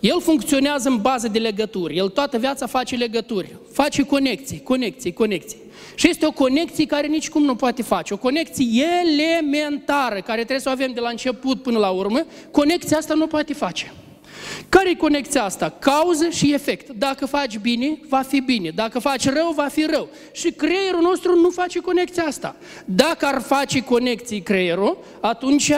El 0.01 0.21
funcționează 0.21 0.89
în 0.89 0.97
bază 1.01 1.29
de 1.29 1.39
legături. 1.39 1.97
El 1.97 2.09
toată 2.09 2.39
viața 2.39 2.67
face 2.67 2.97
legături, 2.97 3.57
face 3.73 4.03
conexii, 4.03 4.63
conexii, 4.63 5.13
conexii. 5.13 5.59
Și 5.99 6.09
este 6.09 6.27
o 6.27 6.31
conexie 6.31 6.87
care 6.87 7.07
nici 7.07 7.29
cum 7.29 7.43
nu 7.43 7.55
poate 7.55 7.83
face. 7.83 8.15
O 8.15 8.17
conexie 8.17 8.87
elementară, 9.05 10.15
care 10.15 10.37
trebuie 10.37 10.61
să 10.61 10.69
o 10.69 10.73
avem 10.73 10.93
de 10.93 11.01
la 11.01 11.09
început 11.09 11.63
până 11.63 11.79
la 11.79 11.89
urmă. 11.89 12.27
Conexia 12.51 12.97
asta 12.97 13.15
nu 13.15 13.27
poate 13.27 13.55
face. 13.55 13.93
Care 14.69 14.91
e 14.91 14.95
conexia 14.95 15.45
asta? 15.45 15.75
Cauză 15.79 16.29
și 16.29 16.53
efect. 16.53 16.89
Dacă 16.89 17.27
faci 17.27 17.59
bine, 17.59 17.99
va 18.09 18.23
fi 18.23 18.41
bine. 18.41 18.71
Dacă 18.75 18.99
faci 18.99 19.29
rău, 19.29 19.53
va 19.57 19.69
fi 19.69 19.87
rău. 19.91 20.09
Și 20.33 20.51
creierul 20.51 21.01
nostru 21.01 21.41
nu 21.41 21.51
face 21.51 21.79
conexia 21.79 22.25
asta. 22.25 22.57
Dacă 22.85 23.27
ar 23.27 23.41
face 23.41 23.83
conexii 23.83 24.41
creierul, 24.41 24.99
atunci 25.21 25.73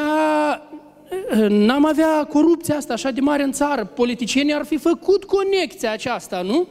n-am 1.49 1.87
avea 1.87 2.25
corupția 2.25 2.77
asta 2.77 2.93
așa 2.93 3.11
de 3.11 3.21
mare 3.21 3.43
în 3.43 3.53
țară. 3.53 3.85
Politicienii 3.85 4.55
ar 4.55 4.65
fi 4.65 4.77
făcut 4.77 5.25
conexia 5.25 5.93
aceasta, 5.93 6.43
nu? 6.43 6.69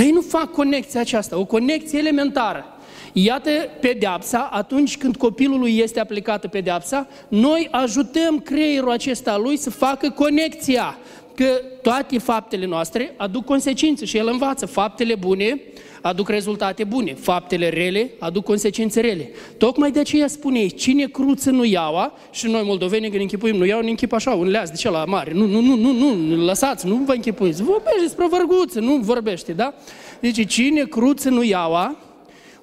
Dar 0.00 0.08
ei 0.08 0.14
nu 0.14 0.20
fac 0.20 0.52
conexia 0.52 1.00
aceasta, 1.00 1.38
o 1.38 1.44
conexie 1.44 1.98
elementară. 1.98 2.64
Iată 3.12 3.50
pedeapsa, 3.80 4.48
atunci 4.52 4.96
când 4.96 5.16
copilului 5.16 5.78
este 5.78 6.00
aplicată 6.00 6.48
pedeapsa, 6.48 7.08
noi 7.28 7.68
ajutăm 7.70 8.38
creierul 8.38 8.90
acesta 8.90 9.36
lui 9.36 9.56
să 9.56 9.70
facă 9.70 10.10
conexia 10.10 10.98
că 11.34 11.60
toate 11.82 12.18
faptele 12.18 12.66
noastre 12.66 13.14
aduc 13.16 13.44
consecințe 13.44 14.04
și 14.04 14.16
el 14.16 14.28
învață. 14.28 14.66
Faptele 14.66 15.14
bune 15.14 15.60
aduc 16.00 16.28
rezultate 16.28 16.84
bune, 16.84 17.14
faptele 17.14 17.68
rele 17.68 18.10
aduc 18.18 18.44
consecințe 18.44 19.00
rele. 19.00 19.30
Tocmai 19.56 19.90
de 19.90 20.00
aceea 20.00 20.26
spune 20.26 20.66
cine 20.66 21.04
cruță 21.04 21.50
nu 21.50 21.64
iaua, 21.64 22.12
și 22.30 22.46
noi 22.46 22.62
moldoveni 22.64 23.08
când 23.08 23.20
închipuim, 23.20 23.56
nu 23.56 23.64
iau, 23.64 23.80
ne 23.80 23.90
închip 23.90 24.12
așa, 24.12 24.30
un 24.30 24.48
leaz 24.48 24.70
de 24.70 24.76
ce 24.76 24.90
la 24.90 25.04
mare. 25.04 25.32
Nu, 25.32 25.46
nu, 25.46 25.60
nu, 25.60 25.76
nu, 25.76 26.14
nu, 26.14 26.44
lăsați, 26.44 26.86
nu 26.86 26.94
vă 26.94 27.12
închipuiți. 27.12 27.62
Vorbește 27.62 28.00
despre 28.00 28.26
vărguță, 28.30 28.80
nu 28.80 28.96
vorbește, 28.96 29.52
da? 29.52 29.74
Deci 30.20 30.46
cine 30.46 30.84
cruță 30.84 31.28
nu 31.28 31.42
iaua, 31.42 31.96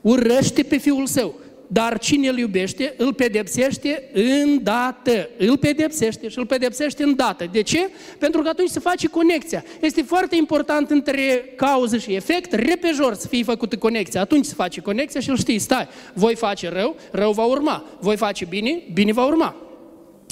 urăște 0.02 0.64
pe 0.64 0.78
fiul 0.78 1.06
său 1.06 1.34
dar 1.68 2.00
cine 2.00 2.28
îl 2.28 2.38
iubește, 2.38 2.94
îl 2.98 3.14
pedepsește 3.14 4.10
îndată. 4.14 5.30
Îl 5.38 5.58
pedepsește 5.58 6.28
și 6.28 6.38
îl 6.38 6.46
pedepsește 6.46 7.04
îndată. 7.04 7.50
De 7.52 7.62
ce? 7.62 7.90
Pentru 8.20 8.42
că 8.42 8.50
atunci 8.50 8.70
se 8.70 8.80
face 8.80 9.08
conexia. 9.08 9.64
Este 9.82 10.02
foarte 10.02 10.36
important 10.36 10.90
între 10.90 11.54
cauză 11.56 11.98
și 11.98 12.14
efect, 12.14 12.54
repejor 12.54 13.14
să 13.14 13.28
fie 13.28 13.44
făcută 13.44 13.78
conexia. 13.78 14.22
Atunci 14.22 14.46
se 14.46 14.54
face 14.54 14.82
conexia 14.82 15.20
și 15.20 15.30
îl 15.30 15.38
știi, 15.38 15.60
stai, 15.60 15.88
voi 16.14 16.36
face 16.36 16.70
rău, 16.70 16.96
rău 17.12 17.32
va 17.32 17.44
urma. 17.44 17.84
Voi 18.00 18.18
face 18.18 18.46
bine, 18.46 18.82
bine 18.94 19.14
va 19.14 19.26
urma. 19.26 19.67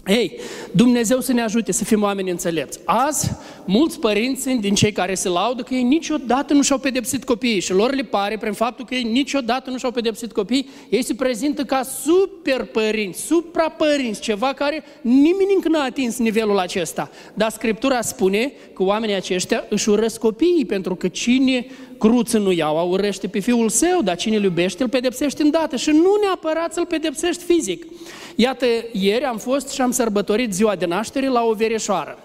Ei, 0.07 0.39
Dumnezeu 0.71 1.19
să 1.19 1.33
ne 1.33 1.41
ajute 1.41 1.71
să 1.71 1.83
fim 1.83 2.03
oameni 2.03 2.29
înțelepți. 2.29 2.79
Azi, 2.83 3.31
mulți 3.65 3.99
părinți 3.99 4.49
din 4.49 4.73
cei 4.73 4.91
care 4.91 5.13
se 5.13 5.29
laudă 5.29 5.61
că 5.61 5.73
ei 5.73 5.83
niciodată 5.83 6.53
nu 6.53 6.61
și-au 6.61 6.77
pedepsit 6.77 7.23
copiii 7.23 7.59
și 7.59 7.73
lor 7.73 7.93
le 7.93 8.03
pare, 8.03 8.37
prin 8.37 8.53
faptul 8.53 8.85
că 8.85 8.95
ei 8.95 9.03
niciodată 9.03 9.69
nu 9.69 9.77
și-au 9.77 9.91
pedepsit 9.91 10.31
copiii, 10.31 10.69
ei 10.89 11.03
se 11.03 11.13
prezintă 11.13 11.63
ca 11.63 11.83
super 11.83 12.65
părinți, 12.65 13.21
suprapărinți, 13.21 14.21
ceva 14.21 14.53
care 14.53 14.83
nimeni 15.01 15.53
încă 15.55 15.69
n-a 15.69 15.83
atins 15.83 16.17
nivelul 16.17 16.57
acesta. 16.57 17.09
Dar 17.33 17.49
Scriptura 17.49 18.01
spune 18.01 18.51
că 18.73 18.83
oamenii 18.83 19.15
aceștia 19.15 19.65
își 19.69 19.89
urăsc 19.89 20.19
copiii, 20.19 20.65
pentru 20.65 20.95
că 20.95 21.07
cine 21.07 21.65
cruță 21.97 22.37
nu 22.37 22.51
iau, 22.51 22.89
urăște 22.89 23.27
pe 23.27 23.39
fiul 23.39 23.69
său, 23.69 24.01
dar 24.03 24.15
cine 24.15 24.35
îl 24.35 24.43
iubește 24.43 24.83
îl 24.83 24.89
pedepsește 24.89 25.43
îndată 25.43 25.75
și 25.75 25.89
nu 25.89 26.17
neapărat 26.21 26.73
să-l 26.73 26.85
pedepsești 26.85 27.43
fizic. 27.43 27.85
Iată, 28.35 28.65
ieri 28.91 29.23
am 29.23 29.37
fost 29.37 29.69
și 29.69 29.81
am 29.81 29.91
sărbătorit 29.95 30.53
ziua 30.53 30.75
de 30.75 30.85
naștere 30.85 31.27
la 31.27 31.43
o 31.43 31.53
vereșoară. 31.53 32.17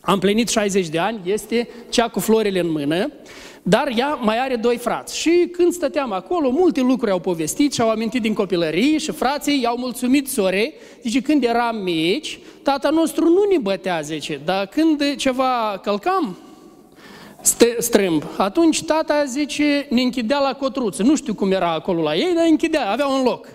Am 0.00 0.18
plinit 0.18 0.48
60 0.48 0.88
de 0.88 0.98
ani, 0.98 1.20
este 1.24 1.68
cea 1.88 2.08
cu 2.08 2.20
florile 2.20 2.60
în 2.60 2.70
mână, 2.70 3.10
dar 3.62 3.92
ea 3.96 4.14
mai 4.14 4.38
are 4.38 4.56
doi 4.56 4.76
frați. 4.76 5.18
Și 5.18 5.48
când 5.52 5.72
stăteam 5.72 6.12
acolo, 6.12 6.50
multe 6.50 6.80
lucruri 6.80 7.10
au 7.10 7.18
povestit 7.18 7.72
și 7.72 7.80
au 7.80 7.90
amintit 7.90 8.22
din 8.22 8.34
copilărie 8.34 8.98
și 8.98 9.10
frații 9.10 9.60
i-au 9.60 9.76
mulțumit 9.76 10.28
sorei. 10.28 10.74
Zice, 11.02 11.20
când 11.20 11.44
eram 11.44 11.76
mici, 11.76 12.38
tata 12.62 12.90
nostru 12.90 13.24
nu 13.24 13.46
ne 13.50 13.58
bătea, 13.58 14.00
zice, 14.00 14.40
dar 14.44 14.66
când 14.66 15.16
ceva 15.16 15.80
călcam, 15.82 16.38
strâmb. 17.78 18.24
Atunci 18.36 18.82
tata 18.82 19.24
zice, 19.24 19.86
ne 19.90 20.00
închidea 20.00 20.38
la 20.38 20.54
cotruță. 20.54 21.02
Nu 21.02 21.16
știu 21.16 21.34
cum 21.34 21.52
era 21.52 21.72
acolo 21.72 22.02
la 22.02 22.14
ei, 22.14 22.32
dar 22.34 22.46
închidea, 22.48 22.90
avea 22.90 23.06
un 23.06 23.22
loc. 23.22 23.46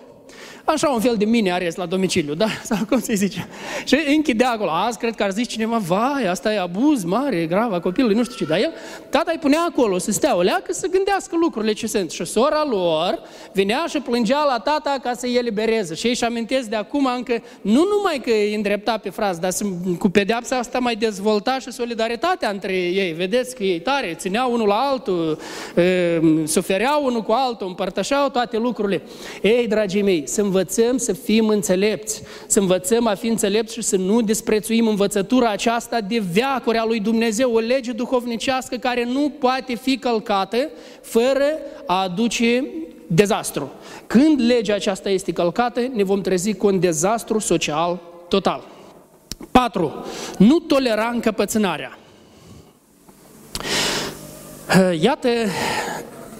Așa 0.66 0.90
un 0.90 1.00
fel 1.00 1.16
de 1.18 1.26
mini 1.26 1.52
arest 1.52 1.78
la 1.78 1.86
domiciliu, 1.86 2.34
da? 2.34 2.46
Sau 2.70 2.78
cum 2.90 3.00
se 3.02 3.14
zice. 3.14 3.48
Și 3.84 3.98
închidea 4.16 4.52
acolo. 4.52 4.70
Azi 4.70 4.98
cred 4.98 5.16
că 5.16 5.24
ar 5.24 5.32
zice 5.32 5.50
cineva, 5.50 5.78
vai, 5.78 6.26
asta 6.30 6.54
e 6.54 6.60
abuz 6.60 7.04
mare, 7.04 7.46
grav 7.46 7.74
a 7.74 7.80
copilului, 7.80 8.16
nu 8.16 8.24
știu 8.24 8.36
ce. 8.36 8.46
Dar 8.46 8.58
el, 8.58 8.74
tata 9.10 9.32
îi 9.32 9.38
punea 9.38 9.66
acolo 9.70 9.98
să 9.98 10.12
stea 10.12 10.36
o 10.36 10.42
leacă, 10.42 10.74
să 10.74 10.88
gândească 10.88 11.36
lucrurile 11.40 11.74
ce 11.74 11.88
sunt. 11.88 12.12
Și 12.12 12.26
sora 12.26 12.66
lor 12.70 13.20
venea 13.54 13.86
și 13.90 14.00
plângea 14.00 14.44
la 14.44 14.60
tata 14.60 14.98
ca 15.04 15.14
să 15.14 15.26
îi 15.26 15.36
elibereze. 15.36 15.94
Și 15.94 16.06
ei 16.06 16.12
își 16.12 16.24
amintesc 16.24 16.68
de 16.68 16.76
acum 16.76 17.10
încă, 17.16 17.34
nu 17.62 17.84
numai 17.96 18.22
că 18.24 18.30
îi 18.30 18.56
îndrepta 18.56 18.98
pe 18.98 19.10
fraz, 19.10 19.38
dar 19.38 19.52
cu 20.00 20.10
pedeapsa 20.10 20.58
asta 20.58 20.80
mai 20.80 20.96
dezvolta 20.96 21.60
și 21.60 21.72
solidaritatea 21.72 22.50
între 22.50 22.74
ei. 22.74 23.12
Vedeți 23.12 23.56
că 23.56 23.64
ei 23.64 23.80
tare, 23.80 24.14
țineau 24.14 24.54
unul 24.54 24.68
la 24.68 24.76
altul, 24.76 25.40
sufereau 26.46 27.06
unul 27.06 27.22
cu 27.22 27.32
altul, 27.32 27.68
împărtășeau 27.68 28.30
toate 28.30 28.58
lucrurile. 28.58 29.02
Ei, 29.42 29.68
dragii 29.68 30.02
mei, 30.02 30.28
sunt 30.28 30.54
învățăm 30.56 30.98
să 30.98 31.14
fim 31.14 31.48
înțelepți, 31.48 32.22
să 32.48 32.60
învățăm 32.60 33.08
a 33.08 33.16
fi 33.16 33.28
înțelepți 33.28 33.74
și 33.74 33.82
să 33.82 33.96
nu 33.96 34.22
desprețuim 34.22 34.88
învățătura 34.88 35.50
aceasta 35.50 36.02
de 36.02 36.24
veacuri 36.32 36.78
a 36.78 36.86
lui 36.86 37.00
Dumnezeu, 37.00 37.54
o 37.54 37.60
lege 37.60 37.92
duhovnicească 37.92 38.76
care 38.76 39.06
nu 39.06 39.32
poate 39.40 39.76
fi 39.76 39.98
călcată 39.98 40.58
fără 41.02 41.46
a 41.86 42.02
aduce 42.02 42.66
dezastru. 43.08 43.72
Când 44.08 44.42
legea 44.42 44.74
aceasta 44.74 45.10
este 45.10 45.32
călcată, 45.32 45.80
ne 45.94 46.04
vom 46.04 46.22
trezi 46.22 46.54
cu 46.54 46.68
un 46.68 46.80
dezastru 46.80 47.40
social 47.40 48.02
total. 48.28 48.64
4. 49.52 50.06
Nu 50.38 50.60
tolera 50.60 51.10
încăpățânarea. 51.14 51.98
Iată 55.00 55.30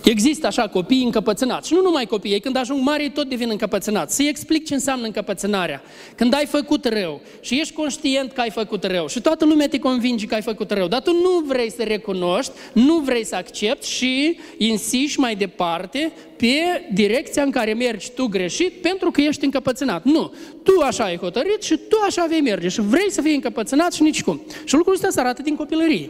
Există 0.06 0.48
așa 0.48 0.68
copii 0.68 1.04
încăpățânați. 1.04 1.68
Și 1.68 1.74
nu 1.74 1.82
numai 1.82 2.06
copii, 2.06 2.32
ei 2.32 2.40
când 2.40 2.58
ajung 2.58 2.82
mari 2.84 3.10
tot 3.10 3.30
devin 3.30 3.50
încăpățânați. 3.50 4.16
Să-i 4.16 4.28
explic 4.28 4.66
ce 4.66 4.74
înseamnă 4.74 5.06
încăpățânarea. 5.06 5.82
Când 6.16 6.34
ai 6.34 6.46
făcut 6.46 6.86
rău 6.86 7.22
și 7.42 7.60
ești 7.60 7.74
conștient 7.74 8.32
că 8.32 8.42
ai 8.42 8.50
făcut 8.50 8.84
rău 8.84 9.08
și 9.08 9.22
toată 9.22 9.46
lumea 9.46 9.68
te 9.68 9.80
convinge 9.80 10.26
că 10.26 10.34
ai 10.34 10.42
făcut 10.42 10.72
rău, 10.72 10.88
dar 10.88 11.02
tu 11.02 11.12
nu 11.12 11.44
vrei 11.46 11.72
să 11.72 11.84
recunoști, 11.84 12.52
nu 12.74 12.98
vrei 12.98 13.26
să 13.26 13.36
accepti 13.36 13.90
și 13.90 14.40
insiști 14.58 15.20
mai 15.20 15.36
departe 15.36 16.12
pe 16.38 16.54
direcția 16.94 17.44
în 17.44 17.52
care 17.52 17.74
mergi 17.74 18.12
tu 18.12 18.28
greșit 18.28 18.82
pentru 18.82 19.12
că 19.12 19.22
ești 19.22 19.46
încăpățânat. 19.46 20.04
Nu. 20.04 20.34
Tu 20.64 20.82
așa 20.82 21.04
ai 21.04 21.18
hotărât 21.18 21.64
și 21.64 21.78
tu 21.90 21.98
așa 22.06 22.26
vei 22.30 22.42
merge 22.42 22.68
și 22.68 22.82
vrei 22.82 23.12
să 23.12 23.22
fii 23.22 23.36
încăpățânat 23.36 23.94
și 23.94 24.02
nici 24.02 24.24
cum. 24.24 24.42
Și 24.66 24.76
lucrul 24.76 24.94
ăsta 24.94 25.10
se 25.10 25.20
arată 25.20 25.42
din 25.42 25.56
copilărie. 25.56 26.10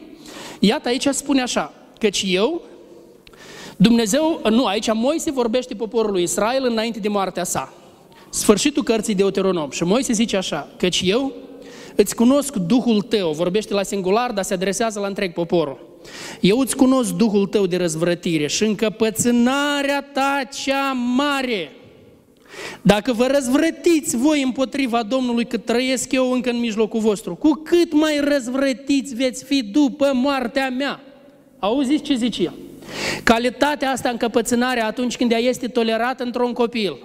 Iată 0.60 0.88
aici 0.88 1.08
spune 1.08 1.41
așa, 1.41 1.73
căci 1.99 2.23
eu 2.27 2.62
Dumnezeu, 3.78 4.42
nu, 4.50 4.66
aici 4.66 4.94
Moise 4.94 5.32
vorbește 5.32 5.74
poporului 5.74 6.24
Israel 6.24 6.66
înainte 6.66 7.00
de 7.00 7.08
moartea 7.08 7.44
sa. 7.44 7.74
Sfârșitul 8.30 8.84
cărții 8.84 9.16
de 9.16 9.22
Deuteronom. 9.22 9.70
Și 9.70 9.84
Moise 9.84 10.14
zice 10.14 10.38
așa, 10.38 10.68
căci 10.78 11.02
eu 11.06 11.32
îți 11.96 12.16
cunosc 12.16 12.56
Duhul 12.56 13.02
tău, 13.02 13.32
vorbește 13.32 13.74
la 13.74 13.84
singular, 13.84 14.32
dar 14.32 14.44
se 14.44 14.54
adresează 14.54 15.00
la 15.00 15.08
întreg 15.08 15.34
poporul. 15.34 16.00
Eu 16.42 16.60
îți 16.60 16.76
cunosc 16.76 17.14
Duhul 17.14 17.46
tău 17.48 17.66
de 17.66 17.78
răzvrătire 17.78 18.48
și 18.48 18.64
încăpățânarea 18.64 20.02
ta 20.02 20.42
cea 20.64 20.92
mare. 20.92 21.72
Dacă 22.82 23.14
vă 23.14 23.26
răzvrătiți 23.26 24.18
voi 24.18 24.42
împotriva 24.42 25.04
Domnului 25.04 25.46
cât 25.46 25.66
trăiesc 25.66 26.12
eu 26.12 26.32
încă 26.32 26.50
în 26.50 26.60
mijlocul 26.60 27.00
vostru, 27.00 27.36
cu 27.36 27.62
cât 27.64 27.94
mai 27.94 28.20
răzvrătiți 28.20 29.16
veți 29.16 29.44
fi 29.44 29.64
după 29.64 30.12
moartea 30.14 30.70
mea. 30.70 31.02
Auziți 31.60 32.04
ce 32.04 32.16
zice 32.16 32.44
el? 32.44 32.54
Calitatea 33.24 33.89
asta 33.89 34.10
încăpățânare 34.10 34.82
atunci 34.82 35.17
când 35.17 35.32
ea 35.32 35.38
este 35.38 35.67
tolerată 35.67 36.24
într-un 36.24 36.54
copil. 36.54 36.98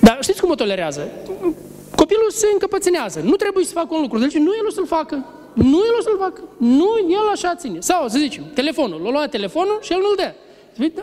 Dar 0.00 0.18
știți 0.20 0.40
cum 0.40 0.50
o 0.50 0.54
tolerează? 0.54 1.10
Copilul 1.96 2.30
se 2.30 2.46
încăpățânează. 2.52 3.20
Nu 3.24 3.36
trebuie 3.36 3.64
să 3.64 3.72
facă 3.72 3.94
un 3.94 4.00
lucru. 4.00 4.18
Deci 4.18 4.34
nu 4.34 4.52
el 4.58 4.66
o 4.66 4.70
să-l 4.70 4.86
facă. 4.86 5.26
Nu 5.54 5.76
el 5.76 5.94
o 5.98 6.02
să-l 6.02 6.16
facă. 6.18 6.40
Nu, 6.56 6.88
el 7.08 7.28
așa 7.32 7.54
ține. 7.54 7.80
Sau, 7.80 8.08
să 8.08 8.18
zicem, 8.18 8.44
telefonul. 8.54 9.02
L-a 9.02 9.10
luat 9.10 9.30
telefonul 9.30 9.78
și 9.82 9.92
el 9.92 9.98
nu-l 9.98 10.14
dă. 10.16 10.32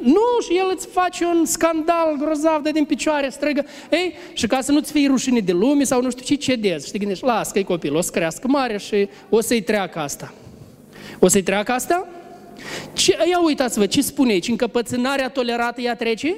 Nu, 0.01 0.21
și 0.47 0.57
el 0.57 0.71
îți 0.75 0.87
face 0.87 1.25
un 1.25 1.45
scandal 1.45 2.15
grozav 2.19 2.63
de 2.63 2.71
din 2.71 2.85
picioare, 2.85 3.29
strigă. 3.29 3.65
Ei, 3.91 4.13
și 4.33 4.47
ca 4.47 4.61
să 4.61 4.71
nu-ți 4.71 4.91
fie 4.91 5.07
rușine 5.07 5.39
de 5.39 5.51
lume 5.51 5.83
sau 5.83 6.01
nu 6.01 6.09
știu 6.09 6.25
ce, 6.25 6.35
cedezi. 6.35 6.85
Și 6.85 6.91
te 6.91 6.97
gândești, 6.97 7.25
las 7.25 7.51
că 7.51 7.59
e 7.59 7.63
copil, 7.63 7.95
o 7.95 8.01
să 8.01 8.11
crească 8.11 8.47
mare 8.47 8.77
și 8.77 9.09
o 9.29 9.41
să-i 9.41 9.61
treacă 9.61 9.99
asta. 9.99 10.33
O 11.19 11.27
să-i 11.27 11.43
treacă 11.43 11.71
asta? 11.71 12.07
Ce, 12.93 13.17
ia 13.29 13.41
uitați-vă 13.43 13.85
ce 13.85 14.01
spune 14.01 14.31
aici, 14.31 14.47
încăpățânarea 14.47 15.29
tolerată 15.29 15.81
ea 15.81 15.95
trece? 15.95 16.35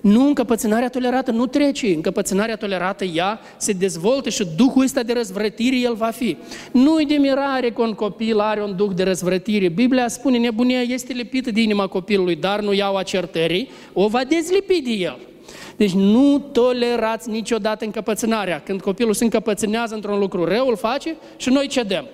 Nu, 0.00 0.26
încăpățânarea 0.26 0.88
tolerată 0.88 1.30
nu 1.30 1.46
trece, 1.46 1.94
încăpățânarea 1.94 2.56
tolerată 2.56 3.04
ea 3.04 3.40
se 3.56 3.72
dezvoltă 3.72 4.30
și 4.30 4.46
duhul 4.56 4.82
ăsta 4.82 5.02
de 5.02 5.12
răzvrătire 5.12 5.76
el 5.76 5.94
va 5.94 6.10
fi. 6.10 6.36
Nu-i 6.72 7.06
de 7.06 7.14
mirare 7.14 7.70
că 7.70 7.82
un 7.82 7.92
copil 7.92 8.38
are 8.38 8.62
un 8.62 8.76
duh 8.76 8.90
de 8.94 9.02
răzvrătire. 9.02 9.68
Biblia 9.68 10.08
spune, 10.08 10.38
nebunia 10.38 10.80
este 10.80 11.12
lipită 11.12 11.50
de 11.50 11.60
inima 11.60 11.86
copilului, 11.86 12.36
dar 12.36 12.60
nu 12.60 12.72
iau 12.72 12.96
acertării, 12.96 13.70
o 13.92 14.08
va 14.08 14.24
dezlipi 14.24 14.82
de 14.82 14.90
el. 14.90 15.18
Deci 15.76 15.92
nu 15.92 16.38
tolerați 16.52 17.30
niciodată 17.30 17.84
încăpățânarea. 17.84 18.60
Când 18.60 18.80
copilul 18.80 19.14
se 19.14 19.24
încăpățânează 19.24 19.94
într-un 19.94 20.18
lucru 20.18 20.44
rău, 20.44 20.68
îl 20.68 20.76
face 20.76 21.16
și 21.36 21.48
noi 21.48 21.66
cedem. 21.66 22.06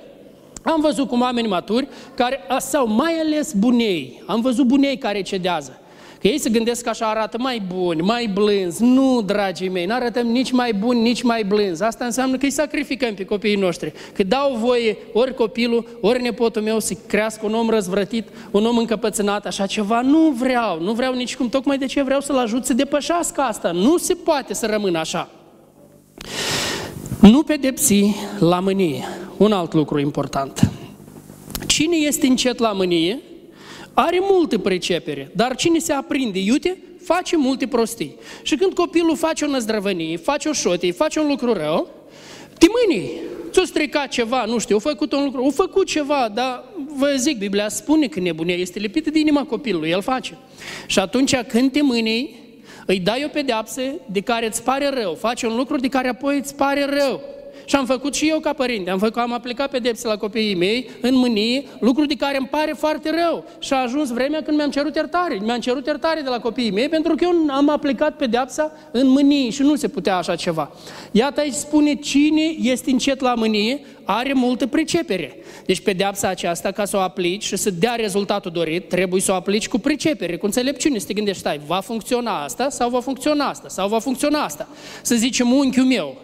Am 0.63 0.81
văzut 0.81 1.09
cum 1.09 1.21
oameni 1.21 1.49
maturi, 1.49 1.89
care, 2.15 2.41
sau 2.59 2.87
mai 2.87 3.13
ales 3.21 3.53
bunei, 3.53 4.23
am 4.27 4.41
văzut 4.41 4.67
bunei 4.67 4.97
care 4.97 5.23
cedează. 5.23 5.77
Că 6.21 6.29
ei 6.29 6.39
se 6.39 6.51
gândesc 6.51 6.83
că 6.83 6.89
așa 6.89 7.07
arată 7.07 7.37
mai 7.41 7.63
buni, 7.75 8.01
mai 8.01 8.31
blânzi. 8.35 8.83
Nu, 8.83 9.23
dragii 9.23 9.69
mei, 9.69 9.87
nu 9.87 9.95
arătăm 9.95 10.27
nici 10.27 10.51
mai 10.51 10.73
buni, 10.73 11.01
nici 11.01 11.23
mai 11.23 11.45
blânzi. 11.45 11.83
Asta 11.83 12.05
înseamnă 12.05 12.37
că 12.37 12.45
îi 12.45 12.51
sacrificăm 12.51 13.15
pe 13.15 13.25
copiii 13.25 13.57
noștri. 13.57 13.93
Că 14.13 14.23
dau 14.23 14.55
voie 14.55 14.97
ori 15.13 15.35
copilul, 15.35 15.99
ori 16.01 16.23
nepotul 16.23 16.63
meu 16.63 16.79
să 16.79 16.95
crească 17.07 17.47
un 17.47 17.55
om 17.55 17.71
răzvrătit, 17.71 18.29
un 18.51 18.67
om 18.67 18.77
încăpățânat, 18.77 19.47
așa 19.47 19.67
ceva. 19.67 20.01
Nu 20.01 20.31
vreau, 20.31 20.81
nu 20.81 20.93
vreau 20.93 21.15
nici 21.15 21.37
cum. 21.37 21.49
Tocmai 21.49 21.79
de 21.79 21.87
ce 21.87 22.03
vreau 22.03 22.21
să-l 22.21 22.39
ajut 22.39 22.65
să 22.65 22.75
depășească 22.75 23.41
asta. 23.41 23.71
Nu 23.71 23.97
se 23.97 24.15
poate 24.15 24.55
să 24.55 24.67
rămână 24.67 24.99
așa. 24.99 25.29
Nu 27.21 27.43
pedepsi 27.43 28.15
la 28.39 28.61
mânie. 28.61 29.05
Un 29.37 29.53
alt 29.53 29.73
lucru 29.73 29.99
important. 29.99 30.71
Cine 31.67 31.97
este 31.97 32.27
încet 32.27 32.59
la 32.59 32.73
mânie, 32.73 33.21
are 33.95 34.19
multe 34.21 34.59
pricepere, 34.59 35.31
dar 35.35 35.55
cine 35.57 35.79
se 35.79 35.93
aprinde 35.93 36.39
iute, 36.39 36.79
face 37.05 37.37
multe 37.37 37.67
prostii. 37.67 38.17
Și 38.43 38.57
când 38.57 38.73
copilul 38.73 39.17
face 39.17 39.45
o 39.45 39.49
năzdrăvănie, 39.49 40.17
face 40.17 40.49
o 40.49 40.53
șotie, 40.53 40.93
face 40.93 41.21
un 41.21 41.27
lucru 41.29 41.53
rău, 41.53 41.89
te 42.59 42.67
mâni, 42.69 43.11
ți-o 43.51 43.65
stricat 43.65 44.09
ceva, 44.09 44.45
nu 44.45 44.59
știu, 44.59 44.77
a 44.77 44.79
făcut 44.79 45.13
un 45.13 45.25
lucru, 45.25 45.45
a 45.45 45.51
făcut 45.51 45.87
ceva, 45.87 46.31
dar 46.35 46.65
vă 46.97 47.15
zic, 47.17 47.39
Biblia 47.39 47.69
spune 47.69 48.07
că 48.07 48.21
nebunia 48.21 48.55
este 48.55 48.79
lipită 48.79 49.11
de 49.11 49.19
inima 49.19 49.45
copilului, 49.45 49.91
el 49.91 50.03
face. 50.03 50.39
Și 50.87 50.99
atunci 50.99 51.37
când 51.37 51.73
te 51.73 51.83
mâni, 51.83 52.41
îi 52.87 52.99
dai 52.99 53.23
o 53.25 53.29
pedeapsă 53.29 53.83
de 54.07 54.21
care 54.21 54.47
îți 54.47 54.63
pare 54.63 54.89
rău, 54.89 55.15
face 55.15 55.47
un 55.47 55.57
lucru 55.57 55.77
de 55.77 55.89
care 55.89 56.09
apoi 56.09 56.39
îți 56.39 56.55
pare 56.55 56.85
rău. 56.85 57.21
Și 57.65 57.77
am 57.77 57.87
făcut 57.87 58.15
și 58.15 58.29
eu 58.29 58.39
ca 58.39 58.53
părinte, 58.53 58.91
am, 58.91 58.99
făcut, 58.99 59.17
am 59.17 59.33
aplicat 59.33 59.71
pedepse 59.71 60.07
la 60.07 60.17
copiii 60.17 60.55
mei 60.55 60.91
în 61.01 61.15
mânie, 61.15 61.65
lucru 61.81 62.05
de 62.07 62.15
care 62.15 62.37
îmi 62.37 62.47
pare 62.47 62.75
foarte 62.77 63.11
rău. 63.11 63.45
Și 63.59 63.73
a 63.73 63.83
ajuns 63.83 64.11
vremea 64.11 64.43
când 64.43 64.57
mi-am 64.57 64.71
cerut 64.71 64.95
iertare. 64.95 65.39
Mi-am 65.43 65.61
cerut 65.61 65.87
iertare 65.87 66.21
de 66.21 66.29
la 66.29 66.39
copiii 66.39 66.71
mei 66.71 66.89
pentru 66.89 67.15
că 67.15 67.25
eu 67.25 67.55
am 67.55 67.69
aplicat 67.69 68.17
pedepsa 68.17 68.73
în 68.91 69.09
mânie 69.09 69.51
și 69.51 69.63
nu 69.63 69.75
se 69.75 69.89
putea 69.89 70.17
așa 70.17 70.35
ceva. 70.35 70.73
Iată 71.11 71.41
aici 71.41 71.53
spune 71.53 71.95
cine 71.95 72.43
este 72.61 72.91
încet 72.91 73.21
la 73.21 73.35
mânie, 73.35 73.81
are 74.05 74.33
multă 74.33 74.67
pricepere. 74.67 75.37
Deci 75.67 75.81
pedeapsa 75.81 76.29
aceasta, 76.29 76.71
ca 76.71 76.85
să 76.85 76.97
o 76.97 77.01
aplici 77.01 77.45
și 77.45 77.57
să 77.57 77.71
dea 77.71 77.95
rezultatul 77.95 78.51
dorit, 78.51 78.89
trebuie 78.89 79.21
să 79.21 79.33
o 79.33 79.35
aplici 79.35 79.69
cu 79.69 79.79
pricepere, 79.79 80.37
cu 80.37 80.45
înțelepciune, 80.45 80.99
să 80.99 81.07
te 81.07 81.13
gândești, 81.13 81.41
stai, 81.41 81.61
va 81.67 81.81
funcționa 81.81 82.43
asta 82.43 82.69
sau 82.69 82.91
va 82.91 83.01
funcționa 83.01 83.49
asta 83.49 83.69
sau 83.69 83.89
va 83.89 83.99
funcționa 83.99 84.43
asta. 84.43 84.69
Să 85.03 85.15
zicem 85.15 85.53
unchiul 85.53 85.85
meu, 85.85 86.17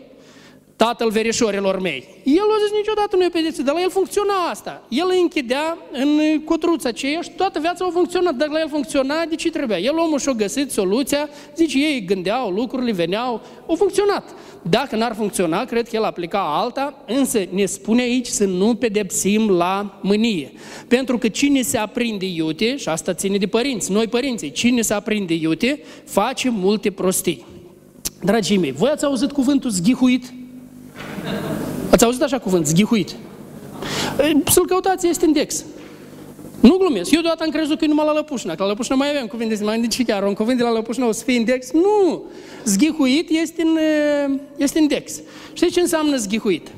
tatăl 0.78 1.10
verișorilor 1.10 1.80
mei. 1.80 2.04
El 2.24 2.48
a 2.54 2.58
zis 2.62 2.76
niciodată 2.76 3.16
nu 3.16 3.24
e 3.24 3.28
pedepsit, 3.28 3.64
dar 3.64 3.74
la 3.74 3.80
el 3.80 3.90
funcționa 3.90 4.34
asta. 4.50 4.82
El 4.88 5.06
îi 5.10 5.20
închidea 5.20 5.78
în 5.92 6.40
cotruța 6.44 6.88
aceea 6.88 7.20
și 7.20 7.30
toată 7.30 7.58
viața 7.60 7.84
a 7.84 7.90
funcționat. 7.90 8.34
Dacă 8.34 8.52
la 8.52 8.60
el 8.60 8.68
funcționa, 8.68 9.24
de 9.24 9.34
ce 9.34 9.50
trebuia? 9.50 9.78
El 9.78 9.96
omul 9.98 10.18
și-a 10.18 10.32
găsit 10.32 10.70
soluția, 10.70 11.28
zice, 11.56 11.78
ei 11.78 12.04
gândeau, 12.04 12.50
lucrurile 12.50 12.92
veneau, 12.92 13.42
au 13.66 13.74
funcționat. 13.74 14.34
Dacă 14.62 14.96
n-ar 14.96 15.14
funcționa, 15.14 15.64
cred 15.64 15.88
că 15.88 15.96
el 15.96 16.04
aplica 16.04 16.60
alta, 16.60 17.04
însă 17.06 17.38
ne 17.50 17.64
spune 17.64 18.02
aici 18.02 18.26
să 18.26 18.44
nu 18.44 18.74
pedepsim 18.74 19.50
la 19.50 19.98
mânie. 20.02 20.52
Pentru 20.88 21.18
că 21.18 21.28
cine 21.28 21.62
se 21.62 21.78
aprinde 21.78 22.26
iute, 22.26 22.76
și 22.76 22.88
asta 22.88 23.14
ține 23.14 23.36
de 23.36 23.46
părinți, 23.46 23.92
noi 23.92 24.06
părinții, 24.06 24.50
cine 24.50 24.80
se 24.80 24.94
aprinde 24.94 25.34
iute, 25.34 25.80
face 26.04 26.50
multe 26.50 26.90
prostii. 26.90 27.44
Dragii 28.22 28.58
mei, 28.58 28.72
voi 28.72 28.90
ați 28.90 29.04
auzit 29.04 29.32
cuvântul 29.32 29.70
zghihuit? 29.70 30.32
Ați 31.90 32.04
auzit 32.04 32.22
așa 32.22 32.38
cuvânt, 32.38 32.66
zghihuit? 32.66 33.16
Să-l 34.46 34.66
căutați, 34.66 35.08
este 35.08 35.26
index. 35.26 35.64
Nu 36.60 36.76
glumesc. 36.76 37.10
Eu 37.10 37.20
deodată 37.20 37.42
am 37.44 37.50
crezut 37.50 37.78
că 37.78 37.84
e 37.84 37.88
numai 37.88 38.06
la 38.06 38.12
Lăpușna, 38.12 38.54
că 38.54 38.62
la 38.62 38.68
Lăpușna 38.68 38.94
mai 38.94 39.08
avem 39.08 39.26
cuvinte, 39.26 39.64
mai 39.64 39.80
nici 39.80 40.04
chiar 40.04 40.22
un 40.22 40.34
cuvânt 40.34 40.56
de 40.56 40.62
la 40.62 40.72
Lăpușna 40.72 41.06
o 41.06 41.12
să 41.12 41.24
fie 41.24 41.34
index. 41.34 41.70
Nu! 41.72 42.22
Zghihuit 42.64 43.30
este 43.30 43.62
în, 43.62 43.78
este 44.56 44.78
index. 44.78 45.20
Știți 45.52 45.72
ce 45.72 45.80
înseamnă 45.80 46.16
zghihuit? 46.16 46.68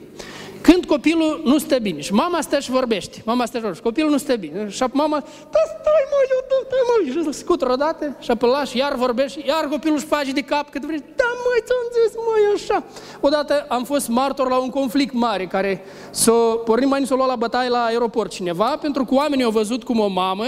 Când 0.61 0.85
copilul 0.85 1.41
nu 1.45 1.59
stă 1.59 1.79
bine. 1.79 2.01
Și 2.01 2.13
mama 2.13 2.41
stă 2.41 2.59
și 2.59 2.71
vorbește, 2.71 3.23
mama 3.25 3.45
stă 3.45 3.57
și 3.57 3.63
vorbește, 3.63 3.85
copilul 3.85 4.11
nu 4.11 4.17
stă 4.17 4.37
bine. 4.37 4.69
Și 4.69 4.85
mama, 4.93 5.19
da 5.51 5.59
stai 5.67 6.05
mă, 6.11 6.19
eu 6.31 6.45
da, 6.49 6.57
da 6.71 6.77
mă, 6.87 7.11
și 7.11 7.27
îl 7.27 7.33
scutură 7.33 7.73
odată 7.73 8.17
și 8.21 8.31
apoi 8.31 8.51
lași, 8.51 8.77
iar 8.77 8.95
vorbește, 8.95 9.43
iar 9.47 9.69
copilul 9.69 9.97
își 9.97 10.07
face 10.07 10.33
de 10.33 10.41
cap 10.41 10.71
cât 10.71 10.85
vrei, 10.85 11.05
da 11.17 11.25
măi, 11.25 11.63
ți-am 11.65 11.87
zis, 11.93 12.15
măi, 12.17 12.55
așa. 12.55 12.85
Odată 13.21 13.67
am 13.69 13.85
fost 13.85 14.09
martor 14.09 14.49
la 14.49 14.57
un 14.57 14.71
conflict 14.71 15.15
mare 15.15 15.47
care 15.47 15.85
s-a 16.11 16.33
pornit 16.65 16.89
mai 16.89 17.07
s-a 17.07 17.15
luat 17.15 17.29
la 17.29 17.37
bătaie 17.37 17.69
la 17.69 17.85
aeroport 17.85 18.31
cineva, 18.31 18.79
pentru 18.81 19.05
că 19.05 19.15
oamenii 19.15 19.45
au 19.45 19.51
văzut 19.51 19.85
cum 19.85 19.99
o 19.99 20.07
mamă 20.07 20.45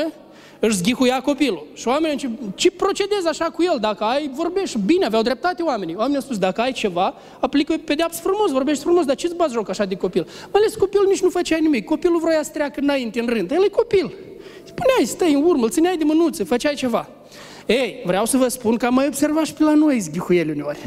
își 0.67 0.77
zghihuia 0.77 1.21
copilul. 1.21 1.67
Și 1.75 1.89
oamenii 1.89 2.17
ce, 2.17 2.31
ce 2.55 2.71
procedezi 2.71 3.29
așa 3.29 3.45
cu 3.45 3.63
el? 3.63 3.79
Dacă 3.81 4.05
ai, 4.05 4.31
vorbești. 4.35 4.79
Bine, 4.87 5.05
aveau 5.05 5.23
dreptate 5.23 5.63
oamenii. 5.63 5.95
Oamenii 5.95 6.17
au 6.17 6.23
spus, 6.23 6.39
dacă 6.39 6.61
ai 6.61 6.73
ceva, 6.73 7.15
aplică 7.41 7.75
pedeapsă 7.85 8.21
frumos, 8.23 8.51
vorbești 8.51 8.83
frumos, 8.83 9.05
dar 9.05 9.17
ce-ți 9.17 9.35
bați 9.35 9.53
joc 9.53 9.69
așa 9.69 9.85
de 9.85 9.95
copil? 9.95 10.27
Mai 10.53 10.63
ales 10.63 10.75
copilul 10.75 11.07
nici 11.09 11.23
nu 11.23 11.29
făcea 11.29 11.57
nimic. 11.57 11.85
Copilul 11.85 12.21
vrea 12.21 12.43
să 12.43 12.51
treacă 12.51 12.81
înainte 12.81 13.21
în 13.21 13.27
rând. 13.27 13.51
El 13.51 13.65
e 13.65 13.69
copil. 13.69 14.13
Spuneai, 14.65 15.05
stai 15.05 15.33
în 15.33 15.43
urmă, 15.45 15.65
îl 15.65 15.71
țineai 15.71 15.97
de 15.97 16.05
mânuțe, 16.05 16.45
făceai 16.45 16.75
ceva. 16.75 17.09
Ei, 17.67 18.03
vreau 18.05 18.25
să 18.25 18.37
vă 18.37 18.49
spun 18.49 18.77
că 18.77 18.87
am 18.87 18.95
mai 18.95 19.07
observat 19.07 19.45
și 19.45 19.53
pe 19.53 19.63
la 19.63 19.75
noi 19.75 20.01
zghihuieli 20.01 20.51
uneori. 20.51 20.79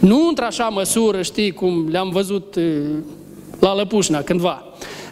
Nu 0.00 0.28
într-așa 0.28 0.68
măsură, 0.68 1.22
știi, 1.22 1.52
cum 1.52 1.88
le-am 1.88 2.10
văzut 2.10 2.58
la 3.58 3.74
Lăpușna 3.74 4.22
cândva. 4.22 4.65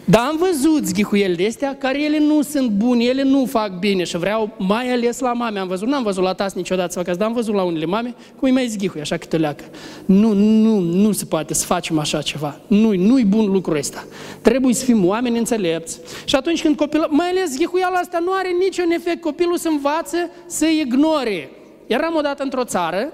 Dar 0.07 0.21
am 0.27 0.37
văzut 0.37 0.85
zghihuielile 0.85 1.47
astea 1.47 1.75
care 1.75 2.03
ele 2.03 2.19
nu 2.19 2.41
sunt 2.41 2.69
bune, 2.69 3.03
ele 3.03 3.23
nu 3.23 3.45
fac 3.45 3.79
bine 3.79 4.03
și 4.03 4.17
vreau 4.17 4.55
mai 4.57 4.91
ales 4.91 5.19
la 5.19 5.33
mame. 5.33 5.59
Am 5.59 5.67
văzut, 5.67 5.87
n-am 5.87 6.03
văzut 6.03 6.23
la 6.23 6.33
tas 6.33 6.53
niciodată 6.53 6.91
să 6.91 6.99
fac 7.03 7.17
dar 7.17 7.27
am 7.27 7.33
văzut 7.33 7.53
la 7.53 7.63
unele 7.63 7.85
mame 7.85 8.09
cum 8.09 8.47
îi 8.47 8.51
mai 8.51 8.67
zghihui 8.67 9.01
așa 9.01 9.17
câte 9.17 9.37
leacă. 9.37 9.63
Nu, 10.05 10.33
nu, 10.33 10.79
nu 10.79 11.11
se 11.11 11.25
poate 11.25 11.53
să 11.53 11.65
facem 11.65 11.99
așa 11.99 12.21
ceva. 12.21 12.59
Nu, 12.67 12.93
nu-i 12.93 13.25
bun 13.25 13.51
lucrul 13.51 13.77
ăsta. 13.77 14.05
Trebuie 14.41 14.73
să 14.73 14.83
fim 14.83 15.05
oameni 15.05 15.37
înțelepți. 15.37 15.99
Și 16.25 16.35
atunci 16.35 16.61
când 16.61 16.75
copilul, 16.75 17.07
mai 17.09 17.27
ales 17.29 17.49
zghihuiala 17.49 17.97
asta 17.97 18.19
nu 18.19 18.31
are 18.31 18.49
niciun 18.59 18.91
efect, 18.91 19.21
copilul 19.21 19.57
se 19.57 19.67
învață 19.67 20.17
să 20.45 20.65
ignore. 20.65 21.49
Eram 21.87 22.15
odată 22.15 22.43
într-o 22.43 22.63
țară 22.63 23.13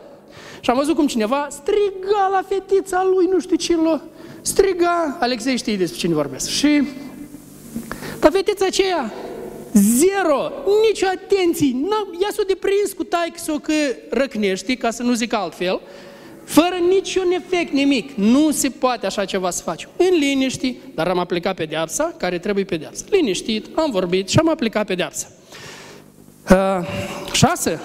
și 0.60 0.70
am 0.70 0.78
văzut 0.78 0.96
cum 0.96 1.08
cineva 1.08 1.48
striga 1.50 2.30
la 2.32 2.42
fetița 2.48 3.10
lui, 3.14 3.26
nu 3.32 3.40
știu 3.40 3.56
ce 3.56 3.76
l 3.76 4.02
striga, 4.42 5.18
Alexei 5.20 5.58
știi 5.58 5.78
despre 5.78 6.00
cine 6.00 6.14
vorbesc. 6.14 6.50
Și 6.50 6.84
dar 8.20 8.32
fetița 8.32 8.66
aceea, 8.66 9.14
zero, 9.74 10.52
nicio 10.88 11.06
atenție, 11.14 11.76
ea 12.22 12.30
s-a 12.32 12.44
deprins 12.48 12.94
cu 12.96 13.04
taică 13.04 13.58
că 13.62 13.74
răcnești, 14.10 14.76
ca 14.76 14.92
să 14.92 15.04
nu 15.04 15.14
zic 15.14 15.34
altfel, 15.34 15.82
fără 16.44 16.76
niciun 16.90 17.32
efect, 17.32 17.72
nimic. 17.72 18.12
Nu 18.12 18.52
se 18.52 18.70
poate 18.70 19.06
așa 19.06 19.26
ceva 19.26 19.50
să 19.50 19.64
facem. 19.64 19.90
În 19.98 20.18
liniști, 20.20 20.76
dar 20.96 21.08
am 21.08 21.20
aplicat 21.20 21.56
pedeapsa, 21.56 22.14
care 22.18 22.40
trebuie 22.40 22.64
pedeapsa. 22.64 23.04
Liniștit, 23.10 23.66
am 23.76 23.92
vorbit 23.92 24.30
și 24.30 24.38
am 24.40 24.50
aplicat 24.50 24.86
pedeapsa. 24.86 25.28
Uh, 26.50 26.88
șase, 27.34 27.80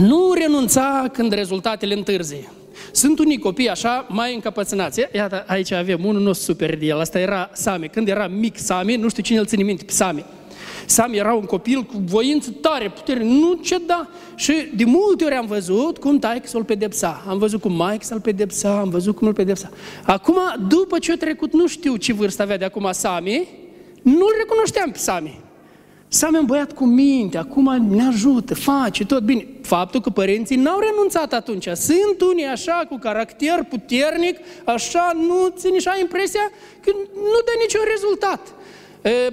nu 0.00 0.32
renunța 0.32 1.08
când 1.12 1.32
rezultatele 1.32 1.94
întârzie. 1.94 2.48
Sunt 2.92 3.18
unii 3.18 3.38
copii 3.38 3.68
așa 3.68 4.06
mai 4.08 4.34
încăpățânați. 4.34 5.00
Iată, 5.12 5.44
aici 5.46 5.72
avem 5.72 6.04
unul 6.04 6.22
nostru 6.22 6.52
super 6.52 6.78
de 6.78 6.86
el. 6.86 7.00
Asta 7.00 7.18
era 7.18 7.50
Sami. 7.52 7.88
Când 7.88 8.08
era 8.08 8.26
mic 8.26 8.58
Sami, 8.58 8.96
nu 8.96 9.08
știu 9.08 9.22
cine 9.22 9.38
îl 9.38 9.46
ține 9.46 9.62
minte 9.62 9.84
pe 9.84 9.92
Sami. 9.92 10.24
Sami 10.86 11.16
era 11.16 11.34
un 11.34 11.44
copil 11.44 11.82
cu 11.82 12.02
voință 12.04 12.50
tare, 12.60 12.88
putere, 12.88 13.24
nu 13.24 13.58
ceda. 13.62 14.08
Și 14.34 14.52
de 14.76 14.84
multe 14.84 15.24
ori 15.24 15.34
am 15.34 15.46
văzut 15.46 15.98
cum 15.98 16.18
taică 16.18 16.46
să-l 16.46 16.64
pedepsa. 16.64 17.24
Am 17.28 17.38
văzut 17.38 17.60
cum 17.60 17.72
Mike 17.72 18.04
să-l 18.04 18.20
pedepsa, 18.20 18.78
am 18.78 18.88
văzut 18.88 19.16
cum 19.16 19.26
îl 19.26 19.32
pedepsa. 19.32 19.70
Acum, 20.02 20.36
după 20.68 20.98
ce 20.98 21.12
a 21.12 21.16
trecut, 21.16 21.52
nu 21.52 21.66
știu 21.66 21.96
ce 21.96 22.12
vârstă 22.12 22.42
avea 22.42 22.58
de 22.58 22.64
acum 22.64 22.88
Sami, 22.92 23.48
nu-l 24.02 24.34
recunoșteam 24.38 24.90
pe 24.90 24.98
Sami. 24.98 25.40
Sami 26.12 26.38
un 26.38 26.44
băiat 26.44 26.72
cu 26.72 26.84
minte, 26.84 27.38
acum 27.38 27.86
ne 27.88 28.02
ajută, 28.02 28.54
face 28.54 29.06
tot 29.06 29.22
bine. 29.22 29.46
Faptul 29.62 30.00
că 30.00 30.10
părinții 30.10 30.56
n-au 30.56 30.78
renunțat 30.78 31.32
atunci. 31.32 31.68
Sunt 31.74 32.20
unii 32.30 32.44
așa, 32.44 32.86
cu 32.88 32.98
caracter 32.98 33.64
puternic, 33.68 34.38
așa, 34.64 35.12
nu 35.14 35.52
ține 35.56 35.76
așa 35.76 35.96
impresia 36.00 36.50
că 36.80 36.90
nu 37.14 37.38
dă 37.44 37.52
niciun 37.60 37.80
rezultat. 37.90 38.54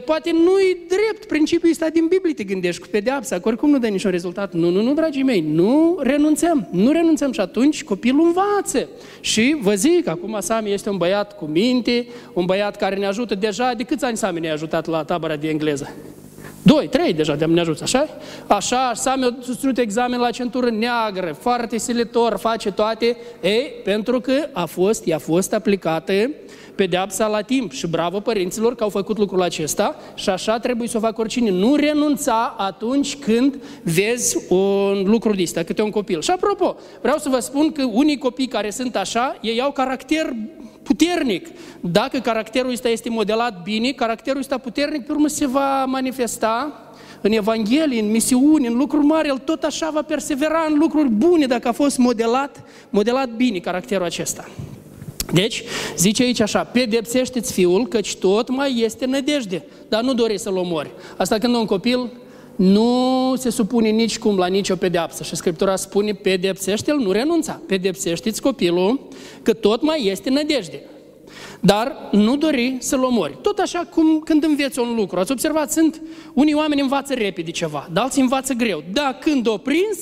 Poate 0.06 0.32
nu-i 0.32 0.78
drept 0.88 1.28
principiul 1.28 1.72
ăsta 1.72 1.90
din 1.90 2.08
Biblie, 2.08 2.34
te 2.34 2.44
gândești 2.44 2.82
cu 2.82 2.88
pedeapsa, 2.88 3.40
că 3.40 3.48
oricum 3.48 3.70
nu 3.70 3.80
dă 3.80 3.88
niciun 3.88 4.12
rezultat. 4.12 4.54
Nu, 4.54 4.70
nu, 4.70 4.82
nu, 4.82 4.94
dragii 4.94 5.24
mei, 5.24 5.42
nu 5.42 5.98
renunțăm, 6.00 6.68
nu 6.72 6.92
renunțăm 6.92 7.32
și 7.32 7.40
atunci 7.40 7.84
copilul 7.84 8.26
învață. 8.26 8.88
Și 9.20 9.58
vă 9.62 9.74
zic, 9.74 10.08
acum 10.08 10.38
Sami 10.40 10.74
este 10.74 10.90
un 10.90 10.98
băiat 10.98 11.38
cu 11.38 11.46
minte, 11.46 12.08
un 12.34 12.46
băiat 12.46 12.76
care 12.76 12.96
ne 12.96 13.06
ajută 13.06 13.36
deja, 13.36 13.74
de 13.74 13.84
câți 13.84 14.06
ani 14.06 14.18
Sami 14.18 14.40
ne-a 14.40 14.54
ajutat 14.54 14.86
la 14.86 15.04
tabăra 15.04 15.36
de 15.36 15.50
engleză? 15.50 15.90
Doi, 16.68 16.88
trei 16.88 17.14
deja 17.14 17.36
de 17.36 17.46
ne 17.46 17.60
ajută, 17.60 17.84
așa? 17.84 18.08
Așa, 18.48 18.92
Sami 18.94 19.24
a 19.24 19.36
susținut 19.42 19.78
examen 19.78 20.20
la 20.20 20.30
centură 20.30 20.70
neagră, 20.70 21.36
foarte 21.40 21.78
silitor, 21.78 22.38
face 22.38 22.72
toate, 22.72 23.18
ei, 23.42 23.74
pentru 23.84 24.20
că 24.20 24.34
a 24.52 24.66
fost, 24.66 25.06
i-a 25.06 25.18
fost 25.18 25.54
aplicată 25.54 26.14
pedeapsa 26.78 27.28
la 27.28 27.42
timp 27.42 27.72
și 27.72 27.88
bravo 27.88 28.20
părinților 28.20 28.76
că 28.76 28.84
au 28.84 28.90
făcut 28.90 29.18
lucrul 29.18 29.42
acesta 29.42 29.96
și 30.16 30.30
așa 30.30 30.60
trebuie 30.60 30.88
să 30.88 30.98
o 30.98 31.00
facă 31.00 31.22
oricine. 31.22 31.50
Nu 31.50 31.76
renunța 31.76 32.56
atunci 32.58 33.16
când 33.16 33.56
vezi 33.84 34.38
un 34.50 35.04
lucru 35.06 35.36
de 35.36 35.42
ăsta, 35.42 35.64
câte 35.64 35.82
un 35.82 35.90
copil. 35.90 36.22
Și 36.22 36.32
apropo, 36.32 36.76
vreau 37.02 37.18
să 37.18 37.30
vă 37.30 37.40
spun 37.40 37.72
că 37.72 37.84
unii 37.84 38.18
copii 38.18 38.48
care 38.48 38.70
sunt 38.70 38.96
așa, 38.96 39.38
ei 39.42 39.62
au 39.62 39.72
caracter 39.72 40.34
puternic. 40.88 41.48
Dacă 41.80 42.20
caracterul 42.20 42.72
ăsta 42.72 42.90
este 42.90 43.10
modelat 43.10 43.64
bine, 43.64 43.92
caracterul 43.92 44.40
ăsta 44.40 44.58
puternic 44.58 45.06
pe 45.06 45.12
urmă 45.12 45.28
se 45.28 45.48
va 45.48 45.86
manifesta 45.86 46.82
în 47.22 47.32
Evanghelie, 47.32 48.02
în 48.02 48.12
misiuni, 48.12 48.68
în 48.68 48.78
lucruri 48.78 49.06
mari, 49.06 49.28
el 49.28 49.38
tot 49.38 49.64
așa 49.64 49.90
va 49.90 50.02
persevera 50.02 50.66
în 50.70 50.78
lucruri 50.78 51.10
bune 51.10 51.46
dacă 51.46 51.68
a 51.68 51.72
fost 51.72 51.98
modelat, 51.98 52.64
modelat 52.90 53.30
bine 53.30 53.60
caracterul 53.60 54.06
acesta. 54.06 54.50
Deci, 55.34 55.64
zice 55.98 56.24
aici 56.24 56.40
așa, 56.40 56.64
pedepsește-ți 56.64 57.54
fiul, 57.54 57.88
căci 57.88 58.16
tot 58.16 58.50
mai 58.50 58.80
este 58.80 59.06
nădejde, 59.06 59.64
dar 59.90 60.04
nu 60.04 60.14
dori 60.14 60.40
să-l 60.40 60.58
omori. 60.58 60.92
Asta 61.18 61.38
când 61.38 61.56
un 61.56 61.66
copil 61.66 62.10
nu 62.58 63.34
se 63.38 63.50
supune 63.50 63.90
nici 63.90 64.20
cum 64.20 64.38
la 64.38 64.48
nicio 64.48 64.76
pedeapsă. 64.76 65.24
Și 65.24 65.36
Scriptura 65.36 65.76
spune, 65.76 66.14
pedepsește-l, 66.14 66.98
nu 66.98 67.12
renunța. 67.12 67.62
Pedepsește-ți 67.68 68.42
copilul, 68.42 69.08
că 69.44 69.54
tot 69.54 69.82
mai 69.82 70.06
este 70.06 70.30
nădejde. 70.30 70.82
Dar 71.60 72.10
nu 72.12 72.36
dori 72.36 72.78
să-l 72.80 73.04
omori. 73.04 73.38
Tot 73.42 73.60
așa 73.60 73.88
cum 73.94 74.20
când 74.20 74.44
înveți 74.44 74.80
un 74.80 74.96
lucru. 74.96 75.20
Ați 75.20 75.32
observat, 75.32 75.72
sunt 75.72 76.02
unii 76.34 76.54
oameni 76.54 76.82
învață 76.82 77.14
repede 77.14 77.52
ceva, 77.52 77.90
dar 77.92 78.04
alții 78.04 78.22
învață 78.22 78.54
greu. 78.54 78.84
Da, 78.92 79.18
când 79.22 79.48
o 79.48 79.58
prins, 79.58 79.98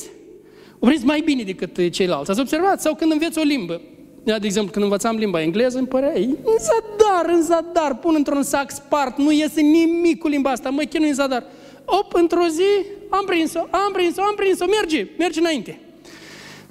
o 0.80 0.86
prins 0.86 1.04
mai 1.04 1.22
bine 1.26 1.44
decât 1.44 1.92
ceilalți. 1.92 2.32
Ați 2.32 2.40
observat? 2.40 2.82
Sau 2.82 2.96
când 2.96 3.12
înveți 3.12 3.40
o 3.40 3.44
limbă. 3.44 3.82
Eu, 4.24 4.38
de 4.38 4.46
exemplu, 4.46 4.72
când 4.72 4.84
învățam 4.84 5.16
limba 5.16 5.42
engleză, 5.42 5.78
îmi 5.78 5.88
părea, 5.88 6.12
în 6.16 6.58
zadar, 6.60 7.34
în 7.34 7.42
zadar, 7.42 7.96
pun 7.96 8.14
într-un 8.18 8.44
sac 8.44 8.72
spart, 8.72 9.18
nu 9.18 9.32
iese 9.32 9.62
nimic 9.62 10.20
cu 10.20 10.28
limba 10.28 10.50
asta, 10.50 10.70
mă 10.70 10.82
chinui 10.82 11.08
în 11.08 11.14
zadar. 11.14 11.44
Op, 11.86 12.14
într-o 12.14 12.48
zi, 12.52 12.86
am 13.10 13.26
prins-o, 13.26 13.60
am 13.60 13.92
prins-o, 13.94 14.22
am 14.22 14.36
prins-o, 14.36 14.66
merge, 14.66 15.08
merge 15.18 15.40
înainte. 15.40 15.80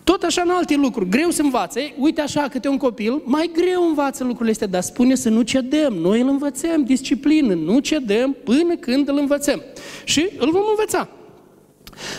Tot 0.04 0.22
așa 0.22 0.42
în 0.42 0.50
alte 0.50 0.74
lucruri, 0.74 1.08
greu 1.08 1.30
să 1.30 1.42
învațe. 1.42 1.94
Uite 1.98 2.20
așa, 2.20 2.48
câte 2.50 2.68
un 2.68 2.76
copil, 2.76 3.22
mai 3.24 3.50
greu 3.52 3.86
învață 3.86 4.24
lucrurile 4.24 4.50
astea, 4.50 4.66
dar 4.66 4.82
spune 4.82 5.14
să 5.14 5.28
nu 5.28 5.42
cedăm. 5.42 5.92
Noi 5.92 6.20
îl 6.20 6.28
învățăm, 6.28 6.84
disciplină, 6.84 7.54
nu 7.54 7.78
cedăm 7.78 8.36
până 8.44 8.76
când 8.76 9.08
îl 9.08 9.18
învățăm. 9.18 9.62
Și 10.04 10.28
îl 10.38 10.50
vom 10.50 10.62
învăța. 10.68 11.08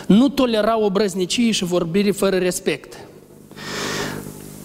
Nu 0.06 0.28
tolera 0.28 0.78
obrăznicii 0.78 1.50
și 1.50 1.64
vorbire 1.64 2.10
fără 2.10 2.36
respect. 2.36 2.98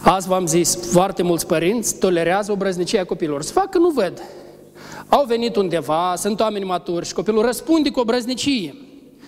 Azi 0.03 0.27
v-am 0.27 0.45
zis, 0.45 0.91
foarte 0.91 1.23
mulți 1.23 1.47
părinți 1.47 1.99
tolerează 1.99 2.51
obrăznicia 2.51 3.03
copilor. 3.03 3.41
Să 3.41 3.51
facă, 3.51 3.77
nu 3.77 3.89
văd. 3.89 4.21
Au 5.13 5.25
venit 5.25 5.55
undeva, 5.55 6.13
sunt 6.17 6.39
oameni 6.39 6.65
maturi 6.65 7.05
și 7.05 7.13
copilul 7.13 7.45
răspunde 7.45 7.89
cu 7.89 7.99
obrăznicie. 7.99 8.75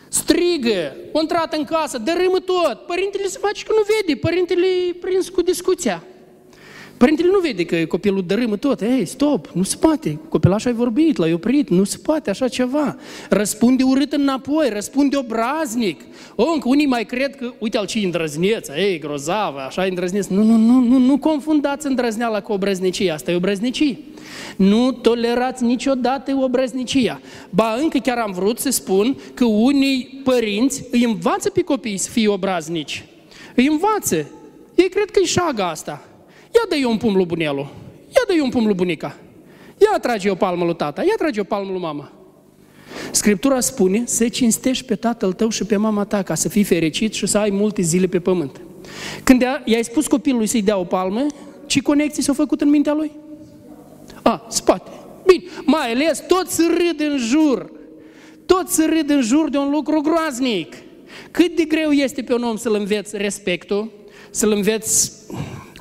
Strigă, 0.08 0.96
o 1.12 1.20
intrat 1.22 1.54
în 1.54 1.64
casă, 1.64 1.98
dărâmă 1.98 2.40
tot. 2.40 2.86
Părintele 2.88 3.28
se 3.28 3.38
face 3.42 3.66
că 3.66 3.74
nu 3.76 3.82
vede, 3.82 4.20
părintele 4.20 4.66
e 4.68 4.94
prins 4.94 5.30
cu 5.30 5.42
discuția. 5.42 6.04
Părintele 6.98 7.30
nu 7.32 7.40
vede 7.40 7.66
că 7.66 7.86
copilul 7.86 8.24
dărâmă 8.28 8.56
tot. 8.56 8.82
Ei, 8.82 9.06
stop, 9.06 9.50
nu 9.54 9.64
se 9.64 9.76
poate. 9.80 10.20
Copilașul 10.30 10.70
ai 10.70 10.76
vorbit, 10.78 11.18
l-ai 11.18 11.34
oprit, 11.34 11.70
nu 11.70 11.84
se 11.84 11.98
poate 12.04 12.30
așa 12.30 12.48
ceva. 12.48 12.98
Răspunde 13.30 13.84
urât 13.84 14.14
înapoi, 14.14 14.70
răspunde 14.70 15.18
obraznic. 15.18 16.02
O, 16.36 16.52
încă 16.54 16.68
unii 16.68 16.86
mai 16.86 17.06
cred 17.06 17.36
că, 17.36 17.54
uite 17.60 17.78
al 17.78 17.86
ce 17.86 18.00
îndrăzneță, 18.00 18.74
ei, 18.78 19.00
grozavă, 19.00 19.60
așa 19.60 19.84
îndrăzneță. 19.84 20.34
Nu, 20.34 20.44
nu, 20.44 20.58
nu, 20.58 20.80
nu, 20.80 20.98
nu 20.98 21.18
confundați 21.18 21.88
îndrăzneala 21.88 22.42
cu 22.42 22.52
obrăznicie, 22.52 23.12
asta 23.12 23.32
e 23.32 23.36
obrăznicie. 23.36 24.00
Nu 24.56 24.92
tolerați 24.92 25.64
niciodată 25.64 26.36
obrăznicia. 26.42 27.22
Ba, 27.50 27.76
încă 27.82 27.98
chiar 27.98 28.18
am 28.18 28.32
vrut 28.32 28.60
să 28.60 28.70
spun 28.70 29.18
că 29.34 29.46
unii 29.46 30.22
părinți 30.24 30.84
îi 30.92 31.04
învață 31.04 31.50
pe 31.50 31.62
copii 31.62 31.98
să 31.98 32.10
fie 32.10 32.28
obraznici. 32.28 33.06
Îi 33.56 33.68
învață. 33.68 34.16
Ei 34.76 34.90
cred 34.90 35.12
că 35.12 35.20
e 35.22 35.26
șaga 35.26 35.70
asta. 35.70 36.08
Ia 36.56 36.66
dă-i 36.70 36.84
un 36.84 36.98
pumn 36.98 37.16
lui 37.16 37.26
bunelul. 37.26 37.68
Ia 38.08 38.22
dă-i 38.28 38.40
un 38.40 38.50
pumn 38.50 38.66
lui 38.66 38.76
bunica. 38.76 39.18
Ia 39.78 40.00
trage 40.02 40.30
o 40.30 40.36
palmă 40.36 40.64
lui 40.66 40.76
tata. 40.76 41.02
Ia 41.02 41.14
trage 41.18 41.40
o 41.40 41.44
palmă 41.44 41.72
lui 41.72 41.82
mama. 41.82 42.12
Scriptura 43.12 43.60
spune 43.60 44.04
să 44.06 44.28
cinstești 44.28 44.86
pe 44.86 44.96
tatăl 44.96 45.34
tău 45.34 45.50
și 45.50 45.66
pe 45.66 45.76
mama 45.76 46.04
ta 46.04 46.24
ca 46.24 46.36
să 46.36 46.50
fii 46.50 46.64
fericit 46.64 47.14
și 47.14 47.28
să 47.28 47.38
ai 47.38 47.50
multe 47.50 47.82
zile 47.82 48.08
pe 48.08 48.20
pământ. 48.20 48.62
Când 49.24 49.42
i-ai 49.66 49.84
spus 49.84 50.08
copilului 50.08 50.48
să-i 50.48 50.62
dea 50.62 50.78
o 50.78 50.84
palmă, 50.84 51.26
ce 51.66 51.82
conexii 51.82 52.24
s-au 52.24 52.34
făcut 52.34 52.62
în 52.62 52.70
mintea 52.70 52.94
lui? 52.94 53.12
A, 54.22 54.46
spate. 54.50 54.92
Bine, 55.28 55.44
mai 55.66 55.92
ales 55.92 56.24
toți 56.28 56.62
râd 56.62 57.10
în 57.12 57.18
jur. 57.18 57.72
Toți 58.46 58.82
râd 58.86 59.10
în 59.10 59.22
jur 59.22 59.50
de 59.50 59.58
un 59.58 59.70
lucru 59.70 60.02
groaznic. 60.02 60.76
Cât 61.32 61.56
de 61.56 61.64
greu 61.64 61.92
este 61.92 62.22
pe 62.22 62.34
un 62.34 62.44
om 62.44 62.56
să-l 62.56 62.74
înveți 62.74 63.18
respectul, 63.18 63.92
să-l 64.30 64.52
înveți 64.52 65.12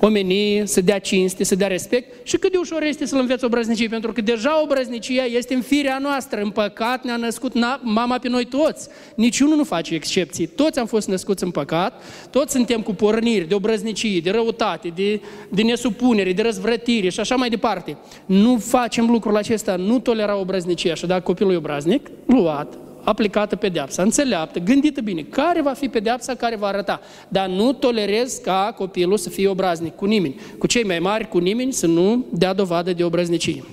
omenie, 0.04 0.66
să 0.66 0.80
dea 0.80 0.98
cinste, 0.98 1.44
să 1.44 1.54
dea 1.54 1.66
respect 1.66 2.26
și 2.26 2.36
cât 2.36 2.52
de 2.52 2.58
ușor 2.58 2.82
este 2.82 3.06
să-l 3.06 3.18
înveți 3.18 3.44
obrăznicie, 3.44 3.88
pentru 3.88 4.12
că 4.12 4.20
deja 4.20 4.62
obrăznicia 4.62 5.24
este 5.24 5.54
în 5.54 5.60
firea 5.60 5.98
noastră, 5.98 6.40
în 6.40 6.50
păcat 6.50 7.04
ne-a 7.04 7.16
născut 7.16 7.52
mama 7.82 8.18
pe 8.18 8.28
noi 8.28 8.44
toți. 8.44 8.88
Niciunul 9.14 9.56
nu 9.56 9.64
face 9.64 9.94
excepții. 9.94 10.46
Toți 10.46 10.78
am 10.78 10.86
fost 10.86 11.08
născuți 11.08 11.44
în 11.44 11.50
păcat, 11.50 12.02
toți 12.30 12.52
suntem 12.52 12.80
cu 12.82 12.94
porniri 12.94 13.48
de 13.48 13.54
obrăznicie, 13.54 14.20
de 14.20 14.30
răutate, 14.30 14.92
de, 14.94 15.20
de 15.48 15.62
nesupunere, 15.62 16.32
de 16.32 16.42
răzvrătire 16.42 17.08
și 17.08 17.20
așa 17.20 17.34
mai 17.34 17.48
departe. 17.48 17.96
Nu 18.26 18.56
facem 18.58 19.10
lucrul 19.10 19.36
acesta, 19.36 19.76
nu 19.76 19.98
tolera 19.98 20.36
obrăznicia 20.36 20.94
și 20.94 21.06
dacă 21.06 21.22
copilul 21.22 21.52
e 21.52 21.56
obraznic, 21.56 22.10
luat, 22.26 22.78
aplicată 23.04 23.56
pedeapsa, 23.56 24.02
înțeleaptă, 24.02 24.58
gândită 24.58 25.00
bine, 25.00 25.22
care 25.22 25.62
va 25.62 25.72
fi 25.72 25.88
pedeapsa 25.88 26.34
care 26.34 26.56
va 26.56 26.66
arăta. 26.66 27.00
Dar 27.28 27.48
nu 27.48 27.72
tolerez 27.72 28.34
ca 28.34 28.74
copilul 28.76 29.16
să 29.16 29.28
fie 29.28 29.48
obraznic 29.48 29.94
cu 29.94 30.04
nimeni. 30.04 30.40
Cu 30.58 30.66
cei 30.66 30.84
mai 30.84 30.98
mari, 30.98 31.28
cu 31.28 31.38
nimeni, 31.38 31.72
să 31.72 31.86
nu 31.86 32.26
dea 32.30 32.52
dovadă 32.52 32.92
de 32.92 33.04
obraznicie. 33.04 33.64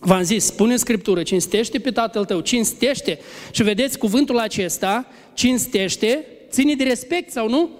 V-am 0.00 0.22
zis, 0.22 0.44
spune 0.44 0.72
în 0.72 0.78
Scriptură, 0.78 1.22
cinstește 1.22 1.78
pe 1.78 1.90
tatăl 1.90 2.24
tău, 2.24 2.40
cinstește. 2.40 3.18
Și 3.50 3.62
vedeți 3.62 3.98
cuvântul 3.98 4.38
acesta, 4.38 5.06
cinstește, 5.34 6.26
ține 6.50 6.74
de 6.74 6.84
respect 6.84 7.30
sau 7.30 7.48
nu? 7.48 7.70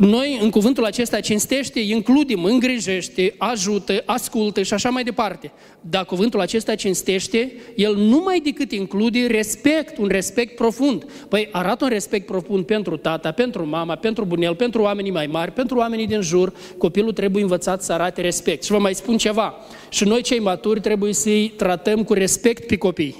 Noi, 0.00 0.38
în 0.42 0.50
cuvântul 0.50 0.84
acesta, 0.84 1.20
cinstește, 1.20 1.80
includem, 1.80 2.44
îngrijește, 2.44 3.34
ajută, 3.38 4.02
ascultă 4.04 4.62
și 4.62 4.74
așa 4.74 4.88
mai 4.88 5.02
departe. 5.02 5.52
Dar 5.80 6.04
cuvântul 6.04 6.40
acesta 6.40 6.74
cinstește, 6.74 7.52
el 7.76 7.96
numai 7.96 8.40
decât 8.40 8.72
include 8.72 9.26
respect, 9.26 9.98
un 9.98 10.08
respect 10.08 10.54
profund. 10.56 11.04
Păi 11.28 11.48
arată 11.52 11.84
un 11.84 11.90
respect 11.90 12.26
profund 12.26 12.64
pentru 12.64 12.96
tata, 12.96 13.32
pentru 13.32 13.66
mama, 13.66 13.96
pentru 13.96 14.24
bunel, 14.24 14.54
pentru 14.54 14.82
oamenii 14.82 15.10
mai 15.10 15.26
mari, 15.26 15.52
pentru 15.52 15.76
oamenii 15.76 16.06
din 16.06 16.20
jur. 16.20 16.52
Copilul 16.78 17.12
trebuie 17.12 17.42
învățat 17.42 17.82
să 17.82 17.92
arate 17.92 18.20
respect. 18.20 18.64
Și 18.64 18.70
vă 18.70 18.78
mai 18.78 18.94
spun 18.94 19.16
ceva. 19.16 19.54
Și 19.88 20.04
noi, 20.04 20.22
cei 20.22 20.40
maturi, 20.40 20.80
trebuie 20.80 21.12
să-i 21.12 21.52
tratăm 21.56 22.04
cu 22.04 22.12
respect 22.12 22.66
pe 22.66 22.76
copii. 22.76 23.16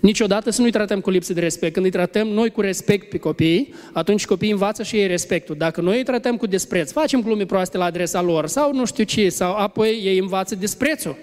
Niciodată 0.00 0.50
să 0.50 0.60
nu-i 0.60 0.70
tratăm 0.70 1.00
cu 1.00 1.10
lipsă 1.10 1.32
de 1.32 1.40
respect. 1.40 1.72
Când 1.72 1.84
îi 1.84 1.90
tratăm 1.90 2.28
noi 2.28 2.50
cu 2.50 2.60
respect 2.60 3.08
pe 3.08 3.18
copii, 3.18 3.74
atunci 3.92 4.26
copiii 4.26 4.52
învață 4.52 4.82
și 4.82 4.96
ei 4.96 5.06
respectul. 5.06 5.55
Dacă 5.58 5.80
noi 5.80 5.96
îi 5.96 6.04
tratăm 6.04 6.36
cu 6.36 6.46
despreț, 6.46 6.92
facem 6.92 7.22
glume 7.22 7.44
proaste 7.44 7.76
la 7.76 7.84
adresa 7.84 8.22
lor 8.22 8.46
sau 8.46 8.72
nu 8.72 8.84
știu 8.84 9.04
ce, 9.04 9.28
sau 9.28 9.54
apoi 9.54 10.00
ei 10.04 10.18
învață 10.18 10.54
desprețul. 10.54 11.16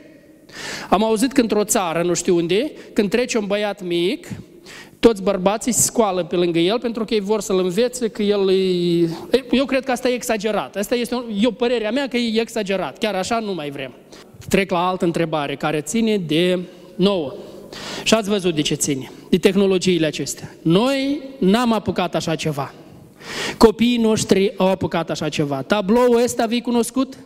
Am 0.90 1.04
auzit 1.04 1.32
că 1.32 1.42
într-o 1.42 1.64
țară, 1.64 2.04
nu 2.04 2.14
știu 2.14 2.36
unde, 2.36 2.72
când 2.94 3.10
trece 3.10 3.38
un 3.38 3.46
băiat 3.46 3.84
mic, 3.84 4.28
toți 5.00 5.24
bărbații 5.24 5.72
se 5.72 5.82
scoală 5.82 6.24
pe 6.24 6.36
lângă 6.36 6.60
el 6.60 6.80
pentru 6.80 7.06
că 7.06 7.14
ei 7.14 7.20
vor 7.20 7.42
să-l 7.42 7.60
învețe 7.60 8.08
că 8.08 8.22
el 8.22 8.50
e... 8.50 9.10
Eu 9.52 9.66
cred 9.66 9.84
că 9.84 9.92
asta 9.92 10.10
e 10.10 10.14
exagerat. 10.14 10.76
Asta 10.76 10.96
este 10.96 11.16
o, 11.16 11.22
e 11.42 11.48
o 11.48 11.52
părerea 11.52 11.92
mea 11.92 12.08
că 12.08 12.18
e 12.18 12.42
exagerat. 12.42 12.98
Chiar 12.98 13.16
așa 13.16 13.40
nu 13.40 13.54
mai 13.54 13.70
vrem. 13.70 13.94
Trec 14.50 14.72
la 14.72 14.88
altă 14.88 15.06
întrebare 15.06 15.56
care 15.56 15.82
ține 15.82 16.18
de 16.18 16.60
nouă. 16.96 17.34
Și 18.04 18.14
ați 18.14 18.30
văzut 18.30 18.56
de 18.56 18.62
ce 18.62 18.74
ține, 18.74 19.12
de 19.30 19.38
tehnologiile 19.38 20.06
acestea. 20.06 20.56
Noi 20.62 21.22
n-am 21.40 21.74
apucat 21.74 22.16
așa 22.16 22.36
ceva. 22.36 22.74
Copiii 23.58 23.98
noștri 23.98 24.54
au 24.58 24.68
apucat 24.68 25.10
așa 25.10 25.30
ceva. 25.30 25.62
Tabloul 25.62 26.22
ăsta 26.24 26.46
vi 26.46 26.62
cunoscut? 26.62 27.18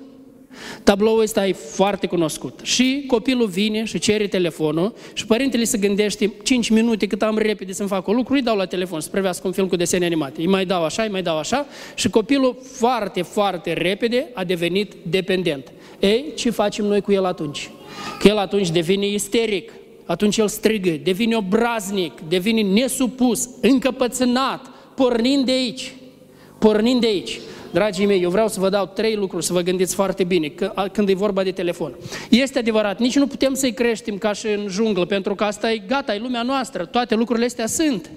Tabloul 0.83 1.21
ăsta 1.21 1.47
e 1.47 1.53
foarte 1.53 2.07
cunoscut. 2.07 2.59
Și 2.63 3.03
copilul 3.07 3.47
vine 3.47 3.83
și 3.83 3.99
cere 3.99 4.27
telefonul 4.27 4.93
și 5.13 5.25
părintele 5.25 5.63
se 5.63 5.77
gândește 5.77 6.33
5 6.43 6.69
minute 6.69 7.07
cât 7.07 7.21
am 7.21 7.37
repede 7.37 7.73
să-mi 7.73 7.89
fac 7.89 8.07
o 8.07 8.11
lucru, 8.11 8.33
îi 8.33 8.41
dau 8.41 8.57
la 8.57 8.65
telefon 8.65 8.99
să 8.99 9.09
prevească 9.09 9.47
un 9.47 9.53
film 9.53 9.67
cu 9.67 9.75
desene 9.75 10.05
animate. 10.05 10.41
Îi 10.41 10.47
mai 10.47 10.65
dau 10.65 10.83
așa, 10.83 11.03
îi 11.03 11.09
mai 11.09 11.21
dau 11.21 11.37
așa 11.37 11.65
și 11.95 12.09
copilul 12.09 12.57
foarte, 12.71 13.21
foarte 13.21 13.73
repede 13.73 14.29
a 14.33 14.43
devenit 14.43 14.93
dependent. 15.09 15.71
Ei, 15.99 16.25
ce 16.35 16.49
facem 16.49 16.85
noi 16.85 17.01
cu 17.01 17.11
el 17.11 17.25
atunci? 17.25 17.69
Că 18.19 18.27
el 18.27 18.37
atunci 18.37 18.69
devine 18.69 19.07
isteric, 19.07 19.71
atunci 20.05 20.37
el 20.37 20.47
strigă, 20.47 20.99
devine 21.03 21.35
obraznic, 21.35 22.13
devine 22.27 22.61
nesupus, 22.61 23.49
încăpățânat, 23.61 24.71
pornind 24.97 25.45
de 25.45 25.51
aici. 25.51 25.93
Pornind 26.59 27.01
de 27.01 27.07
aici. 27.07 27.39
Dragii 27.71 28.05
mei, 28.05 28.21
eu 28.21 28.29
vreau 28.29 28.47
să 28.47 28.59
vă 28.59 28.69
dau 28.69 28.85
trei 28.85 29.15
lucruri, 29.15 29.45
să 29.45 29.53
vă 29.53 29.61
gândiți 29.61 29.95
foarte 29.95 30.23
bine 30.23 30.53
când 30.91 31.09
e 31.09 31.13
vorba 31.13 31.43
de 31.43 31.51
telefon. 31.51 31.95
Este 32.29 32.59
adevărat, 32.59 32.99
nici 32.99 33.15
nu 33.15 33.27
putem 33.27 33.53
să-i 33.53 33.73
creștem 33.73 34.17
ca 34.17 34.33
și 34.33 34.47
în 34.47 34.67
junglă, 34.67 35.05
pentru 35.05 35.35
că 35.35 35.43
asta 35.43 35.71
e 35.71 35.77
gata, 35.87 36.15
e 36.15 36.19
lumea 36.19 36.41
noastră, 36.41 36.85
toate 36.85 37.15
lucrurile 37.15 37.45
astea 37.45 37.67
sunt. 37.67 38.09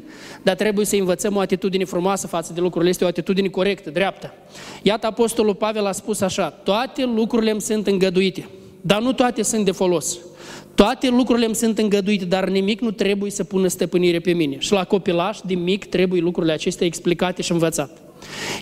Dar 0.42 0.54
trebuie 0.54 0.86
să 0.86 0.96
învățăm 0.96 1.36
o 1.36 1.40
atitudine 1.40 1.84
frumoasă 1.84 2.26
față 2.26 2.52
de 2.52 2.60
lucrurile 2.60 2.90
astea, 2.90 3.06
o 3.06 3.08
atitudine 3.08 3.48
corectă, 3.48 3.90
dreaptă. 3.90 4.34
Iată, 4.82 5.06
Apostolul 5.06 5.54
Pavel 5.54 5.86
a 5.86 5.92
spus 5.92 6.20
așa, 6.20 6.50
toate 6.50 7.04
lucrurile 7.04 7.50
îmi 7.50 7.60
sunt 7.60 7.86
îngăduite, 7.86 8.48
dar 8.80 9.02
nu 9.02 9.12
toate 9.12 9.42
sunt 9.42 9.64
de 9.64 9.70
folos. 9.70 10.18
Toate 10.74 11.08
lucrurile 11.08 11.46
îmi 11.46 11.54
sunt 11.54 11.78
îngăduite, 11.78 12.24
dar 12.24 12.48
nimic 12.48 12.80
nu 12.80 12.90
trebuie 12.90 13.30
să 13.30 13.44
pună 13.44 13.68
stăpânire 13.68 14.18
pe 14.18 14.32
mine. 14.32 14.56
Și 14.58 14.72
la 14.72 14.84
copilaș, 14.84 15.38
din 15.44 15.62
mic, 15.62 15.84
trebuie 15.84 16.20
lucrurile 16.20 16.52
acestea 16.52 16.86
explicate 16.86 17.42
și 17.42 17.52
învățate. 17.52 18.00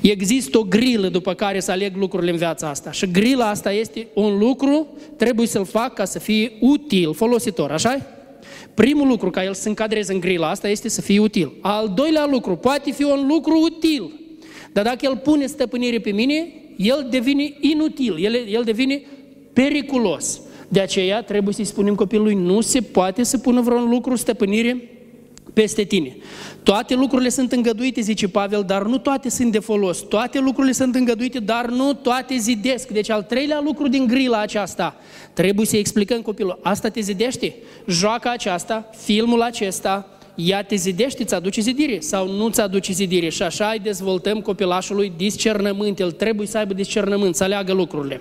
Există 0.02 0.58
o 0.58 0.62
grilă 0.62 1.08
după 1.08 1.34
care 1.34 1.60
să 1.60 1.70
aleg 1.70 1.96
lucrurile 1.96 2.30
în 2.30 2.36
viața 2.36 2.68
asta. 2.68 2.92
Și 2.92 3.10
grila 3.10 3.48
asta 3.48 3.72
este 3.72 4.06
un 4.14 4.38
lucru, 4.38 4.86
trebuie 5.16 5.46
să-l 5.46 5.64
fac 5.64 5.94
ca 5.94 6.04
să 6.04 6.18
fie 6.18 6.52
util, 6.60 7.14
folositor, 7.14 7.70
așa 7.70 8.18
Primul 8.78 9.08
lucru 9.08 9.30
ca 9.30 9.44
el 9.44 9.54
să 9.54 9.68
încadreze 9.68 10.12
în 10.12 10.20
grila 10.20 10.50
asta 10.50 10.68
este 10.68 10.88
să 10.88 11.00
fie 11.00 11.18
util. 11.18 11.52
Al 11.60 11.92
doilea 11.94 12.26
lucru, 12.30 12.56
poate 12.56 12.90
fi 12.90 13.02
un 13.02 13.26
lucru 13.26 13.60
util, 13.60 14.10
dar 14.72 14.84
dacă 14.84 14.98
el 15.00 15.16
pune 15.16 15.46
stăpânire 15.46 15.98
pe 15.98 16.10
mine, 16.10 16.52
el 16.76 17.06
devine 17.10 17.56
inutil, 17.60 18.24
el, 18.24 18.34
el 18.34 18.62
devine 18.64 19.02
periculos. 19.58 20.40
De 20.68 20.80
aceea 20.80 21.22
trebuie 21.22 21.54
să-i 21.54 21.64
spunem 21.64 21.94
copilului, 21.94 22.34
nu 22.34 22.60
se 22.60 22.80
poate 22.80 23.22
să 23.22 23.38
pună 23.38 23.60
vreun 23.60 23.88
lucru 23.90 24.16
stăpânire 24.16 24.90
peste 25.52 25.82
tine. 25.82 26.16
Toate 26.62 26.94
lucrurile 26.94 27.28
sunt 27.28 27.52
îngăduite, 27.52 28.00
zice 28.00 28.28
Pavel, 28.28 28.64
dar 28.66 28.82
nu 28.86 28.98
toate 28.98 29.30
sunt 29.30 29.52
de 29.52 29.58
folos. 29.58 29.98
Toate 29.98 30.38
lucrurile 30.38 30.72
sunt 30.72 30.94
îngăduite, 30.94 31.38
dar 31.38 31.66
nu 31.66 31.92
toate 31.92 32.36
zidesc. 32.36 32.88
Deci 32.88 33.10
al 33.10 33.22
treilea 33.22 33.60
lucru 33.64 33.88
din 33.88 34.06
grila 34.06 34.40
aceasta, 34.40 34.96
trebuie 35.32 35.66
să 35.66 35.76
explicăm 35.76 36.20
copilul, 36.20 36.58
asta 36.62 36.88
te 36.88 37.00
zidește? 37.00 37.54
Joaca 37.86 38.30
aceasta, 38.30 38.90
filmul 38.96 39.42
acesta, 39.42 40.18
ea 40.34 40.62
te 40.62 40.74
zidește, 40.74 41.22
îți 41.22 41.34
aduce 41.34 41.60
zidire 41.60 42.00
sau 42.00 42.28
nu 42.28 42.44
îți 42.44 42.60
aduce 42.60 42.92
zidire. 42.92 43.28
Și 43.28 43.42
așa 43.42 43.68
îi 43.68 43.78
dezvoltăm 43.78 44.40
copilașului 44.40 45.12
discernământ. 45.16 45.98
El 45.98 46.12
trebuie 46.12 46.46
să 46.46 46.58
aibă 46.58 46.74
discernământ, 46.74 47.34
să 47.34 47.44
aleagă 47.44 47.72
lucrurile. 47.72 48.20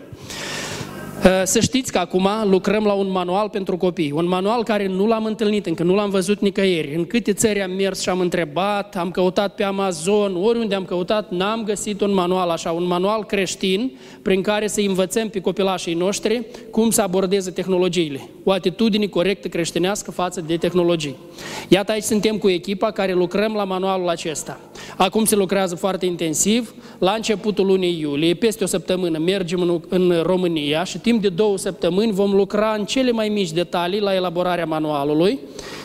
Uh, 1.26 1.42
să 1.44 1.60
știți 1.60 1.92
că 1.92 1.98
acum 1.98 2.28
lucrăm 2.50 2.84
la 2.84 2.94
un 2.94 3.12
manual 3.12 3.50
pentru 3.50 3.78
copii, 3.78 4.12
un 4.12 4.28
manual 4.28 4.64
care 4.64 4.88
nu 4.88 5.08
l-am 5.08 5.26
întâlnit 5.26 5.66
încă, 5.66 5.84
nu 5.84 5.96
l-am 5.96 6.10
văzut 6.10 6.40
nicăieri. 6.40 6.96
În 6.96 7.06
câte 7.06 7.34
țări 7.34 7.62
am 7.62 7.72
mers 7.72 8.02
și 8.02 8.10
am 8.10 8.20
întrebat, 8.20 8.96
am 8.96 9.12
căutat 9.12 9.56
pe 9.56 9.64
Amazon, 9.64 10.36
oriunde 10.44 10.76
am 10.76 10.86
căutat, 10.86 11.32
n-am 11.32 11.64
găsit 11.64 12.02
un 12.02 12.14
manual 12.14 12.50
așa, 12.50 12.72
un 12.72 12.86
manual 12.86 13.26
creștin 13.26 13.92
prin 14.22 14.42
care 14.42 14.68
să 14.68 14.82
învățăm 14.88 15.30
pe 15.30 15.40
copilașii 15.40 15.94
noștri 15.94 16.46
cum 16.72 16.90
să 16.90 17.02
abordeze 17.02 17.52
tehnologiile. 17.52 18.30
O 18.44 18.52
atitudine 18.52 19.06
corectă 19.06 19.48
creștinească 19.48 20.12
față 20.12 20.42
de 20.42 20.58
tehnologii. 20.58 21.16
Iată 21.68 21.92
aici 21.92 22.04
suntem 22.04 22.38
cu 22.38 22.50
echipa 22.50 22.92
care 22.92 23.14
lucrăm 23.14 23.54
la 23.54 23.64
manualul 23.64 24.10
acesta. 24.10 24.60
Acum 24.98 25.26
se 25.26 25.36
lucrează 25.36 25.76
foarte 25.76 26.06
intensiv, 26.06 26.74
la 27.00 27.12
începutul 27.12 27.66
lunii 27.66 28.00
iulie, 28.00 28.34
peste 28.34 28.64
o 28.64 28.68
săptămână, 28.68 29.18
mergem 29.18 29.62
în, 29.62 29.82
în 29.90 30.22
România 30.24 30.84
și 30.84 30.98
timp 31.08 31.22
de 31.22 31.30
două 31.30 31.58
săptămâni 31.58 32.12
vom 32.12 32.32
lucra 32.32 32.76
în 32.78 32.86
cele 32.86 33.12
mai 33.12 33.30
mici 33.30 33.52
detalii 33.52 34.00
la 34.00 34.14
elaborarea 34.14 34.66
manualului 34.66 35.40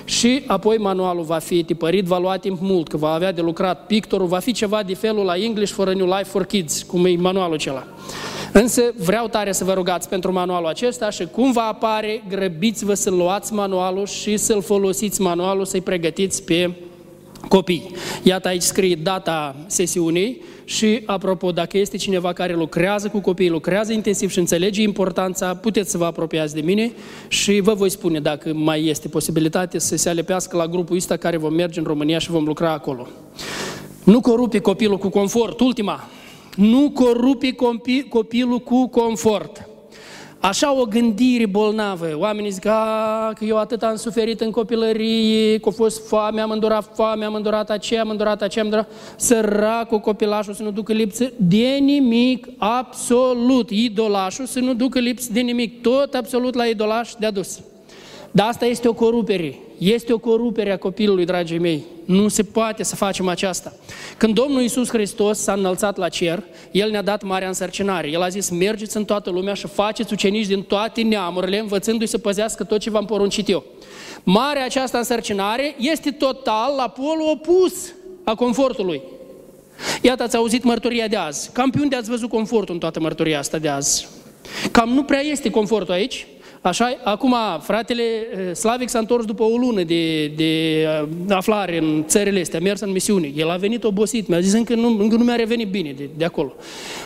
și 0.04 0.42
apoi 0.46 0.76
manualul 0.76 1.24
va 1.24 1.38
fi 1.38 1.62
tipărit, 1.62 2.04
va 2.04 2.18
lua 2.18 2.37
timp 2.37 2.61
mult, 2.61 2.88
că 2.88 2.96
va 2.96 3.12
avea 3.12 3.32
de 3.32 3.40
lucrat 3.40 3.87
pictorul, 3.87 4.26
va 4.26 4.38
fi 4.38 4.52
ceva 4.52 4.82
de 4.82 4.94
felul 4.94 5.24
la 5.24 5.37
English 5.37 5.72
for 5.72 5.88
a 5.88 5.92
New 5.92 6.06
Life 6.06 6.24
for 6.24 6.44
Kids, 6.44 6.82
cum 6.82 7.04
e 7.04 7.16
manualul 7.16 7.54
acela. 7.54 7.87
Însă 8.52 8.82
vreau 8.96 9.28
tare 9.28 9.52
să 9.52 9.64
vă 9.64 9.72
rugați 9.72 10.08
pentru 10.08 10.32
manualul 10.32 10.68
acesta 10.68 11.11
și 11.11 11.26
cum 11.26 11.52
va 11.52 11.62
apare, 11.62 12.22
grăbiți-vă 12.28 12.94
să 12.94 13.11
luați 13.11 13.52
manualul 13.52 14.06
și 14.06 14.37
să-l 14.37 14.62
folosiți 14.62 15.20
manualul, 15.20 15.64
să-i 15.64 15.80
pregătiți 15.80 16.44
pe 16.44 16.70
copii. 17.48 17.90
Iată 18.22 18.48
aici 18.48 18.62
scrie 18.62 18.94
data 18.94 19.56
sesiunii 19.66 20.42
și, 20.72 21.02
apropo, 21.06 21.50
dacă 21.50 21.78
este 21.78 21.96
cineva 21.96 22.32
care 22.32 22.54
lucrează 22.54 23.08
cu 23.08 23.20
copii, 23.20 23.48
lucrează 23.48 23.92
intensiv 23.92 24.30
și 24.30 24.38
înțelege 24.38 24.82
importanța, 24.82 25.54
puteți 25.54 25.90
să 25.90 25.98
vă 25.98 26.04
apropiați 26.04 26.54
de 26.54 26.61
mine 26.61 26.92
și 27.28 27.61
vă 27.61 27.74
voi 27.74 27.90
spune 27.90 28.20
dacă 28.20 28.52
mai 28.54 28.87
este 28.87 29.08
posibilitate 29.08 29.78
să 29.78 29.96
se 29.96 30.08
alepească 30.08 30.56
la 30.56 30.66
grupul 30.66 30.96
ăsta 30.96 31.16
care 31.16 31.37
vom 31.37 31.54
merge 31.54 31.78
în 31.78 31.87
România 31.87 32.18
și 32.18 32.30
vom 32.30 32.44
lucra 32.44 32.72
acolo. 32.72 33.08
Nu 34.04 34.20
corupe 34.20 34.58
copilul 34.58 34.98
cu 34.98 35.08
confort. 35.08 35.61
Ultima. 35.61 36.08
Nu 36.56 36.90
corupe 36.90 37.54
copilul 38.08 38.58
cu 38.58 38.88
confort. 38.88 39.68
Așa 40.42 40.81
o 40.81 40.85
gândire 40.85 41.46
bolnavă. 41.46 42.07
Oamenii 42.16 42.50
zic 42.50 42.62
că 42.62 43.44
eu 43.44 43.59
atât 43.59 43.83
am 43.83 43.96
suferit 43.96 44.40
în 44.40 44.50
copilărie, 44.50 45.59
că 45.59 45.68
a 45.68 45.72
fost 45.72 46.07
foame, 46.09 46.40
am 46.40 46.50
îndurat 46.50 46.90
foame, 46.94 47.24
am 47.24 47.35
îndurat 47.35 47.70
aceea, 47.70 48.00
am 48.00 48.09
îndurat 48.09 48.42
aceea, 48.42 48.64
am 48.64 48.70
îndurat... 48.70 48.92
Săracul 49.16 49.98
copilașul 49.98 50.55
să 50.55 50.62
nu 50.62 50.70
ducă 50.70 50.92
lipsă 50.92 51.33
de 51.37 51.78
nimic, 51.81 52.48
absolut. 52.59 53.70
Idolașul 53.70 54.46
să 54.46 54.61
nu 54.61 54.74
ducă 54.74 54.98
lipsă 54.98 55.33
de 55.33 55.40
nimic. 55.40 55.83
Tot 55.83 56.14
absolut 56.14 56.55
la 56.55 56.64
idolaș 56.64 57.12
de 57.18 57.26
adus. 57.26 57.61
Dar 58.35 58.49
asta 58.49 58.64
este 58.64 58.88
o 58.88 58.92
corupere. 58.92 59.59
Este 59.79 60.12
o 60.12 60.18
corupere 60.18 60.73
a 60.73 60.79
copilului, 60.79 61.25
dragii 61.25 61.59
mei. 61.59 61.85
Nu 62.05 62.29
se 62.29 62.42
poate 62.42 62.83
să 62.83 62.97
facem 62.97 63.29
aceasta. 63.29 63.73
Când 64.16 64.35
Domnul 64.35 64.61
Iisus 64.61 64.88
Hristos 64.88 65.38
s-a 65.38 65.53
înălțat 65.53 65.97
la 65.97 66.09
cer, 66.09 66.42
El 66.71 66.90
ne-a 66.90 67.03
dat 67.03 67.23
marea 67.23 67.49
însărcinare. 67.49 68.11
El 68.11 68.23
a 68.23 68.29
zis, 68.29 68.51
mergeți 68.51 68.97
în 68.97 69.05
toată 69.05 69.31
lumea 69.31 69.55
și 69.55 69.66
faceți 69.66 70.12
ucenici 70.12 70.47
din 70.47 70.62
toate 70.62 71.03
neamurile, 71.03 71.59
învățându-i 71.59 72.07
să 72.07 72.18
păzească 72.18 72.64
tot 72.64 72.81
ce 72.81 72.90
v-am 72.90 73.05
poruncit 73.05 73.49
eu. 73.49 73.64
Marea 74.23 74.64
această 74.64 74.97
însărcinare 74.97 75.75
este 75.79 76.11
total 76.11 76.75
la 76.77 76.88
polul 76.88 77.31
opus 77.33 77.73
a 78.25 78.35
confortului. 78.35 79.03
Iată, 80.03 80.23
ați 80.23 80.37
auzit 80.37 80.62
mărturia 80.62 81.09
de 81.09 81.16
azi. 81.16 81.51
Cam 81.53 81.71
pe 81.71 81.79
unde 81.81 81.97
ați 81.97 82.11
văzut 82.11 82.29
confortul 82.29 82.75
în 82.75 82.81
toată 82.81 83.01
mărturia 83.01 83.38
asta 83.38 83.59
de 83.59 83.68
azi? 83.68 84.09
Cam 84.71 84.88
nu 84.88 85.03
prea 85.03 85.21
este 85.21 85.51
confortul 85.51 85.95
aici. 85.95 86.27
Așa, 86.62 86.96
acum, 87.05 87.35
fratele 87.61 88.03
eh, 88.03 88.55
Slavic 88.55 88.88
s-a 88.88 88.98
întors 88.98 89.25
după 89.25 89.42
o 89.42 89.57
lună 89.57 89.83
de, 89.83 90.27
de 90.27 90.81
eh, 90.81 91.05
aflare 91.29 91.79
în 91.79 92.05
țările 92.07 92.40
astea, 92.40 92.59
a 92.59 92.62
mers 92.62 92.81
în 92.81 92.90
misiune. 92.90 93.33
El 93.37 93.51
a 93.51 93.57
venit 93.57 93.85
obosit, 93.85 94.29
mi-a 94.29 94.40
zis 94.40 94.53
încă 94.53 94.75
nu, 94.75 94.96
încă 94.98 95.16
nu 95.16 95.25
mi-a 95.25 95.35
revenit 95.35 95.68
bine 95.68 95.92
de, 95.92 96.09
de 96.16 96.25
acolo. 96.25 96.53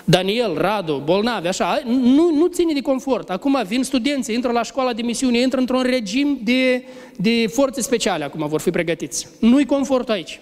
Daniel, 0.05 0.57
Radu, 0.57 1.03
bolnavi, 1.05 1.49
așa, 1.49 1.83
nu, 1.87 2.31
nu 2.35 2.47
ține 2.47 2.73
de 2.73 2.81
confort. 2.81 3.31
Acum 3.31 3.63
vin 3.67 3.83
studenții, 3.83 4.35
intră 4.35 4.53
la 4.53 4.63
școala 4.63 4.93
de 4.93 5.03
misiune, 5.03 5.39
intră 5.39 5.59
într-un 5.59 5.83
regim 5.83 6.39
de, 6.43 6.85
de 7.17 7.47
forțe 7.47 7.81
speciale, 7.81 8.25
acum 8.25 8.49
vor 8.49 8.61
fi 8.61 8.71
pregătiți. 8.71 9.29
Nu-i 9.41 9.67
confort 9.67 10.09
aici. 10.09 10.41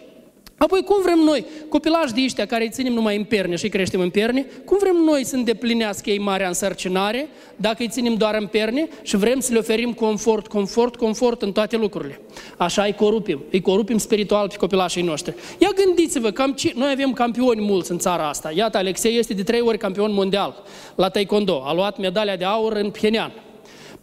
Apoi 0.65 0.83
cum 0.83 1.03
vrem 1.03 1.19
noi, 1.19 1.45
copilași 1.69 2.13
de 2.13 2.21
ăștia 2.25 2.47
care 2.47 2.65
îi 2.65 2.71
ținem 2.71 2.93
numai 2.93 3.17
în 3.17 3.25
perne 3.25 3.57
și 3.57 3.65
îi 3.65 3.71
creștem 3.71 4.01
în 4.01 4.11
perne, 4.11 4.47
cum 4.65 4.79
vrem 4.81 4.97
noi 4.97 5.25
să 5.25 5.37
îndeplinească 5.37 6.11
ei 6.11 6.19
marea 6.19 6.49
însărcinare 6.49 7.29
dacă 7.57 7.77
îi 7.79 7.89
ținem 7.89 8.15
doar 8.15 8.35
în 8.41 8.47
perne 8.47 8.89
și 9.03 9.17
vrem 9.17 9.41
să 9.41 9.53
le 9.53 9.59
oferim 9.59 9.93
confort, 9.93 10.47
confort, 10.47 10.97
confort 10.97 11.43
în 11.43 11.53
toate 11.53 11.77
lucrurile. 11.77 12.21
Așa 12.57 12.83
îi 12.83 12.95
corupim, 12.95 13.43
îi 13.51 13.61
corupim 13.61 13.99
spiritual 13.99 14.49
pe 14.49 14.57
copilașii 14.57 15.03
noștri. 15.03 15.35
Ia 15.59 15.71
gândiți-vă, 15.85 16.31
cam 16.31 16.53
ce... 16.53 16.73
noi 16.77 16.91
avem 16.93 17.13
campioni 17.13 17.61
mulți 17.61 17.91
în 17.91 17.99
țara 17.99 18.29
asta. 18.29 18.53
Iată, 18.55 18.79
Alexei 18.79 19.19
este 19.19 19.35
de 19.35 19.43
trei 19.43 19.61
ori 19.61 19.79
campion 19.79 20.13
mondial 20.13 20.63
la 20.95 21.09
taekwondo. 21.09 21.63
A 21.65 21.75
luat 21.75 21.99
medalia 21.99 22.37
de 22.37 22.45
aur 22.45 22.73
în 22.73 22.91
Phenean. 22.91 23.33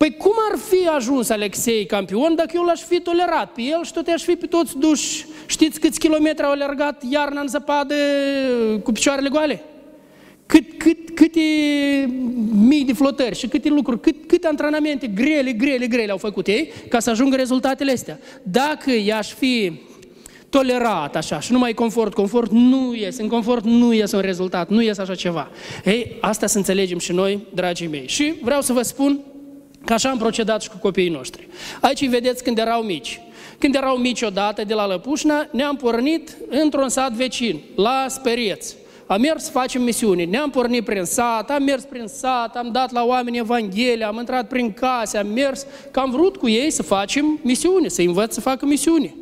Păi 0.02 0.16
cum 0.18 0.34
ar 0.52 0.58
fi 0.58 0.88
ajuns 0.88 1.30
Alexei 1.30 1.86
campion 1.86 2.36
dacă 2.36 2.52
eu 2.54 2.64
l-aș 2.64 2.82
fi 2.82 3.00
tolerat 3.00 3.52
pe 3.52 3.62
el 3.62 3.84
și 3.84 3.94
tot 3.94 4.08
aș 4.08 4.24
fi 4.24 4.36
pe 4.36 4.46
toți 4.46 4.78
duși? 4.78 5.26
Știți 5.46 5.80
câți 5.80 6.00
kilometri 6.00 6.46
au 6.46 6.52
alergat 6.52 7.04
iarna 7.10 7.42
în 7.42 7.48
zăpadă 7.48 7.96
cu 8.84 8.92
picioarele 8.92 9.30
goale? 9.30 9.64
Cât, 10.46 10.64
cât, 10.78 11.10
câte 11.16 11.40
mii 12.52 12.86
de 12.86 12.94
flotări 12.94 13.36
și 13.36 13.48
câte 13.48 13.70
lucruri, 13.70 14.00
cât, 14.00 14.16
câte 14.28 14.48
antrenamente 14.48 15.08
grele, 15.08 15.52
grele, 15.52 15.88
grele 15.88 16.12
au 16.12 16.18
făcut 16.18 16.48
ei 16.48 16.72
ca 16.90 17.00
să 17.00 17.10
ajungă 17.10 17.36
rezultatele 17.36 17.92
astea. 17.92 18.20
Dacă 18.44 18.92
i-aș 18.92 19.34
fi 19.34 19.82
tolerat 20.50 21.16
așa 21.16 21.40
și 21.40 21.52
nu 21.52 21.60
mai 21.60 21.74
confort, 21.74 22.14
confort 22.14 22.52
nu 22.52 22.94
iese, 22.96 23.22
în 23.22 23.28
confort 23.28 23.64
nu 23.64 23.94
iese 23.94 24.16
un 24.16 24.22
rezultat, 24.22 24.70
nu 24.70 24.82
iese 24.82 25.02
așa 25.02 25.16
ceva. 25.16 25.50
Ei, 25.86 26.18
asta 26.22 26.48
să 26.48 26.58
înțelegem 26.58 27.00
și 27.00 27.12
noi, 27.12 27.48
dragii 27.54 27.88
mei. 27.88 28.08
Și 28.08 28.34
vreau 28.42 28.62
să 28.62 28.74
vă 28.74 28.82
spun 28.82 29.20
că 29.86 29.94
așa 29.94 30.10
am 30.10 30.18
procedat 30.18 30.62
și 30.62 30.70
cu 30.70 30.78
copiii 30.78 31.10
noștri. 31.10 31.48
Aici 31.82 32.02
îi 32.02 32.08
vedeți 32.08 32.44
când 32.44 32.58
erau 32.58 32.82
mici. 32.82 33.22
Când 33.58 33.76
erau 33.76 33.98
mici 33.98 34.22
odată 34.22 34.64
de 34.64 34.74
la 34.74 34.88
Lăpușna, 34.88 35.48
ne-am 35.52 35.76
pornit 35.76 36.38
într-un 36.50 36.90
sat 36.90 37.12
vecin, 37.12 37.60
la 37.76 38.06
Sperieț. 38.08 38.74
Am 39.06 39.22
mers 39.22 39.44
să 39.44 39.52
facem 39.52 39.82
misiuni. 39.82 40.26
Ne-am 40.26 40.50
pornit 40.50 40.86
prin 40.86 41.04
sat, 41.04 41.50
am 41.50 41.64
mers 41.64 41.84
prin 41.84 42.08
sat, 42.08 42.56
am 42.56 42.70
dat 42.72 42.92
la 42.92 43.04
oameni 43.04 43.38
Evanghelia, 43.38 44.08
am 44.08 44.18
intrat 44.18 44.48
prin 44.48 44.74
case, 44.74 45.18
am 45.18 45.28
mers, 45.28 45.66
că 45.92 46.00
am 46.00 46.12
vrut 46.12 46.38
cu 46.38 46.50
ei 46.50 46.72
să 46.72 46.84
facem 46.84 47.40
misiuni, 47.44 47.90
să 47.90 48.02
învăț 48.02 48.34
să 48.34 48.42
facă 48.42 48.66
misiuni. 48.66 49.16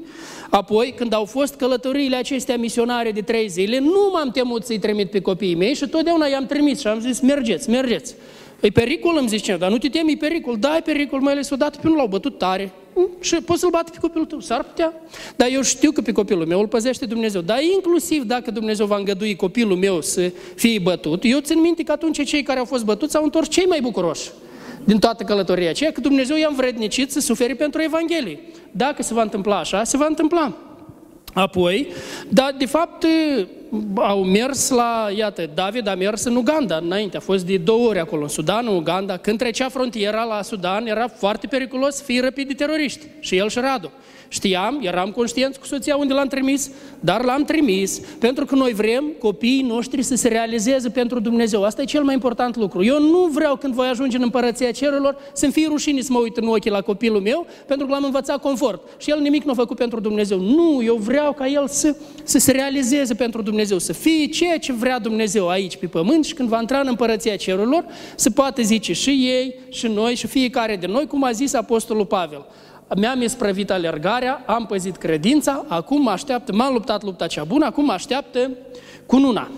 Apoi, 0.50 0.94
când 0.96 1.14
au 1.14 1.26
fost 1.26 1.56
călătoriile 1.56 2.16
acestea 2.16 2.58
misionare 2.58 3.12
de 3.12 3.22
trei 3.22 3.48
zile, 3.48 3.80
nu 3.80 4.10
m-am 4.14 4.32
temut 4.32 4.66
să-i 4.66 4.80
trimit 4.80 5.12
pe 5.12 5.22
copiii 5.22 5.56
mei 5.56 5.74
și 5.74 5.88
totdeauna 5.88 6.26
i-am 6.26 6.46
trimis 6.46 6.80
și 6.80 6.88
am 6.88 7.00
zis, 7.00 7.20
mergeți, 7.20 7.70
mergeți. 7.70 8.16
E 8.60 8.70
pericol, 8.70 9.18
îmi 9.20 9.28
zice, 9.28 9.58
dar 9.58 9.70
nu 9.70 9.78
te 9.78 9.90
temi, 9.90 10.12
e 10.12 10.16
pericol. 10.16 10.58
Da, 10.60 10.78
e 10.78 10.82
pericol, 10.82 11.20
mai 11.20 11.32
ales 11.32 11.50
odată 11.50 11.78
pe 11.82 11.88
unul 11.88 11.98
l-au 11.98 12.08
bătut 12.08 12.38
tare. 12.38 12.72
Mm, 12.96 13.10
și 13.20 13.36
poți 13.36 13.60
să-l 13.60 13.70
bate 13.70 13.92
pe 13.92 13.98
copilul 14.02 14.26
tău, 14.26 14.40
s-ar 14.40 14.64
putea. 14.64 14.94
Dar 15.36 15.48
eu 15.52 15.62
știu 15.62 15.92
că 15.92 16.02
pe 16.02 16.12
copilul 16.12 16.46
meu 16.46 16.60
îl 16.60 16.68
păzește 16.68 17.06
Dumnezeu. 17.06 17.42
Dar 17.42 17.62
inclusiv 17.62 18.24
dacă 18.24 18.52
Dumnezeu 18.52 18.86
va 18.86 18.98
îngădui 18.98 19.36
copilul 19.36 19.78
meu 19.78 20.02
să 20.02 20.32
fie 20.56 20.80
bătut, 20.80 21.24
eu 21.24 21.40
țin 21.40 21.62
minte 21.62 21.84
că 21.84 21.92
atunci 21.92 22.24
cei 22.26 22.44
care 22.44 22.60
au 22.60 22.66
fost 22.66 22.86
bătuți 22.86 23.18
au 23.18 23.24
întors 23.24 23.50
cei 23.50 23.66
mai 23.66 23.82
bucuroși 23.82 24.30
din 24.84 25.00
toată 25.00 25.24
călătoria 25.24 25.70
aceea, 25.70 25.92
că 25.92 26.02
Dumnezeu 26.02 26.38
i-a 26.38 26.48
învrednicit 26.48 27.12
să 27.12 27.20
suferi 27.20 27.56
pentru 27.56 27.82
Evanghelie. 27.82 28.40
Dacă 28.72 29.04
se 29.04 29.14
va 29.14 29.22
întâmpla 29.22 29.58
așa, 29.58 29.84
se 29.84 29.98
va 29.98 30.06
întâmpla. 30.06 30.58
Apoi, 31.34 31.88
dar 32.30 32.56
de 32.58 32.66
fapt 32.66 33.06
au 33.96 34.24
mers 34.24 34.70
la, 34.70 35.10
iată, 35.16 35.50
David 35.54 35.88
a 35.88 35.96
mers 35.96 36.24
în 36.24 36.36
Uganda 36.36 36.78
înainte, 36.78 37.18
a 37.18 37.20
fost 37.20 37.46
de 37.46 37.58
două 37.58 37.88
ori 37.88 38.00
acolo, 38.00 38.22
în 38.22 38.28
Sudan, 38.28 38.68
în 38.68 38.76
Uganda. 38.76 39.18
Când 39.18 39.38
trecea 39.38 39.70
frontiera 39.70 40.24
la 40.24 40.42
Sudan, 40.42 40.88
era 40.88 41.08
foarte 41.08 41.48
periculos 41.48 41.96
să 41.96 42.04
fie 42.04 42.22
răpit 42.22 42.48
de 42.48 42.54
teroriști, 42.54 43.06
și 43.20 43.38
el 43.38 43.50
și 43.50 43.60
Radu. 43.60 43.92
Știam, 44.32 44.80
eram 44.82 45.12
conștienți 45.12 45.60
cu 45.60 45.66
soția 45.66 45.96
unde 45.98 46.14
l-am 46.14 46.28
trimis, 46.28 46.72
dar 47.00 47.24
l-am 47.24 47.44
trimis 47.44 48.00
pentru 48.20 48.46
că 48.46 48.56
noi 48.56 48.74
vrem 48.74 49.04
copiii 49.20 49.62
noștri 49.62 50.02
să 50.02 50.16
se 50.16 50.28
realizeze 50.28 50.90
pentru 50.90 51.20
Dumnezeu. 51.20 51.64
Asta 51.64 51.82
e 51.82 51.86
cel 51.86 52.04
mai 52.04 52.14
important 52.14 52.56
lucru. 52.56 52.84
Eu 52.84 53.02
nu 53.02 53.30
vreau 53.32 53.56
când 53.56 53.74
voi 53.74 53.88
ajunge 53.88 54.18
în 54.18 54.24
împărăția 54.24 54.72
cerurilor 54.72 55.18
să-mi 55.34 55.52
fie 55.52 55.68
rușine 55.68 56.02
să 56.02 56.12
mă 56.12 56.20
uit 56.20 56.38
în 56.38 56.48
ochii 56.48 56.72
la 56.72 56.82
copilul 56.82 57.22
meu 57.22 57.46
pentru 57.68 57.86
că 57.86 57.92
l-am 57.92 58.04
învățat 58.04 58.42
confort. 58.42 58.82
Și 58.98 59.10
el 59.10 59.20
nimic 59.20 59.44
nu 59.44 59.52
a 59.52 59.56
făcut 59.56 59.78
pentru 59.78 60.00
Dumnezeu. 60.00 60.40
Nu, 60.40 60.82
eu 60.84 60.96
vreau 60.96 61.34
ca 61.34 61.48
el 61.48 61.68
să, 61.68 61.96
să 62.24 62.38
se 62.38 62.52
realizeze 62.52 63.14
pentru 63.14 63.42
Dumnezeu, 63.42 63.78
să 63.78 63.94
fie 63.94 64.26
ceea 64.26 64.60
ce 64.60 64.74
vrea 64.74 65.00
Dumnezeu 65.00 65.50
aici 65.50 65.78
pe 65.78 65.88
pământ 65.88 66.26
și 66.26 66.34
când 66.34 66.50
va 66.50 66.60
intra 66.60 66.80
în 66.80 66.88
împărăția 66.88 67.36
cerurilor 67.36 67.86
să 68.16 68.30
poată 68.30 68.62
zice 68.62 68.94
și 68.94 69.10
ei, 69.10 69.56
și 69.70 69.88
noi, 69.88 70.16
și 70.16 70.28
fiecare 70.28 70.76
de 70.76 70.88
noi, 70.88 71.08
cum 71.08 71.24
a 71.24 71.32
zis 71.32 71.54
Apostolul 71.54 72.06
Pavel 72.06 72.46
mi-am 72.96 73.22
isprăvit 73.22 73.72
alergarea, 73.72 74.44
am 74.46 74.66
păzit 74.66 74.98
credința, 74.98 75.66
acum 75.68 76.02
mă 76.02 76.10
așteaptă, 76.10 76.54
m-am 76.54 76.74
luptat 76.74 77.04
lupta 77.04 77.28
cea 77.28 77.44
bună, 77.44 77.66
acum 77.66 77.86
mă 77.86 77.92
așteaptă 77.92 78.52
cununa. 79.06 79.50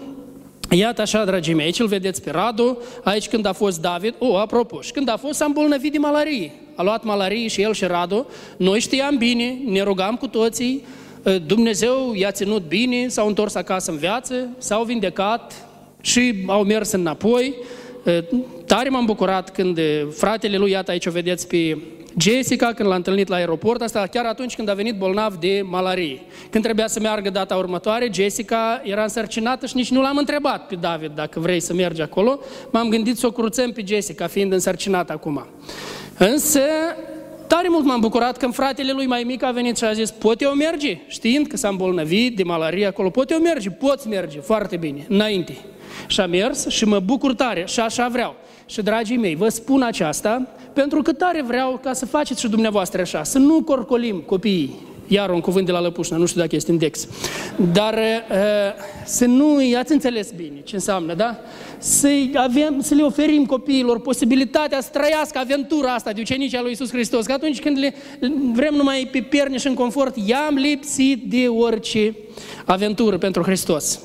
Iată 0.70 1.02
așa, 1.02 1.26
dragii 1.26 1.54
mei, 1.54 1.66
aici 1.66 1.80
îl 1.80 1.88
vedeți 1.88 2.22
pe 2.22 2.32
Radu, 2.32 2.78
aici 3.04 3.28
când 3.28 3.46
a 3.46 3.52
fost 3.52 3.82
David, 3.82 4.14
o, 4.18 4.38
apropo, 4.38 4.82
și 4.82 4.92
când 4.92 5.10
a 5.10 5.18
fost, 5.18 5.34
s-a 5.34 5.46
îmbolnăvit 5.46 5.92
de 5.92 5.98
malarie. 5.98 6.52
A 6.76 6.84
luat 6.84 7.04
malarie 7.04 7.48
și 7.48 7.62
el 7.62 7.74
și 7.74 7.86
Radu, 7.86 8.26
noi 8.58 8.80
știam 8.80 9.18
bine, 9.18 9.58
ne 9.66 9.82
rugam 9.82 10.16
cu 10.16 10.28
toții, 10.28 10.86
ă, 11.26 11.38
Dumnezeu 11.38 12.14
i-a 12.14 12.32
ținut 12.32 12.68
bine, 12.68 13.08
s-au 13.08 13.28
întors 13.28 13.56
acasă 13.56 13.92
în 13.92 13.98
viață, 13.98 14.50
s-au 14.58 14.84
vindecat 14.84 15.68
și 16.02 16.36
au 16.48 16.64
mers 16.64 16.92
înapoi. 16.92 17.56
Ă, 18.08 18.24
tare 18.66 18.90
m-am 18.90 19.06
bucurat 19.06 19.52
când 19.52 19.80
fratele 20.12 20.58
lui, 20.58 20.72
iată 20.72 20.92
aici 20.92 21.06
o 21.06 21.12
vedeți 21.12 21.48
pe 21.48 21.78
Jessica, 22.20 22.74
când 22.74 22.90
l-a 22.90 22.96
întâlnit 22.96 23.28
la 23.28 23.36
aeroport, 23.36 23.82
asta 23.82 24.08
chiar 24.12 24.26
atunci 24.26 24.56
când 24.56 24.70
a 24.70 24.74
venit 24.74 24.98
bolnav 24.98 25.36
de 25.36 25.62
malarie. 25.66 26.22
Când 26.50 26.64
trebuia 26.64 26.88
să 26.88 27.00
meargă 27.00 27.30
data 27.30 27.56
următoare, 27.56 28.10
Jessica 28.14 28.82
era 28.84 29.02
însărcinată 29.02 29.66
și 29.66 29.76
nici 29.76 29.92
nu 29.92 30.02
l-am 30.02 30.18
întrebat 30.18 30.68
pe 30.68 30.76
David 30.76 31.12
dacă 31.16 31.40
vrei 31.40 31.60
să 31.60 31.74
mergi 31.74 32.02
acolo. 32.02 32.40
M-am 32.72 32.90
gândit 32.90 33.18
să 33.18 33.28
o 33.28 33.32
cruțăm 33.32 33.72
pe 33.72 33.84
Jessica, 33.86 34.28
fiind 34.28 34.52
însărcinată 34.52 35.14
acum. 35.14 35.46
Însă, 36.18 36.62
tare 37.48 37.68
mult 37.70 37.86
m-am 37.86 38.00
bucurat 38.00 38.38
când 38.38 38.54
fratele 38.54 38.92
lui 38.92 39.06
mai 39.06 39.24
mic 39.24 39.44
a 39.44 39.52
venit 39.52 39.78
și 39.78 39.84
a 39.84 39.94
zis, 39.94 40.12
pot 40.12 40.42
eu 40.42 40.52
merge? 40.52 40.98
Știind 41.08 41.48
că 41.48 41.58
s-a 41.58 41.68
îmbolnăvit 41.68 42.36
de 42.36 42.44
malarie 42.44 42.86
acolo, 42.86 43.10
pot 43.10 43.30
eu 43.32 43.40
merge? 43.40 43.70
Poți 43.70 44.08
merge, 44.08 44.40
foarte 44.40 44.78
bine, 44.78 45.06
înainte. 45.10 45.58
Și 46.08 46.20
a 46.20 46.26
mers 46.26 46.68
și 46.68 46.86
mă 46.86 47.00
bucur 47.00 47.34
tare 47.34 47.64
și 47.68 47.80
așa 47.80 48.08
vreau. 48.08 48.36
Și 48.72 48.82
dragii 48.82 49.18
mei, 49.18 49.36
vă 49.36 49.50
spun 49.50 49.82
aceasta 49.82 50.48
pentru 50.74 51.02
că 51.02 51.14
tare 51.14 51.42
vreau 51.42 51.80
ca 51.84 51.94
să 51.94 52.06
faceți 52.06 52.42
și 52.42 52.50
dumneavoastră 52.50 53.02
așa, 53.02 53.24
să 53.24 53.38
nu 53.38 53.64
corcolim 53.64 54.20
copiii, 54.26 54.76
iar 55.08 55.30
un 55.30 55.40
cuvânt 55.40 55.66
de 55.66 55.72
la 55.72 55.82
Lăpușnă, 55.82 56.18
nu 56.18 56.26
știu 56.26 56.42
dacă 56.42 56.56
este 56.56 56.72
index, 56.72 57.08
dar 57.74 57.94
uh, 57.94 58.38
să 59.06 59.26
nu, 59.26 59.58
ați 59.78 59.92
înțeles 59.92 60.32
bine 60.32 60.62
ce 60.64 60.76
înseamnă, 60.76 61.14
da? 61.14 61.40
Să, 61.78 62.08
avem, 62.34 62.82
să 62.82 62.94
le 62.94 63.02
oferim 63.02 63.46
copiilor 63.46 64.02
posibilitatea 64.02 64.82
să 64.82 64.90
trăiască 64.92 65.38
aventura 65.38 65.94
asta 65.94 66.12
de 66.12 66.22
ucenicii 66.22 66.60
lui 66.62 66.70
Iisus 66.70 66.90
Hristos, 66.92 67.26
că 67.26 67.34
atunci 67.34 67.60
când 67.60 67.78
le 67.78 67.94
vrem 68.54 68.74
numai 68.74 69.10
pe 69.12 69.22
pierne 69.22 69.58
și 69.58 69.68
în 69.68 69.74
confort, 69.74 70.16
i-am 70.26 70.56
lipsit 70.56 71.30
de 71.30 71.48
orice 71.48 72.16
aventură 72.66 73.18
pentru 73.18 73.44
Hristos. 73.44 74.00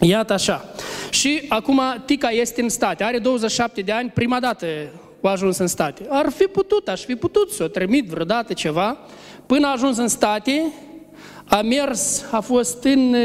Iată 0.00 0.32
așa. 0.32 0.64
Și 1.10 1.42
acum 1.48 1.80
Tica 2.04 2.28
este 2.28 2.62
în 2.62 2.68
state, 2.68 3.04
are 3.04 3.18
27 3.18 3.80
de 3.80 3.92
ani, 3.92 4.10
prima 4.10 4.40
dată 4.40 4.66
a 5.22 5.30
ajuns 5.30 5.58
în 5.58 5.66
state. 5.66 6.06
Ar 6.08 6.30
fi 6.30 6.44
putut, 6.44 6.88
aș 6.88 7.04
fi 7.04 7.14
putut 7.14 7.50
să 7.50 7.62
o 7.62 7.68
trimit 7.68 8.08
vreodată 8.08 8.52
ceva, 8.52 8.98
până 9.46 9.66
a 9.66 9.72
ajuns 9.72 9.96
în 9.96 10.08
state, 10.08 10.72
a 11.44 11.60
mers, 11.62 12.24
a 12.30 12.40
fost 12.40 12.84
în 12.84 13.16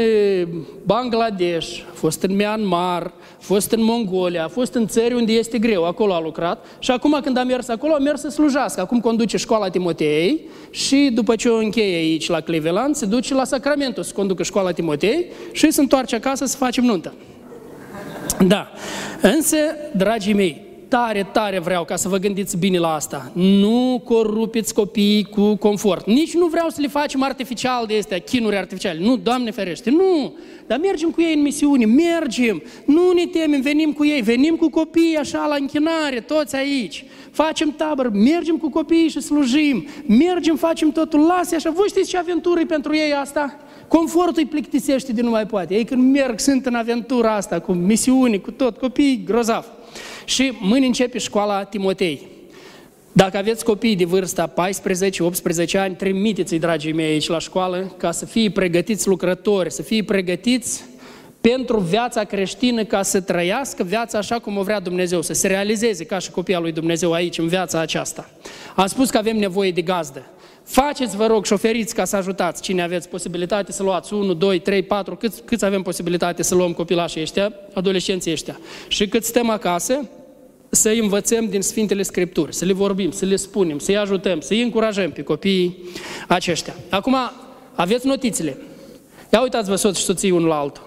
Bangladesh, 0.84 1.80
a 1.90 1.94
fost 1.94 2.22
în 2.22 2.34
Myanmar, 2.34 3.02
a 3.02 3.12
fost 3.46 3.70
în 3.70 3.82
Mongolia, 3.82 4.44
a 4.44 4.48
fost 4.48 4.74
în 4.74 4.86
țări 4.86 5.14
unde 5.14 5.32
este 5.32 5.58
greu, 5.58 5.84
acolo 5.84 6.14
a 6.14 6.20
lucrat 6.20 6.64
și 6.78 6.90
acum 6.90 7.18
când 7.22 7.36
a 7.36 7.42
mers 7.42 7.68
acolo, 7.68 7.94
a 7.94 7.98
mers 7.98 8.20
să 8.20 8.28
slujească. 8.28 8.80
Acum 8.80 9.00
conduce 9.00 9.36
școala 9.36 9.68
Timotei 9.68 10.40
și 10.70 11.10
după 11.14 11.36
ce 11.36 11.48
o 11.48 11.56
încheie 11.56 11.96
aici 11.96 12.28
la 12.28 12.40
Cleveland, 12.40 12.94
se 12.94 13.06
duce 13.06 13.34
la 13.34 13.44
Sacramento 13.44 14.02
să 14.02 14.12
conducă 14.14 14.42
școala 14.42 14.72
Timotei 14.72 15.26
și 15.52 15.70
se 15.70 15.80
întoarce 15.80 16.14
acasă 16.14 16.44
să 16.44 16.56
facem 16.56 16.84
nuntă. 16.84 17.14
Da. 18.46 18.70
Însă, 19.22 19.56
dragii 19.96 20.34
mei, 20.34 20.65
tare, 20.88 21.28
tare 21.32 21.58
vreau 21.58 21.84
ca 21.84 21.96
să 21.96 22.08
vă 22.08 22.16
gândiți 22.16 22.56
bine 22.56 22.78
la 22.78 22.94
asta. 22.94 23.30
Nu 23.34 24.02
corupiți 24.04 24.74
copiii 24.74 25.24
cu 25.24 25.54
confort. 25.54 26.06
Nici 26.06 26.34
nu 26.34 26.46
vreau 26.46 26.68
să 26.68 26.80
le 26.80 26.86
facem 26.86 27.22
artificial 27.22 27.86
de 27.86 27.96
astea, 27.98 28.18
chinuri 28.18 28.56
artificiale. 28.56 28.98
Nu, 29.00 29.16
Doamne 29.16 29.50
ferește, 29.50 29.90
nu! 29.90 30.34
Dar 30.66 30.78
mergem 30.78 31.10
cu 31.10 31.20
ei 31.20 31.34
în 31.34 31.42
misiune, 31.42 31.84
mergem, 31.84 32.62
nu 32.84 33.12
ne 33.12 33.26
temem, 33.26 33.60
venim 33.60 33.92
cu 33.92 34.04
ei, 34.04 34.20
venim 34.20 34.56
cu 34.56 34.70
copiii 34.70 35.16
așa 35.16 35.46
la 35.46 35.54
închinare, 35.54 36.20
toți 36.20 36.56
aici. 36.56 37.04
Facem 37.30 37.70
tabără, 37.76 38.10
mergem 38.14 38.56
cu 38.56 38.70
copiii 38.70 39.08
și 39.08 39.20
slujim, 39.20 39.86
mergem, 40.06 40.56
facem 40.56 40.90
totul, 40.90 41.20
lasă 41.20 41.54
așa. 41.54 41.70
Voi 41.70 41.88
știți 41.88 42.08
ce 42.08 42.18
aventură 42.18 42.66
pentru 42.66 42.96
ei 42.96 43.12
asta? 43.12 43.56
Confortul 43.88 44.34
îi 44.36 44.46
plictisește 44.46 45.12
de 45.12 45.22
nu 45.22 45.30
mai 45.30 45.46
poate. 45.46 45.74
Ei 45.74 45.84
când 45.84 46.12
merg, 46.12 46.38
sunt 46.38 46.66
în 46.66 46.74
aventura 46.74 47.34
asta, 47.34 47.60
cu 47.60 47.72
misiuni, 47.72 48.40
cu 48.40 48.50
tot, 48.50 48.76
copii 48.76 49.22
grozav. 49.24 49.75
Și 50.26 50.52
mâine 50.60 50.86
începe 50.86 51.18
școala 51.18 51.64
Timotei. 51.64 52.26
Dacă 53.12 53.36
aveți 53.36 53.64
copii 53.64 53.96
de 53.96 54.04
vârsta 54.04 54.52
14-18 54.52 54.52
ani, 55.72 55.94
trimiteți-i, 55.94 56.58
dragii 56.58 56.92
mei, 56.92 57.06
aici 57.06 57.28
la 57.28 57.38
școală, 57.38 57.94
ca 57.96 58.10
să 58.10 58.26
fie 58.26 58.50
pregătiți 58.50 59.08
lucrători, 59.08 59.72
să 59.72 59.82
fie 59.82 60.04
pregătiți 60.04 60.84
pentru 61.40 61.78
viața 61.78 62.24
creștină, 62.24 62.84
ca 62.84 63.02
să 63.02 63.20
trăiască 63.20 63.82
viața 63.82 64.18
așa 64.18 64.38
cum 64.38 64.56
o 64.56 64.62
vrea 64.62 64.80
Dumnezeu, 64.80 65.22
să 65.22 65.32
se 65.32 65.46
realizeze 65.46 66.04
ca 66.04 66.18
și 66.18 66.30
copia 66.30 66.58
lui 66.58 66.72
Dumnezeu 66.72 67.12
aici, 67.12 67.38
în 67.38 67.48
viața 67.48 67.80
aceasta. 67.80 68.30
Am 68.74 68.86
spus 68.86 69.10
că 69.10 69.18
avem 69.18 69.36
nevoie 69.36 69.70
de 69.70 69.82
gazdă. 69.82 70.26
Faceți, 70.66 71.16
vă 71.16 71.26
rog, 71.26 71.44
și 71.44 71.50
șoferiți 71.50 71.94
ca 71.94 72.04
să 72.04 72.16
ajutați 72.16 72.62
cine 72.62 72.82
aveți 72.82 73.08
posibilitate 73.08 73.72
să 73.72 73.82
luați 73.82 74.14
1, 74.14 74.34
2, 74.34 74.58
3, 74.58 74.82
4, 74.82 75.16
câți, 75.16 75.42
câți 75.42 75.64
avem 75.64 75.82
posibilitate 75.82 76.42
să 76.42 76.54
luăm 76.54 76.72
copilașii 76.72 77.20
ăștia, 77.20 77.52
adolescenții 77.74 78.32
ăștia. 78.32 78.60
Și 78.88 79.08
cât 79.08 79.24
stăm 79.24 79.50
acasă, 79.50 80.08
să 80.68 80.88
învățăm 81.00 81.48
din 81.48 81.62
Sfintele 81.62 82.02
Scripturi, 82.02 82.54
să 82.54 82.64
le 82.64 82.72
vorbim, 82.72 83.10
să 83.10 83.24
le 83.24 83.36
spunem, 83.36 83.78
să-i 83.78 83.96
ajutăm, 83.96 84.40
să-i 84.40 84.62
încurajăm 84.62 85.10
pe 85.10 85.22
copiii 85.22 85.78
aceștia. 86.28 86.74
Acum, 86.90 87.16
aveți 87.74 88.06
notițele. 88.06 88.58
Ia 89.32 89.42
uitați-vă 89.42 89.76
soț 89.76 89.96
și 89.96 90.04
soții 90.04 90.30
unul 90.30 90.48
la 90.48 90.58
altul. 90.58 90.82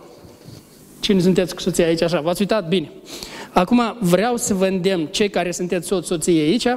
Cine 1.00 1.20
sunteți 1.20 1.56
cu 1.56 1.62
soția 1.62 1.86
aici 1.86 2.02
așa? 2.02 2.22
V-ați 2.22 2.42
uitat? 2.42 2.68
Bine. 2.68 2.92
Acum 3.52 3.98
vreau 4.00 4.38
să 4.38 4.54
vă 4.54 4.66
îndemn, 4.66 5.06
cei 5.06 5.30
care 5.30 5.52
sunteți 5.52 5.88
soț, 5.88 6.06
soții 6.06 6.40
aici, 6.40 6.68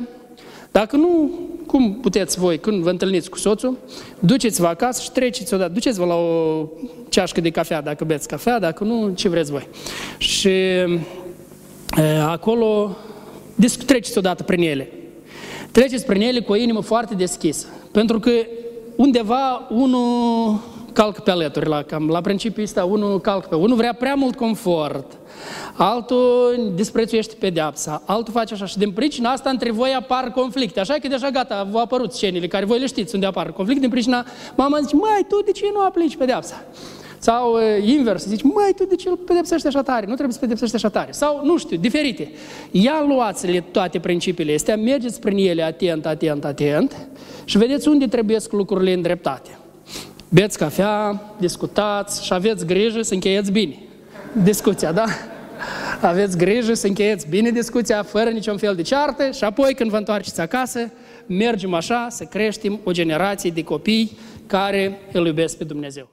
dacă 0.71 0.97
nu 0.97 1.31
cum 1.73 1.95
puteți 1.95 2.39
voi, 2.39 2.59
când 2.59 2.83
vă 2.83 2.91
întâlniți 2.91 3.31
cu 3.31 3.39
soțul, 3.39 3.79
duceți-vă 4.19 4.67
acasă 4.67 5.03
și 5.03 5.11
treceți 5.11 5.55
odată, 5.55 5.73
duceți-vă 5.73 6.05
la 6.05 6.15
o 6.15 6.67
ceașcă 7.09 7.41
de 7.41 7.51
cafea, 7.51 7.83
dacă 7.83 8.05
beți 8.05 8.29
cafea, 8.29 8.59
dacă 8.59 8.85
nu, 8.85 9.13
ce 9.15 9.29
vreți 9.29 9.51
voi. 9.51 9.69
Și 10.19 10.49
e, 10.49 11.01
acolo 12.27 12.97
treceți 13.87 14.19
odată 14.19 14.43
prin 14.43 14.63
ele. 14.63 14.93
Treceți 15.71 16.07
prin 16.07 16.21
ele 16.21 16.41
cu 16.41 16.53
o 16.53 16.57
inimă 16.57 16.81
foarte 16.81 17.15
deschisă. 17.15 17.67
Pentru 17.93 18.21
că 18.21 18.31
undeva 18.97 19.67
unul 19.71 20.61
calcă 20.93 21.21
pe 21.21 21.31
alături, 21.31 21.69
la, 21.69 21.83
cam, 21.83 22.09
la 22.09 22.21
principiul 22.21 22.65
ăsta, 22.65 22.85
unul 22.85 23.21
calcă 23.21 23.49
pe 23.49 23.55
unul 23.55 23.77
vrea 23.77 23.93
prea 23.93 24.15
mult 24.15 24.37
confort, 24.37 25.19
altul 25.77 26.73
disprețuiește 26.75 27.35
pedeapsa, 27.39 28.03
altul 28.07 28.33
face 28.33 28.55
așa 28.55 28.67
și 28.67 28.79
din 28.79 28.91
pricina 28.91 29.31
asta 29.31 29.51
între 29.51 29.71
voi 29.71 29.95
apar 29.95 30.31
conflicte. 30.31 30.81
Așa 30.81 30.95
că 30.95 31.09
deja 31.09 31.31
gata, 31.31 31.69
v-au 31.71 31.83
apărut 31.83 32.13
scenile 32.13 32.47
care 32.47 32.65
voi 32.65 32.79
le 32.79 32.87
știți 32.87 33.15
unde 33.15 33.27
apar 33.27 33.53
conflict, 33.53 33.81
din 33.81 33.91
pricina 33.91 34.27
mama 34.55 34.79
zice, 34.81 34.97
mai 34.97 35.27
tu 35.29 35.43
de 35.45 35.51
ce 35.51 35.65
nu 35.75 35.81
aplici 35.81 36.17
pedeapsa? 36.17 36.65
Sau 37.19 37.53
uh, 37.53 37.61
invers, 37.85 38.27
zici, 38.27 38.43
mai 38.43 38.73
tu 38.77 38.85
de 38.85 38.95
ce 38.95 39.09
îl 39.09 39.17
pedepsești 39.17 39.67
așa 39.67 39.83
tare? 39.83 40.07
Nu 40.07 40.13
trebuie 40.13 40.33
să 40.33 40.39
pedepsești 40.39 40.75
așa 40.75 40.89
tare. 40.89 41.13
Sau, 41.13 41.45
nu 41.45 41.59
știu, 41.59 41.77
diferite. 41.77 42.33
Ia 42.71 43.05
luați-le 43.09 43.61
toate 43.61 43.99
principiile 43.99 44.55
astea, 44.55 44.77
mergeți 44.77 45.21
prin 45.21 45.37
ele 45.49 45.63
atent, 45.63 46.07
atent, 46.07 46.45
atent 46.45 46.97
și 47.45 47.59
vedeți 47.59 47.89
unde 47.89 48.07
trebuie 48.07 48.39
lucrurile 48.51 48.93
îndreptate. 48.93 49.57
Beți 50.35 50.59
cafea, 50.59 51.23
discutați 51.39 52.25
și 52.25 52.33
aveți 52.33 52.67
grijă 52.67 53.03
să 53.03 53.15
încheieți 53.15 53.53
bine. 53.53 53.79
Discuția, 54.43 54.93
da? 54.93 55.05
Aveți 56.01 56.37
grijă 56.37 56.75
să 56.75 56.87
încheieți 56.87 57.29
bine 57.29 57.51
discuția, 57.51 58.03
fără 58.03 58.31
niciun 58.31 58.57
fel 58.57 58.75
de 58.75 58.83
ceartă 58.83 59.31
și 59.31 59.45
apoi 59.45 59.75
când 59.75 59.91
vă 59.91 59.97
întoarceți 59.97 60.41
acasă, 60.41 60.91
mergem 61.27 61.75
așa 61.75 62.07
să 62.11 62.25
creștem 62.25 62.81
o 62.85 62.93
generație 62.93 63.51
de 63.51 63.63
copii 63.63 64.19
care 64.47 64.99
îl 65.13 65.27
iubesc 65.27 65.57
pe 65.57 65.65
Dumnezeu. 65.65 66.12